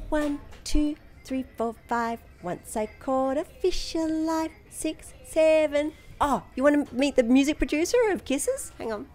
One, 0.07 0.39
two, 0.63 0.95
three, 1.25 1.43
four, 1.57 1.75
five. 1.89 2.19
Once 2.41 2.77
I 2.77 2.85
caught 2.85 3.37
a 3.37 3.43
fish 3.43 3.95
alive. 3.95 4.51
Six, 4.69 5.13
seven. 5.25 5.91
Oh, 6.21 6.43
you 6.55 6.63
want 6.63 6.87
to 6.87 6.95
meet 6.95 7.17
the 7.17 7.23
music 7.23 7.57
producer 7.57 7.97
of 8.11 8.23
Kisses? 8.23 8.71
Hang 8.77 8.93
on. 8.93 9.07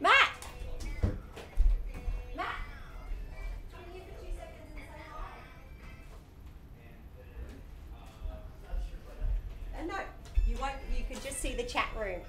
Matt! 0.00 0.33
See 11.44 11.54
the 11.54 11.62
chat 11.62 11.88
room. 12.00 12.22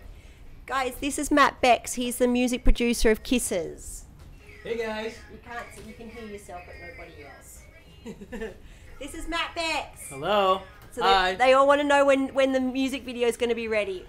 Guys, 0.66 0.96
this 1.00 1.18
is 1.18 1.32
Matt 1.32 1.62
Bex. 1.62 1.94
He's 1.94 2.18
the 2.18 2.28
music 2.28 2.66
producer 2.66 3.12
of 3.12 3.24
Kisses. 3.24 4.04
Hey 4.62 4.78
guys. 4.78 5.16
You 5.32 5.40
can't 5.42 5.66
see. 5.74 5.88
You 5.88 5.94
can 5.94 6.10
hear 6.10 6.26
yourself, 6.26 6.64
but 6.66 6.76
nobody 6.86 7.24
else. 7.24 8.54
this 9.00 9.14
is 9.14 9.30
Matt 9.30 9.56
Bex. 9.56 10.10
Hello. 10.10 10.64
So 10.92 11.00
they, 11.00 11.08
Hi. 11.08 11.34
they 11.36 11.54
all 11.54 11.66
want 11.66 11.80
to 11.80 11.88
know 11.88 12.04
when 12.04 12.28
when 12.34 12.52
the 12.52 12.60
music 12.60 13.06
video 13.06 13.26
is 13.30 13.38
going 13.38 13.48
to 13.48 13.56
be 13.56 13.70
ready. 13.70 14.06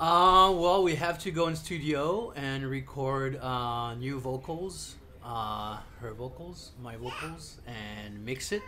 Uh, 0.00 0.50
well, 0.56 0.82
we 0.82 0.94
have 0.94 1.18
to 1.18 1.30
go 1.30 1.48
in 1.48 1.56
studio 1.56 2.32
and 2.34 2.66
record 2.66 3.36
uh, 3.42 3.94
new 3.96 4.18
vocals, 4.20 4.94
uh, 5.22 5.80
her 6.00 6.14
vocals, 6.14 6.72
my 6.82 6.96
vocals, 6.96 7.58
and 7.66 8.24
mix 8.24 8.52
it. 8.52 8.62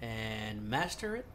and 0.00 0.62
master 0.70 1.16
it, 1.16 1.26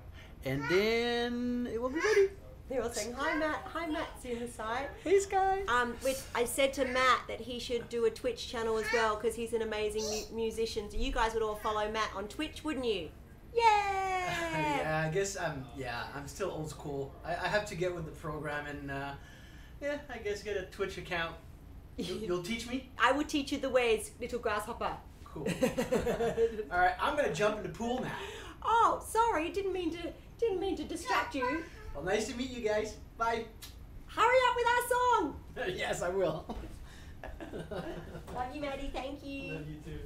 and 0.45 0.63
then 0.69 1.69
it 1.71 1.79
will 1.79 1.89
be 1.89 1.99
ready. 1.99 2.29
They're 2.73 2.81
all 2.81 2.89
saying 2.89 3.13
hi, 3.13 3.37
Matt. 3.37 3.61
Hi, 3.71 3.85
Matt's 3.85 4.25
in 4.25 4.39
the 4.39 4.47
side. 4.47 4.87
Hey, 5.03 5.19
Sky. 5.19 5.61
Um, 5.67 5.93
which 6.01 6.17
I 6.33 6.43
said 6.43 6.73
to 6.73 6.85
Matt 6.85 7.19
that 7.27 7.39
he 7.39 7.59
should 7.59 7.87
do 7.87 8.05
a 8.05 8.09
Twitch 8.09 8.47
channel 8.47 8.79
as 8.79 8.85
well 8.91 9.15
because 9.15 9.35
he's 9.35 9.53
an 9.53 9.61
amazing 9.61 10.01
mu- 10.01 10.35
musician. 10.35 10.89
So 10.89 10.97
you 10.97 11.11
guys 11.11 11.35
would 11.35 11.43
all 11.43 11.53
follow 11.53 11.91
Matt 11.91 12.09
on 12.15 12.27
Twitch, 12.27 12.63
wouldn't 12.63 12.85
you? 12.85 13.09
Yeah. 13.53 13.61
yeah, 13.63 15.05
I 15.07 15.13
guess 15.13 15.37
I'm. 15.37 15.67
Yeah, 15.77 16.01
I'm 16.15 16.27
still 16.27 16.49
old 16.49 16.67
school. 16.67 17.13
I, 17.23 17.35
I 17.35 17.47
have 17.47 17.67
to 17.67 17.75
get 17.75 17.93
with 17.93 18.05
the 18.05 18.11
program 18.11 18.65
and 18.65 18.89
uh, 18.89 19.11
yeah, 19.79 19.99
I 20.11 20.17
guess 20.17 20.41
get 20.41 20.57
a 20.57 20.63
Twitch 20.63 20.97
account. 20.97 21.35
You, 21.97 22.15
you'll 22.25 22.41
teach 22.41 22.67
me. 22.67 22.89
I 22.97 23.11
will 23.11 23.25
teach 23.25 23.51
you 23.51 23.59
the 23.59 23.69
ways, 23.69 24.09
little 24.19 24.39
grasshopper. 24.39 24.97
Cool. 25.25 25.47
All 26.71 26.79
right, 26.79 26.95
I'm 26.99 27.15
gonna 27.15 27.35
jump 27.35 27.57
in 27.57 27.63
the 27.63 27.69
pool 27.69 28.01
now. 28.01 28.15
Oh, 28.63 29.03
sorry, 29.07 29.51
didn't 29.51 29.73
mean 29.73 29.91
to. 29.91 30.11
Didn't 30.39 30.59
mean 30.59 30.75
to 30.77 30.83
distract 30.83 31.35
you. 31.35 31.63
Well, 31.93 32.03
nice 32.03 32.27
to 32.27 32.35
meet 32.35 32.49
you 32.51 32.67
guys. 32.67 32.95
Bye. 33.17 33.45
Hurry 34.07 34.37
up 34.49 34.55
with 34.55 34.65
our 34.67 34.89
song. 34.89 35.35
yes, 35.75 36.01
I 36.01 36.09
will. 36.09 36.45
Love 38.33 38.55
you, 38.55 38.61
Maddie. 38.61 38.89
Thank 38.93 39.23
you. 39.25 39.53
Love 39.53 39.67
you 39.67 39.75
too. 39.85 39.99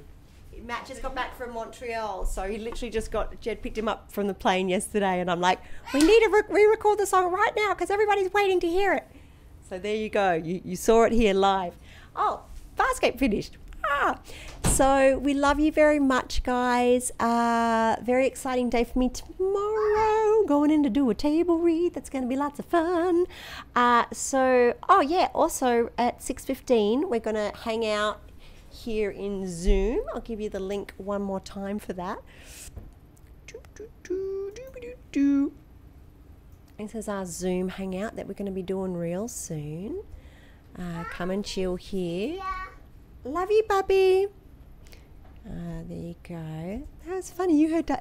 Matt 0.64 0.86
just 0.86 1.02
got 1.02 1.14
back 1.14 1.36
from 1.36 1.54
Montreal, 1.54 2.26
so 2.26 2.42
he 2.42 2.58
literally 2.58 2.90
just 2.90 3.10
got 3.10 3.40
Jed 3.40 3.62
picked 3.62 3.78
him 3.78 3.88
up 3.88 4.10
from 4.10 4.26
the 4.26 4.34
plane 4.34 4.68
yesterday, 4.68 5.20
and 5.20 5.30
I'm 5.30 5.40
like, 5.40 5.60
we 5.94 6.00
need 6.00 6.20
to 6.20 6.28
re- 6.30 6.42
re-record 6.48 6.98
the 6.98 7.06
song 7.06 7.32
right 7.32 7.52
now 7.56 7.74
because 7.74 7.90
everybody's 7.90 8.32
waiting 8.32 8.58
to 8.60 8.66
hear 8.66 8.92
it. 8.92 9.06
So 9.68 9.78
there 9.78 9.94
you 9.94 10.08
go. 10.08 10.32
You 10.32 10.60
you 10.64 10.76
saw 10.76 11.04
it 11.04 11.12
here 11.12 11.32
live. 11.32 11.74
Oh, 12.16 12.42
Farscape 12.76 13.18
finished. 13.18 13.56
Ah. 13.86 14.18
So 14.78 15.18
we 15.18 15.34
love 15.34 15.58
you 15.58 15.72
very 15.72 15.98
much, 15.98 16.44
guys. 16.44 17.10
Uh, 17.18 17.96
very 18.00 18.28
exciting 18.28 18.70
day 18.70 18.84
for 18.84 18.96
me 18.96 19.08
tomorrow. 19.08 20.44
Going 20.46 20.70
in 20.70 20.84
to 20.84 20.88
do 20.88 21.10
a 21.10 21.16
table 21.16 21.58
read. 21.58 21.94
That's 21.94 22.08
going 22.08 22.22
to 22.22 22.28
be 22.28 22.36
lots 22.36 22.60
of 22.60 22.64
fun. 22.66 23.26
Uh, 23.74 24.04
so, 24.12 24.74
oh 24.88 25.00
yeah. 25.00 25.30
Also 25.34 25.90
at 25.98 26.22
six 26.22 26.44
fifteen, 26.44 27.10
we're 27.10 27.18
going 27.18 27.34
to 27.34 27.50
hang 27.64 27.84
out 27.84 28.20
here 28.70 29.10
in 29.10 29.48
Zoom. 29.48 29.98
I'll 30.14 30.20
give 30.20 30.40
you 30.40 30.48
the 30.48 30.60
link 30.60 30.94
one 30.96 31.22
more 31.22 31.40
time 31.40 31.80
for 31.80 31.92
that. 31.94 32.20
This 36.78 36.94
is 36.94 37.08
our 37.08 37.26
Zoom 37.26 37.70
hangout 37.70 38.14
that 38.14 38.28
we're 38.28 38.34
going 38.34 38.46
to 38.46 38.52
be 38.52 38.62
doing 38.62 38.96
real 38.96 39.26
soon. 39.26 40.04
Uh, 40.78 41.02
come 41.10 41.32
and 41.32 41.44
chill 41.44 41.74
here. 41.74 42.38
Love 43.24 43.50
you, 43.50 43.64
Bubby. 43.68 44.28
Uh, 45.48 45.82
there 45.88 45.98
you 45.98 46.14
go. 46.22 46.86
That 47.06 47.16
was 47.16 47.30
funny. 47.30 47.58
You 47.58 47.74
heard 47.74 47.90
uh, 47.90 47.96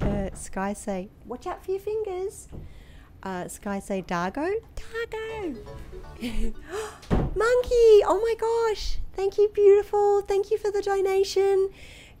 uh, 0.00 0.34
Sky 0.34 0.72
say, 0.72 1.10
"Watch 1.26 1.46
out 1.46 1.64
for 1.64 1.72
your 1.72 1.80
fingers." 1.80 2.48
Uh, 3.22 3.46
Sky 3.48 3.78
say, 3.78 4.02
"Dargo, 4.02 4.50
Dargo." 4.74 5.56
Monkey! 7.10 8.02
Oh 8.06 8.20
my 8.22 8.34
gosh! 8.40 8.98
Thank 9.12 9.36
you, 9.36 9.50
beautiful. 9.52 10.22
Thank 10.22 10.50
you 10.50 10.56
for 10.56 10.70
the 10.70 10.80
donation. 10.80 11.68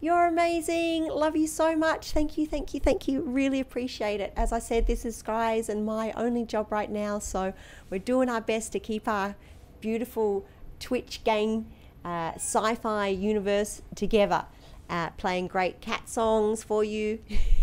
You're 0.00 0.26
amazing. 0.26 1.08
Love 1.08 1.34
you 1.34 1.46
so 1.46 1.74
much. 1.74 2.12
Thank 2.12 2.38
you, 2.38 2.46
thank 2.46 2.72
you, 2.72 2.78
thank 2.78 3.08
you. 3.08 3.22
Really 3.22 3.58
appreciate 3.58 4.20
it. 4.20 4.32
As 4.36 4.52
I 4.52 4.60
said, 4.60 4.86
this 4.86 5.04
is 5.04 5.16
Sky's 5.16 5.68
and 5.68 5.84
my 5.84 6.12
only 6.12 6.44
job 6.44 6.70
right 6.70 6.90
now, 6.90 7.18
so 7.18 7.52
we're 7.90 7.98
doing 7.98 8.28
our 8.28 8.40
best 8.40 8.70
to 8.72 8.80
keep 8.80 9.08
our 9.08 9.34
beautiful 9.80 10.46
Twitch 10.78 11.24
gang 11.24 11.66
uh, 12.04 12.32
sci 12.36 12.74
fi 12.76 13.08
universe 13.08 13.82
together. 13.96 14.44
Uh, 14.88 15.10
playing 15.10 15.46
great 15.46 15.82
cat 15.82 16.08
songs 16.08 16.64
for 16.64 16.82
you. 16.82 17.18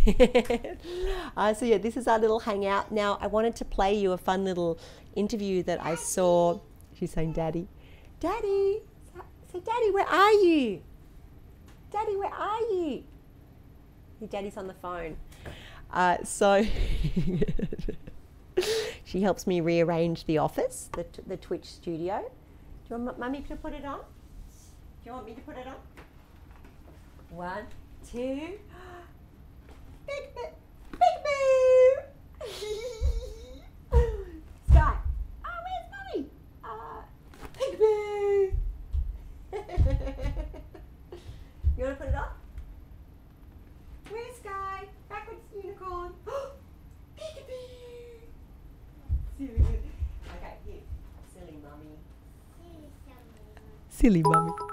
uh, 1.38 1.54
so, 1.56 1.66
yeah, 1.66 1.80
this 1.80 1.98
is 1.98 2.08
our 2.08 2.20
little 2.20 2.40
hangout. 2.40 2.92
Now, 2.92 3.18
I 3.20 3.26
wanted 3.26 3.56
to 3.56 3.66
play 3.66 3.96
you 3.96 4.12
a 4.12 4.18
fun 4.18 4.44
little 4.44 4.78
interview 5.16 5.64
that 5.64 5.84
I 5.84 5.96
saw. 5.96 6.60
She's 6.94 7.12
saying, 7.12 7.34
Daddy. 7.34 7.68
Daddy! 8.20 8.82
Say, 9.52 9.60
Daddy, 9.60 9.92
where 9.92 10.06
are 10.06 10.32
you? 10.34 10.82
Daddy, 11.92 12.16
where 12.16 12.34
are 12.34 12.60
you? 12.60 13.04
Your 14.20 14.30
daddy's 14.30 14.58
on 14.58 14.68
the 14.68 14.74
phone. 14.76 15.18
Uh, 15.92 16.18
so 16.24 16.66
she 19.06 19.22
helps 19.22 19.48
me 19.48 19.62
rearrange 19.62 20.26
the 20.26 20.38
office, 20.38 20.90
the, 20.94 21.04
t- 21.04 21.22
the 21.26 21.38
Twitch 21.38 21.66
studio. 21.66 22.20
Do 22.88 22.96
you 22.96 23.02
want 23.02 23.20
mummy 23.20 23.42
to 23.42 23.56
put 23.56 23.74
it 23.74 23.86
on? 23.86 24.00
Do 24.00 24.04
you 25.06 25.12
want 25.14 25.26
me 25.26 25.34
to 25.34 25.42
put 25.42 25.58
it 25.58 25.68
on? 25.68 25.76
One, 27.36 27.66
two. 28.10 28.18
Big 30.08 30.24
boo! 30.34 30.48
Big 30.92 31.18
boo! 33.92 34.00
Sky. 34.72 34.96
Oh, 35.44 35.58
where's 35.66 35.88
mummy? 35.92 36.30
Uh, 36.64 37.02
Big 37.60 37.74
boo! 37.78 38.54
you 41.78 41.84
want 41.84 41.98
to 41.98 42.06
put 42.06 42.08
it 42.08 42.16
on? 42.16 42.30
Where's 44.10 44.36
Sky? 44.38 44.86
Backwards 45.10 45.42
unicorn. 45.62 46.14
Peekaboo! 47.18 48.22
Silly. 49.38 49.60
Okay, 50.38 50.56
here. 50.66 50.84
Silly 51.34 51.58
mummy. 51.62 51.98
Silly 53.90 54.24
mummy. 54.24 54.65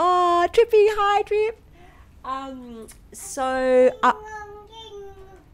Oh, 0.00 0.46
Trippy, 0.52 0.86
hi 0.96 1.22
Trip. 1.22 1.60
Um, 2.24 2.86
so 3.10 3.90
uh, 4.00 4.12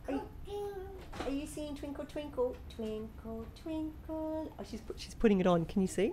are, 0.07 1.31
you, 1.31 1.47
seeing 1.47 1.75
Twinkle 1.75 2.05
Twinkle 2.05 2.55
Twinkle 2.77 3.47
Twinkle? 3.63 4.53
Oh, 4.59 4.65
she's 4.71 4.83
she's 4.99 5.15
putting 5.15 5.41
it 5.41 5.47
on. 5.47 5.65
Can 5.65 5.81
you 5.81 5.89
see? 5.89 6.13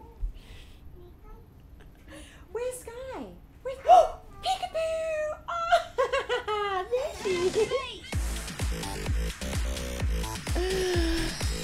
Where's 2.53 2.79
Sky? 2.79 3.25
Where's 3.63 3.77
oh, 3.89 4.15
Peekaboo? 4.45 5.35
Oh, 5.49 6.85
there 6.93 7.11
she 7.21 7.31
is. 7.35 7.67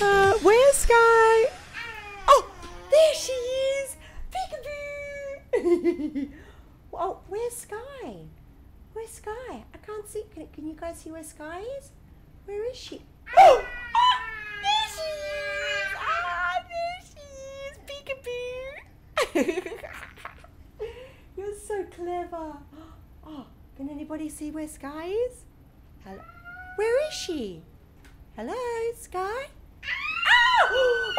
Uh, 0.01 0.33
where's 0.41 0.75
Sky? 0.75 1.49
Oh, 2.27 2.51
there 2.91 3.13
she 3.15 3.31
is. 3.31 3.95
Peekaboo. 5.53 6.29
oh, 6.97 7.19
where's 7.27 7.55
Sky? 7.55 8.15
Where's 8.93 9.09
Sky? 9.11 9.63
I 9.73 9.77
can't 9.85 10.07
see. 10.07 10.23
Can, 10.33 10.47
can 10.47 10.67
you 10.67 10.73
guys 10.73 10.97
see 10.97 11.11
where 11.11 11.23
Sky 11.23 11.61
is? 11.77 11.91
Where 12.45 12.69
is 12.69 12.77
she? 12.77 13.01
Oh, 13.37 13.63
ah, 13.95 14.19
there 14.63 14.87
she 14.95 15.01
is. 15.01 15.89
Ah, 15.97 16.53
there 16.71 17.01
she 17.09 17.23
is. 17.67 17.77
Peekaboo. 19.37 19.81
You're 21.37 21.55
so 21.59 21.83
clever. 21.95 22.57
Oh, 23.25 23.45
can 23.75 23.89
anybody 23.89 24.29
see 24.29 24.51
where 24.51 24.67
Sky 24.67 25.07
is? 25.07 25.45
Hello. 26.03 26.21
Where 26.77 27.07
is 27.07 27.13
she? 27.13 27.61
Hello, 28.35 28.55
Sky. 28.99 29.49
Oh, 30.69 31.13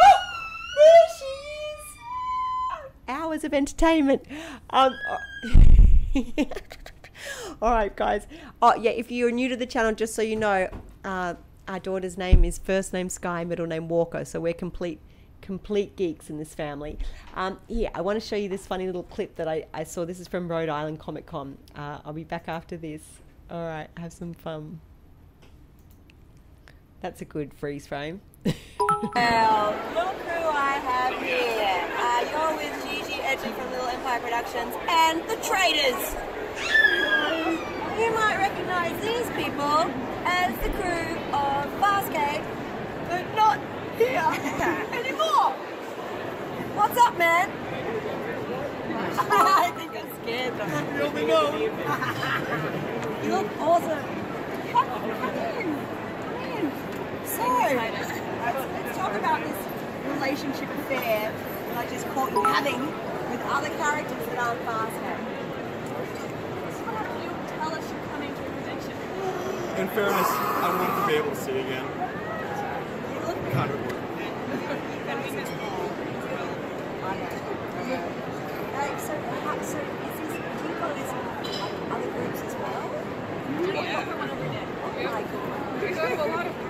there 0.77 1.09
she 1.19 1.25
is. 1.25 1.68
Hours 3.09 3.45
of 3.45 3.55
entertainment. 3.55 4.23
Um. 4.71 4.95
all 7.63 7.73
right, 7.73 7.95
guys. 7.95 8.27
Oh, 8.61 8.75
yeah. 8.75 8.91
If 8.91 9.11
you're 9.11 9.31
new 9.31 9.49
to 9.49 9.57
the 9.57 9.67
channel, 9.67 9.95
just 9.95 10.15
so 10.15 10.23
you 10.23 10.37
know, 10.37 10.69
uh, 11.05 11.35
our 11.67 11.79
daughter's 11.79 12.17
name 12.17 12.45
is 12.45 12.59
first 12.59 12.93
name 12.93 13.09
Sky, 13.09 13.45
middle 13.45 13.67
name 13.67 13.89
Walker. 13.89 14.25
So 14.25 14.41
we're 14.41 14.53
complete, 14.53 15.01
complete 15.41 15.97
geeks 15.97 16.31
in 16.31 16.39
this 16.39 16.55
family. 16.55 16.99
Um, 17.35 17.59
here, 17.69 17.91
I 17.95 18.01
want 18.01 18.21
to 18.21 18.27
show 18.27 18.37
you 18.37 18.49
this 18.49 18.67
funny 18.67 18.87
little 18.87 19.03
clip 19.03 19.37
that 19.37 19.49
I, 19.49 19.67
I 19.73 19.85
saw. 19.85 20.05
This 20.05 20.21
is 20.21 20.29
from 20.29 20.49
Rhode 20.49 20.69
Island 20.69 20.99
Comic 20.99 21.27
Con. 21.27 21.59
Uh, 21.75 21.99
I'll 22.05 22.13
be 22.13 22.25
back 22.25 22.45
after 22.49 22.77
this. 22.77 23.03
All 23.51 23.67
right, 23.67 23.89
have 23.97 24.13
some 24.13 24.35
fun. 24.35 24.81
That's 27.01 27.23
a 27.23 27.25
good 27.25 27.55
freeze 27.55 27.87
frame. 27.87 28.21
Well, 28.91 29.71
look 29.95 30.17
who 30.23 30.49
I 30.49 30.81
have 30.83 31.23
here. 31.23 31.85
Uh, 31.95 32.21
you're 32.33 32.57
with 32.57 33.07
Gigi 33.07 33.18
Edgley 33.29 33.55
from 33.57 33.71
Little 33.71 33.89
Empire 33.89 34.21
Productions 34.21 34.75
and 34.89 35.21
the 35.29 35.37
Traders. 35.45 36.17
You 38.01 38.11
might 38.15 38.39
recognize 38.39 38.99
these 39.03 39.29
people 39.37 39.85
as 40.25 40.57
the 40.65 40.71
crew 40.71 41.13
of 41.37 41.67
Farscape, 41.77 42.43
but 43.11 43.29
not 43.37 43.61
here 43.99 44.25
anymore. 44.99 45.53
What's 46.73 46.97
up, 46.97 47.19
man? 47.19 47.51
I 49.19 49.73
think 49.77 49.93
I'm 49.95 50.09
scared. 50.23 50.55
You 50.97 51.03
only 51.03 51.27
know. 51.27 51.55
you 53.23 53.31
look 53.31 53.59
awesome. 53.61 54.05
Come 54.73 54.89
on, 54.89 55.01
come 55.21 55.35
in. 55.35 55.77
Come 56.23 56.37
in. 56.57 56.73
So, 57.27 57.45
let's 58.73 58.97
talk 58.97 59.13
about 59.13 59.45
this 59.45 59.59
relationship 60.15 60.71
affair 60.79 61.31
that 61.69 61.77
I 61.77 61.91
just 61.91 62.09
caught 62.09 62.33
you 62.33 62.43
having 62.43 63.18
with 63.31 63.43
other 63.47 63.69
characters 63.77 64.25
that 64.27 64.39
aren't 64.39 64.61
Farscape. 64.67 65.23
You 67.23 67.31
tell 67.59 67.73
us 67.75 67.85
you're 67.91 68.07
coming 68.13 68.33
to 68.35 68.43
a 68.43 68.51
convention. 68.57 68.97
in 69.79 69.89
fairness, 69.89 70.29
I 70.29 70.69
want 70.75 70.89
to 71.01 71.07
be 71.07 71.15
able 71.19 71.31
to 71.31 71.37
see 71.37 71.59
again. 71.59 71.87
Kind 73.53 73.71
of. 73.71 73.79
And 75.09 75.17
we 75.25 75.31
miss 75.37 75.49
Paul 75.59 75.89
as 75.89 76.25
well. 76.29 76.51
Uh, 78.75 78.99
so, 78.99 79.13
how- 79.45 79.63
so 79.63 79.79
is 79.79 80.17
this, 80.21 80.33
do 80.33 80.69
you 80.69 80.75
guys 80.79 81.11
have 81.11 81.93
other 81.93 82.11
groups 82.11 82.41
as 82.43 82.55
well? 82.55 82.85
Yeah. 83.75 84.05
Oh 84.05 84.93
my 85.05 85.23
God. 85.23 85.83
We 85.83 85.95
have 85.95 86.19
a 86.19 86.27
lot 86.27 86.47
of 86.47 86.53
conventions 86.53 86.68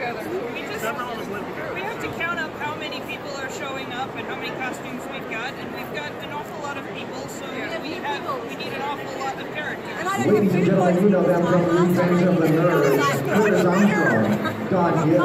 together. 0.00 0.24
We 0.54 0.62
just 0.62 1.74
we 1.74 1.80
have 1.80 2.00
to 2.00 2.08
count 2.16 2.40
up 2.40 2.52
how 2.58 2.74
many 2.76 3.00
people 3.00 3.30
are 3.36 3.50
showing 3.52 3.92
up 3.92 4.14
and 4.16 4.26
how 4.26 4.36
many 4.36 4.50
costumes 4.56 5.02
we've 5.12 5.30
got, 5.30 5.52
and 5.52 5.68
we've 5.76 5.94
got 5.94 6.12
an 6.24 6.32
awful 6.32 6.58
lot 6.62 6.78
of 6.78 6.84
people, 6.94 7.28
so 7.28 7.44
we 7.52 7.60
have 7.60 7.82
we 8.48 8.56
need 8.56 8.72
an 8.72 8.82
awful 8.82 9.20
lot 9.20 9.38
of 9.38 9.52
characters. 9.52 10.26
Ladies 10.26 10.54
and 10.54 10.64
gentlemen, 10.64 11.02
you 11.02 11.10
know 11.10 11.22
them 11.22 11.42
from 11.44 11.64
the 11.66 12.02
Revenge 12.02 12.22
of 12.22 12.38
the 12.38 12.46
Nerds. 12.46 13.34
Curtis 13.34 13.64
Armstrong, 13.64 14.68
Don 14.70 15.08
Gibb, 15.08 15.20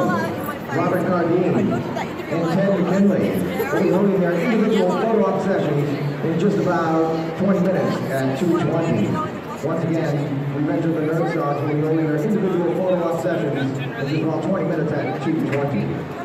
Robert 0.76 1.02
Carradine, 1.06 1.56
and 1.56 2.48
Ted 2.52 2.70
McGinley. 2.78 3.72
They'll 3.72 3.82
be 3.82 3.88
holding 3.90 4.20
their 4.20 4.32
individual 4.32 4.90
photo 4.90 5.24
op 5.24 5.42
sessions 5.42 6.24
in 6.24 6.38
just 6.38 6.58
about 6.58 7.38
20 7.38 7.60
minutes 7.60 7.96
at 8.10 8.38
2.20. 8.38 9.35
Once 9.64 9.84
again, 9.84 10.54
Revenge 10.54 10.84
of 10.84 10.94
the 10.94 11.00
Nerd 11.00 11.32
Stars 11.32 11.60
will 11.62 11.74
be 11.74 11.80
holding 11.80 12.06
their 12.06 12.16
individual 12.16 12.74
photo 12.74 13.02
op 13.04 13.22
sessions 13.22 13.78
in 13.78 13.90
just 13.92 14.22
about 14.22 14.42
20 14.44 14.68
minutes 14.68 14.92
at 14.92 15.20
2.20. 15.22 16.16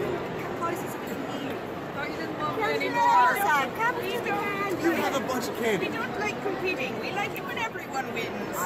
anymore. 2.72 3.36
You 4.82 4.92
have 4.92 5.16
a 5.16 5.20
bunch 5.28 5.48
of 5.48 5.56
candy. 5.58 5.88
We 5.88 5.94
don't 5.96 6.20
like 6.20 6.42
competing. 6.44 7.00
We 7.00 7.12
like 7.12 7.38
it 7.38 7.44
when 7.46 7.58
everyone 7.58 8.14
wins. 8.14 8.58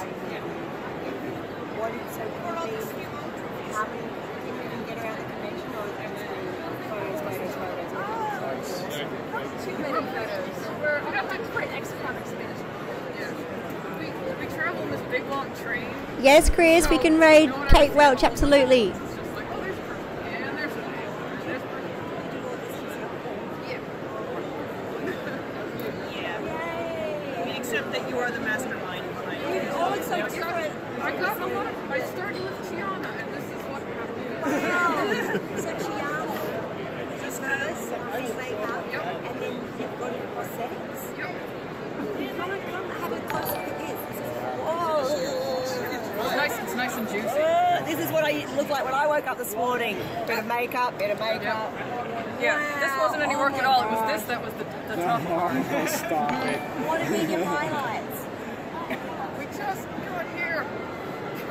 What 1.75 1.91
is, 1.91 2.15
so 2.15 2.23
We're 2.23 2.55
all 2.55 2.67
just 2.67 2.87
we- 2.95 3.03
trophies. 3.03 3.75
how 3.75 3.85
many 3.85 4.07
can 4.07 4.53
we 4.55 4.63
even 4.65 4.81
get 4.87 4.97
around 5.03 5.17
the 5.19 5.27
convention 5.27 5.69
or 5.75 5.85
is 5.85 5.91
it 5.91 6.15
photos, 6.87 7.19
photos, 7.19 7.91
photos? 8.39 9.65
Too 9.65 9.75
many 9.75 10.01
photos. 10.07 10.55
We're, 10.79 10.99
we 11.03 11.11
don't 11.11 11.27
have 11.27 11.35
to 11.35 11.51
write 11.57 11.71
extra 11.75 11.97
comics 11.99 12.31
Yeah. 12.31 13.33
We, 13.99 14.07
we 14.39 14.45
travel 14.55 14.81
on 14.83 14.89
this 14.91 15.01
big 15.11 15.25
long 15.27 15.44
train. 15.61 15.85
Yes, 16.21 16.49
Chris, 16.49 16.89
we 16.89 16.97
can 16.97 17.19
raid 17.19 17.51
Kate 17.69 17.93
Welch, 17.93 18.23
absolutely. 18.23 18.91
And 18.91 20.57
there's 20.57 20.73
there's 21.43 21.61
Yeah. 26.15 27.41
I 27.41 27.45
mean, 27.45 27.55
except 27.55 27.91
that 27.91 28.09
you 28.09 28.17
are 28.19 28.31
the 28.31 28.39
mastermind 28.39 29.07
behind 29.09 29.41
it. 29.41 29.63
You 29.65 29.69
all 29.71 29.89
look 29.91 30.03
so 30.03 30.15
different. 30.27 30.73
I 31.01 31.11
got 31.11 31.39
a 31.41 31.45
lot 31.47 31.67
of, 31.67 31.91
I 31.91 31.99
started 31.99 32.41
with 32.41 32.71
Chiana, 32.71 33.09
and 33.19 33.33
this 33.33 33.45
is 33.45 33.61
what 33.69 33.81
happened. 33.83 34.41
Wow. 34.41 34.87
So 35.61 35.71
Chiana, 35.85 36.35
just 37.21 37.41
hers, 37.41 37.81
face 38.13 38.33
makeup, 38.37 38.83
and 38.93 39.41
then 39.41 39.53
you've 39.53 39.99
got 39.99 40.11
your 40.15 40.27
prosthetics. 40.33 41.01
Come 42.37 42.51
and 42.51 42.61
come 42.71 42.89
have 42.89 43.11
a 43.11 43.19
close 43.27 43.49
look 43.49 43.57
at 43.57 43.77
this. 43.79 43.97
This 44.09 44.17
is, 44.17 44.31
whoa. 44.59 45.03
It's 46.25 46.35
nice, 46.35 46.55
it's 46.59 46.75
nice 46.75 46.95
and 46.95 47.07
juicy. 47.07 47.27
Uh, 47.27 47.85
This 47.85 47.99
is 47.99 48.11
what 48.11 48.23
I 48.23 48.45
look 48.55 48.69
like 48.69 48.83
when 48.85 48.93
I 48.93 49.07
woke 49.07 49.27
up 49.27 49.37
this 49.37 49.53
morning. 49.55 49.97
Bit 50.27 50.39
of 50.39 50.45
makeup, 50.47 50.97
bit 50.99 51.11
of 51.11 51.19
makeup. 51.19 51.71
Yeah, 52.41 52.57
this 52.79 52.91
wasn't 52.99 53.23
any 53.23 53.35
work 53.35 53.53
at 53.53 53.63
all. 53.65 53.83
It 53.83 53.91
was 53.91 54.01
this 54.11 54.23
that 54.27 54.41
was 54.43 54.53
the, 54.53 54.65
the 54.89 54.95
tough 55.01 55.25
part. 55.25 55.89
Stop 55.89 56.31
it. 56.45 56.59
What 56.87 57.01
have 57.01 57.11
been 57.11 57.29
your 57.29 57.45
highlights? 57.45 58.25
We 59.39 59.45
just 59.45 59.87
got 59.87 60.25
here. 60.35 60.65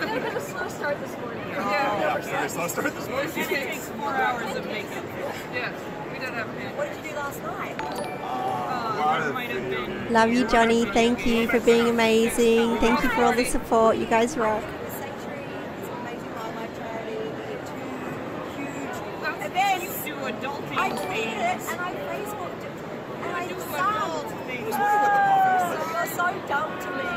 We 0.00 0.07
had 0.07 0.18
a 0.18 0.20
bit 0.20 0.28
of 0.36 0.36
a 0.36 0.40
slow 0.40 0.68
start 0.68 1.00
this 1.00 1.16
morning. 1.18 1.40
Yeah, 1.55 2.20
seriously, 2.20 2.61
let's 2.61 2.72
start 2.72 2.94
this 2.94 3.07
And 3.07 3.52
it 3.52 3.64
takes 3.64 3.88
four 3.90 4.12
hours 4.14 4.57
of 4.57 4.66
makeup. 4.66 5.05
Yes, 5.52 5.72
we 6.12 6.18
did 6.18 6.28
have 6.30 6.48
a 6.48 6.52
What 6.76 6.88
did 6.92 6.96
you 7.05 7.11
do 7.11 7.16
last 7.16 7.42
night? 7.42 7.76
Uh, 7.80 9.28
it 9.28 9.32
might 9.32 9.50
have 9.50 9.70
been. 9.70 10.12
Love 10.12 10.30
you, 10.32 10.43
Johnny. 10.55 10.84
Thank 10.84 11.26
you 11.26 11.48
for 11.48 11.59
being 11.59 11.88
amazing. 11.88 12.76
Thank 12.76 13.02
you 13.02 13.09
for 13.09 13.24
all 13.24 13.32
the 13.34 13.44
support. 13.44 13.96
You 13.96 14.07
guys 14.07 14.36
rock. 14.36 14.62
The 14.62 14.90
Sanctuary 14.92 15.42
is 15.42 15.88
an 15.88 15.94
amazing 15.98 16.30
wildlife 16.36 16.78
charity. 16.78 17.18
We 17.18 17.42
get 17.42 17.66
two 17.66 18.62
huge 18.62 18.94
That's 19.20 19.46
events. 19.50 20.07
you 20.07 20.14
do 20.14 20.20
adulting 20.30 20.76
I 20.78 20.90
tweeted 20.90 21.42
it 21.42 21.59
things. 21.59 21.66
and 21.72 21.80
I 21.80 21.90
Facebooked 22.07 22.62
it 22.62 22.70
and 23.24 23.32
I 23.34 23.48
do 23.48 23.57
sung. 23.59 23.98
adult 23.98 24.30
things. 24.46 24.74
Oh, 24.78 25.90
you're 25.90 26.07
so 26.14 26.26
dumb 26.46 26.70
to 26.78 26.88
me. 26.94 27.11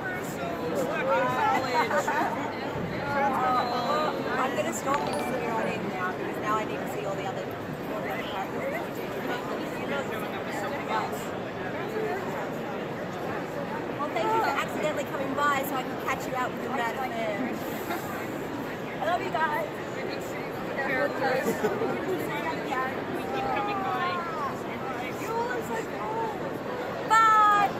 We're 0.00 0.24
so 0.24 0.48
stuck 0.88 1.04
in 1.04 1.28
college. 1.36 2.08
Oh, 3.12 4.16
I'm 4.40 4.52
gonna 4.56 4.72
stop 4.72 5.04
because 5.04 5.28
we're 5.36 5.52
on 5.52 5.68
in 5.68 5.82
now 5.90 6.16
because 6.16 6.40
now 6.40 6.54
I 6.56 6.64
need 6.64 6.80
to 6.80 6.88
see 6.96 7.04
all 7.04 7.14
the 7.14 7.26
other 7.28 7.44
all 7.92 8.00
the 8.00 8.08
other 8.08 8.22
characters. 8.24 8.88
You're 9.78 9.90
not 9.92 10.04
doing 10.10 10.32
it 10.32 10.46
with 10.46 10.56
something 10.64 10.88
else. 10.88 11.20
Well, 13.98 14.08
thank 14.10 14.24
you 14.26 14.40
for 14.40 14.48
accidentally 14.48 15.04
coming 15.04 15.27
by 15.38 15.62
so 15.68 15.74
I 15.76 15.82
can 15.84 16.02
catch 16.02 16.26
you 16.26 16.34
out 16.34 16.52
with 16.52 16.62
your 16.64 16.72
mad 16.72 16.96
affair. 16.96 17.54
I 19.00 19.04
love 19.06 19.22
you 19.22 19.30
guys. 19.30 19.68
We 19.94 20.02
can 20.02 20.20
see 20.20 20.42
the 20.66 20.74
characters. 20.74 21.46
We 23.14 23.22
keep 23.22 23.46
coming 23.54 23.80
by. 23.86 24.08
You 25.22 25.28
all 25.30 25.46
look 25.46 25.62
so 25.62 25.78
cool. 25.96 26.28
Bye. 27.08 27.70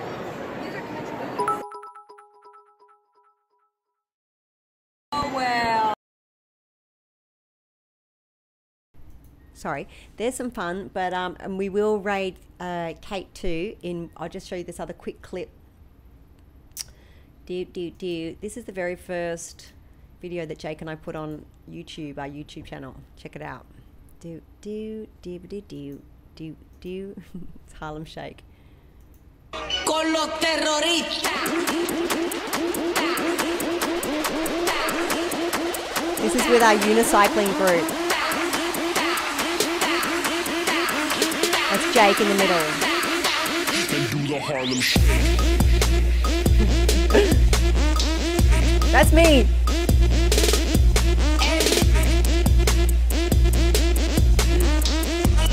Oh 5.11 5.33
well. 5.35 5.95
Sorry, 9.53 9.89
there's 10.17 10.37
some 10.37 10.53
fun, 10.53 10.91
but 10.95 11.13
um, 11.13 11.37
and 11.41 11.59
we 11.59 11.69
will 11.69 11.99
raid 11.99 12.37
uh, 12.61 12.93
Kate 13.03 13.35
too. 13.35 13.75
In 13.83 14.11
I'll 14.17 14.29
just 14.29 14.47
show 14.47 14.55
you 14.55 14.63
this 14.63 14.79
other 14.79 14.93
quick 14.93 15.23
clip. 15.23 15.51
Do 17.49 17.65
do 17.65 17.91
do. 17.93 18.37
This 18.43 18.59
is 18.59 18.67
the 18.67 18.73
very 18.73 18.95
first 18.95 19.73
video 20.21 20.45
that 20.45 20.59
Jake 20.59 20.83
and 20.83 20.91
I 20.91 20.97
put 20.97 21.17
on 21.17 21.47
YouTube, 21.67 22.19
our 22.19 22.29
YouTube 22.29 22.67
channel. 22.67 22.95
Check 23.17 23.37
it 23.37 23.41
out. 23.41 23.65
Do 24.21 24.43
do 24.61 25.09
do 25.23 25.39
do 25.39 25.63
do 25.63 26.03
do 26.37 26.57
do. 26.83 27.23
It's 27.65 27.73
Harlem 27.73 28.05
Shake. 28.05 28.45
Con 29.87 30.13
los 30.13 30.29
terroristas. 30.41 31.23
This 36.21 36.35
is 36.35 36.47
with 36.51 36.63
our 36.63 36.75
unicycling 36.75 37.51
group. 37.57 37.89
That's 41.71 41.95
Jake 41.95 42.21
in 42.21 42.29
the 42.29 42.35
middle. 42.35 42.89
That's 48.91 49.13
me. 49.13 49.47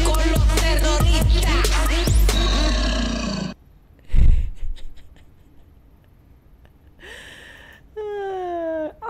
Con 0.04 0.32
los 0.32 0.48
terroristas. 0.56 1.66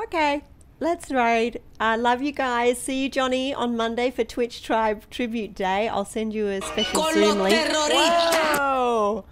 Okay, 0.03 0.43
let's 0.79 1.11
raid. 1.11 1.61
I 1.79 1.95
love 1.95 2.21
you 2.21 2.31
guys. 2.31 2.79
See 2.79 3.03
you, 3.03 3.09
Johnny, 3.09 3.53
on 3.53 3.77
Monday 3.77 4.09
for 4.11 4.23
Twitch 4.23 4.63
Tribe 4.63 5.09
Tribute 5.09 5.53
Day. 5.53 5.87
I'll 5.87 6.03
send 6.03 6.33
you 6.33 6.47
a 6.47 6.61
special 6.61 7.03
Zoom 7.13 7.39
link. 7.39 7.55
Whoa! 7.71 9.23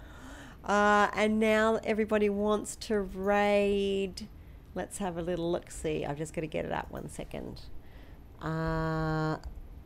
Uh, 0.64 1.08
and 1.14 1.40
now 1.40 1.80
everybody 1.84 2.28
wants 2.30 2.76
to 2.76 3.00
raid. 3.00 4.28
Let's 4.74 4.98
have 4.98 5.16
a 5.16 5.22
little 5.22 5.50
look. 5.50 5.70
See, 5.70 6.04
I've 6.04 6.18
just 6.18 6.34
got 6.34 6.40
to 6.40 6.46
get 6.46 6.64
it 6.64 6.72
up 6.72 6.90
one 6.90 7.08
second. 7.08 7.62
Uh, 8.42 9.36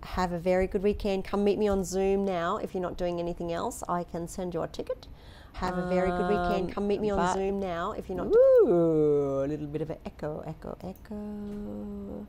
have 0.03 0.33
a 0.33 0.39
very 0.39 0.67
good 0.67 0.83
weekend. 0.83 1.25
Come 1.25 1.45
meet 1.45 1.59
me 1.59 1.69
on 1.69 1.85
Zoom 1.85 2.25
now. 2.25 2.57
If 2.57 2.75
you're 2.75 2.83
not 2.83 2.97
doing 2.97 3.19
anything 3.21 3.53
else, 3.53 3.83
I 3.89 4.05
can 4.05 4.27
send 4.27 4.55
you 4.55 4.63
a 4.63 4.69
ticket. 4.69 5.07
Have 5.55 5.77
a 5.77 5.89
very 5.89 6.11
good 6.11 6.29
weekend. 6.29 6.69
Um, 6.69 6.73
Come 6.73 6.87
meet 6.87 7.01
me 7.01 7.11
on 7.11 7.35
Zoom 7.35 7.59
now. 7.59 7.93
If 7.93 8.09
you're 8.09 8.17
not. 8.17 8.29
Ooh, 8.29 9.43
a 9.45 9.47
little 9.47 9.67
bit 9.67 9.83
of 9.83 9.91
an 9.91 9.99
echo, 10.07 10.43
echo, 10.47 10.77
echo. 10.83 12.27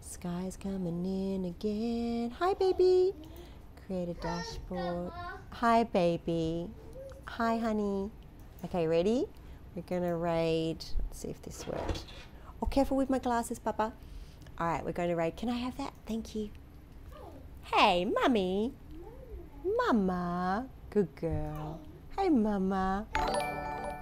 Sky's 0.00 0.56
coming 0.56 1.04
in 1.04 1.46
again. 1.46 2.30
Hi, 2.38 2.54
baby. 2.54 3.12
Create 3.86 4.08
a 4.08 4.14
dashboard. 4.14 5.12
Hi, 5.50 5.84
baby. 5.84 6.70
Hi, 7.26 7.58
honey. 7.58 8.10
Okay, 8.64 8.86
ready? 8.86 9.26
We're 9.74 9.82
gonna 9.82 10.16
raid. 10.16 10.84
Let's 10.98 11.18
see 11.20 11.28
if 11.28 11.40
this 11.42 11.66
works. 11.66 12.04
Oh, 12.62 12.66
careful 12.66 12.96
with 12.96 13.08
my 13.10 13.18
glasses, 13.18 13.58
Papa. 13.58 13.92
All 14.58 14.66
right, 14.66 14.84
we're 14.84 14.92
going 14.92 15.08
to 15.08 15.16
raid. 15.16 15.38
Can 15.38 15.48
I 15.48 15.56
have 15.56 15.74
that? 15.78 15.94
Thank 16.06 16.34
you. 16.34 16.50
Hey, 17.74 18.04
mummy. 18.04 18.74
Mama. 19.86 20.66
Good 20.90 21.08
girl. 21.16 21.80
Hey, 22.18 22.28
mama. 22.28 23.06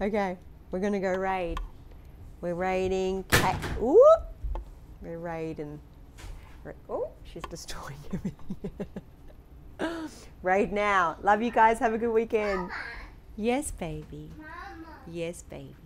Okay, 0.00 0.36
we're 0.72 0.80
gonna 0.80 0.98
go 0.98 1.14
raid. 1.14 1.60
We're 2.40 2.56
raiding 2.56 3.22
cat. 3.24 3.56
Ooh! 3.80 4.04
We're 5.00 5.18
raiding. 5.18 5.78
Ra- 6.64 6.72
Oh, 6.90 7.08
she's 7.22 7.44
destroying 7.44 7.94
everything. 8.12 10.08
Raid 10.42 10.72
now. 10.72 11.16
Love 11.22 11.40
you 11.40 11.52
guys. 11.52 11.78
Have 11.78 11.94
a 11.94 11.98
good 11.98 12.10
weekend. 12.12 12.68
Yes, 13.36 13.70
baby. 13.70 14.30
Yes, 15.06 15.42
baby. 15.42 15.81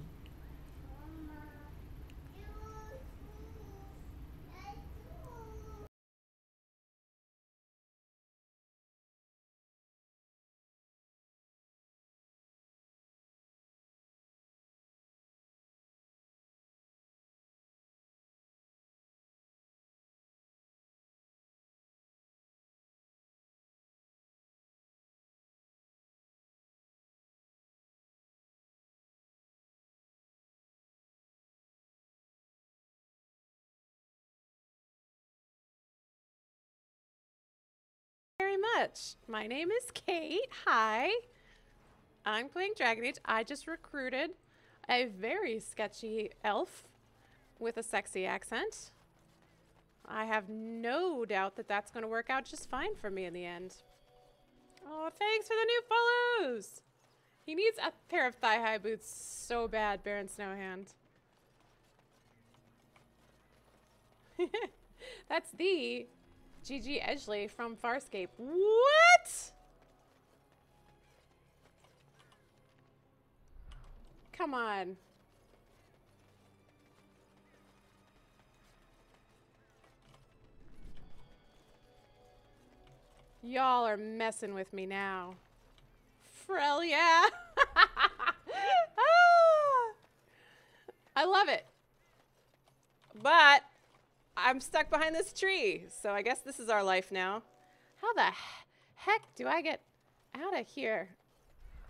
Much. 38.78 39.14
My 39.26 39.46
name 39.46 39.70
is 39.70 39.90
Kate. 39.92 40.48
Hi. 40.66 41.08
I'm 42.24 42.48
playing 42.48 42.72
Dragon 42.76 43.04
Age. 43.06 43.16
I 43.24 43.42
just 43.42 43.66
recruited 43.66 44.30
a 44.88 45.06
very 45.06 45.58
sketchy 45.60 46.30
elf 46.44 46.84
with 47.58 47.78
a 47.78 47.82
sexy 47.82 48.26
accent. 48.26 48.90
I 50.06 50.26
have 50.26 50.48
no 50.48 51.24
doubt 51.24 51.56
that 51.56 51.68
that's 51.68 51.90
going 51.90 52.02
to 52.02 52.08
work 52.08 52.28
out 52.28 52.44
just 52.44 52.68
fine 52.68 52.94
for 52.96 53.08
me 53.08 53.24
in 53.24 53.32
the 53.32 53.46
end. 53.46 53.76
Oh, 54.86 55.08
thanks 55.18 55.48
for 55.48 55.54
the 55.54 55.64
new 55.64 55.82
follows. 55.88 56.82
He 57.46 57.54
needs 57.54 57.78
a 57.78 57.92
pair 58.10 58.26
of 58.26 58.34
thigh-high 58.34 58.78
boots 58.78 59.08
so 59.08 59.68
bad, 59.68 60.02
Baron 60.04 60.28
Snowhand. 60.28 60.92
That's 65.28 65.50
the 65.56 66.06
Gigi 66.66 66.98
Edgley 66.98 67.48
from 67.48 67.76
Farscape. 67.76 68.26
What? 68.38 69.52
Come 74.32 74.52
on. 74.52 74.96
Y'all 83.44 83.86
are 83.86 83.96
messing 83.96 84.52
with 84.52 84.72
me 84.72 84.86
now. 84.86 85.34
Frelia. 86.48 87.22
Ah! 88.98 89.92
I 91.14 91.24
love 91.26 91.48
it. 91.48 91.66
But 93.22 93.62
I'm 94.36 94.60
stuck 94.60 94.90
behind 94.90 95.14
this 95.14 95.32
tree. 95.32 95.86
So 96.02 96.10
I 96.10 96.22
guess 96.22 96.40
this 96.40 96.60
is 96.60 96.68
our 96.68 96.84
life 96.84 97.10
now. 97.10 97.42
How 98.00 98.12
the 98.12 98.32
heck 98.94 99.22
do 99.34 99.46
I 99.48 99.62
get 99.62 99.80
out 100.34 100.58
of 100.58 100.66
here? 100.66 101.08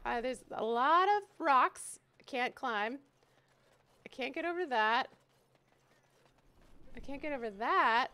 Uh, 0.04 0.20
there's 0.20 0.44
a 0.52 0.64
lot 0.64 1.08
of 1.08 1.22
rocks. 1.38 1.98
I 2.20 2.22
can't 2.24 2.54
climb. 2.54 2.98
I 4.04 4.08
can't 4.08 4.34
get 4.34 4.44
over 4.44 4.64
that. 4.66 5.08
I 6.94 7.00
can't 7.00 7.20
get 7.20 7.32
over 7.32 7.50
that. 7.50 8.08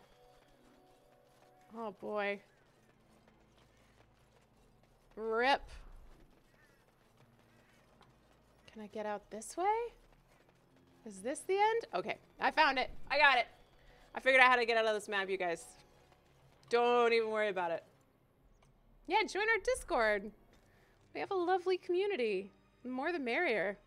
Oh 1.76 1.94
boy. 2.00 2.40
Rip. 5.16 5.62
Can 8.72 8.82
I 8.82 8.86
get 8.86 9.04
out 9.04 9.30
this 9.30 9.56
way? 9.56 9.64
Is 11.04 11.20
this 11.20 11.40
the 11.40 11.54
end? 11.54 11.86
Okay, 11.94 12.16
I 12.40 12.50
found 12.50 12.78
it. 12.78 12.90
I 13.10 13.18
got 13.18 13.36
it. 13.36 13.46
I 14.14 14.20
figured 14.20 14.42
out 14.42 14.50
how 14.50 14.56
to 14.56 14.66
get 14.66 14.76
out 14.76 14.86
of 14.86 14.94
this 14.94 15.08
map, 15.08 15.28
you 15.30 15.36
guys. 15.38 15.64
Don't 16.68 17.12
even 17.12 17.30
worry 17.30 17.48
about 17.48 17.70
it. 17.70 17.82
Yeah, 19.06 19.22
join 19.28 19.42
our 19.42 19.58
Discord. 19.64 20.30
We 21.14 21.20
have 21.20 21.30
a 21.30 21.34
lovely 21.36 21.76
community. 21.76 22.50
The 22.82 22.88
more 22.88 23.12
the 23.12 23.18
merrier. 23.18 23.78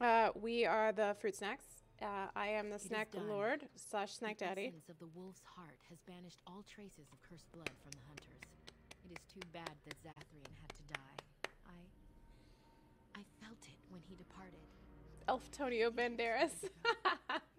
Uh, 0.00 0.30
we 0.40 0.64
are 0.66 0.92
the 0.92 1.16
Fruit 1.20 1.34
Snacks. 1.36 1.64
Uh, 2.02 2.26
I 2.34 2.48
am 2.48 2.68
the 2.68 2.76
It 2.76 2.82
Snack. 2.82 3.08
Lord 3.28 3.62
slash 3.76 4.12
Snack 4.12 4.38
the 4.38 4.44
Daddy. 4.44 4.72
of 4.88 4.98
the 4.98 5.06
wolf's 5.14 5.42
heart 5.56 5.78
has 5.88 5.98
banished 6.06 6.40
all 6.46 6.64
traces 6.68 7.06
of 7.12 7.18
cursed 7.22 7.50
blood 7.52 7.70
from 7.82 7.92
the 7.92 8.02
hunters. 8.08 8.42
It 9.06 9.12
is 9.12 9.22
too 9.32 9.46
bad 9.52 9.70
that 9.86 9.94
Zathrian 10.02 10.50
had 10.60 10.72
to 10.74 10.82
die. 10.92 11.50
I... 11.68 13.20
I 13.20 13.22
felt 13.40 13.62
it 13.62 13.78
when 13.90 14.02
he 14.08 14.16
departed. 14.16 14.58
Elftonio 15.28 15.90
Banderas. 15.90 16.52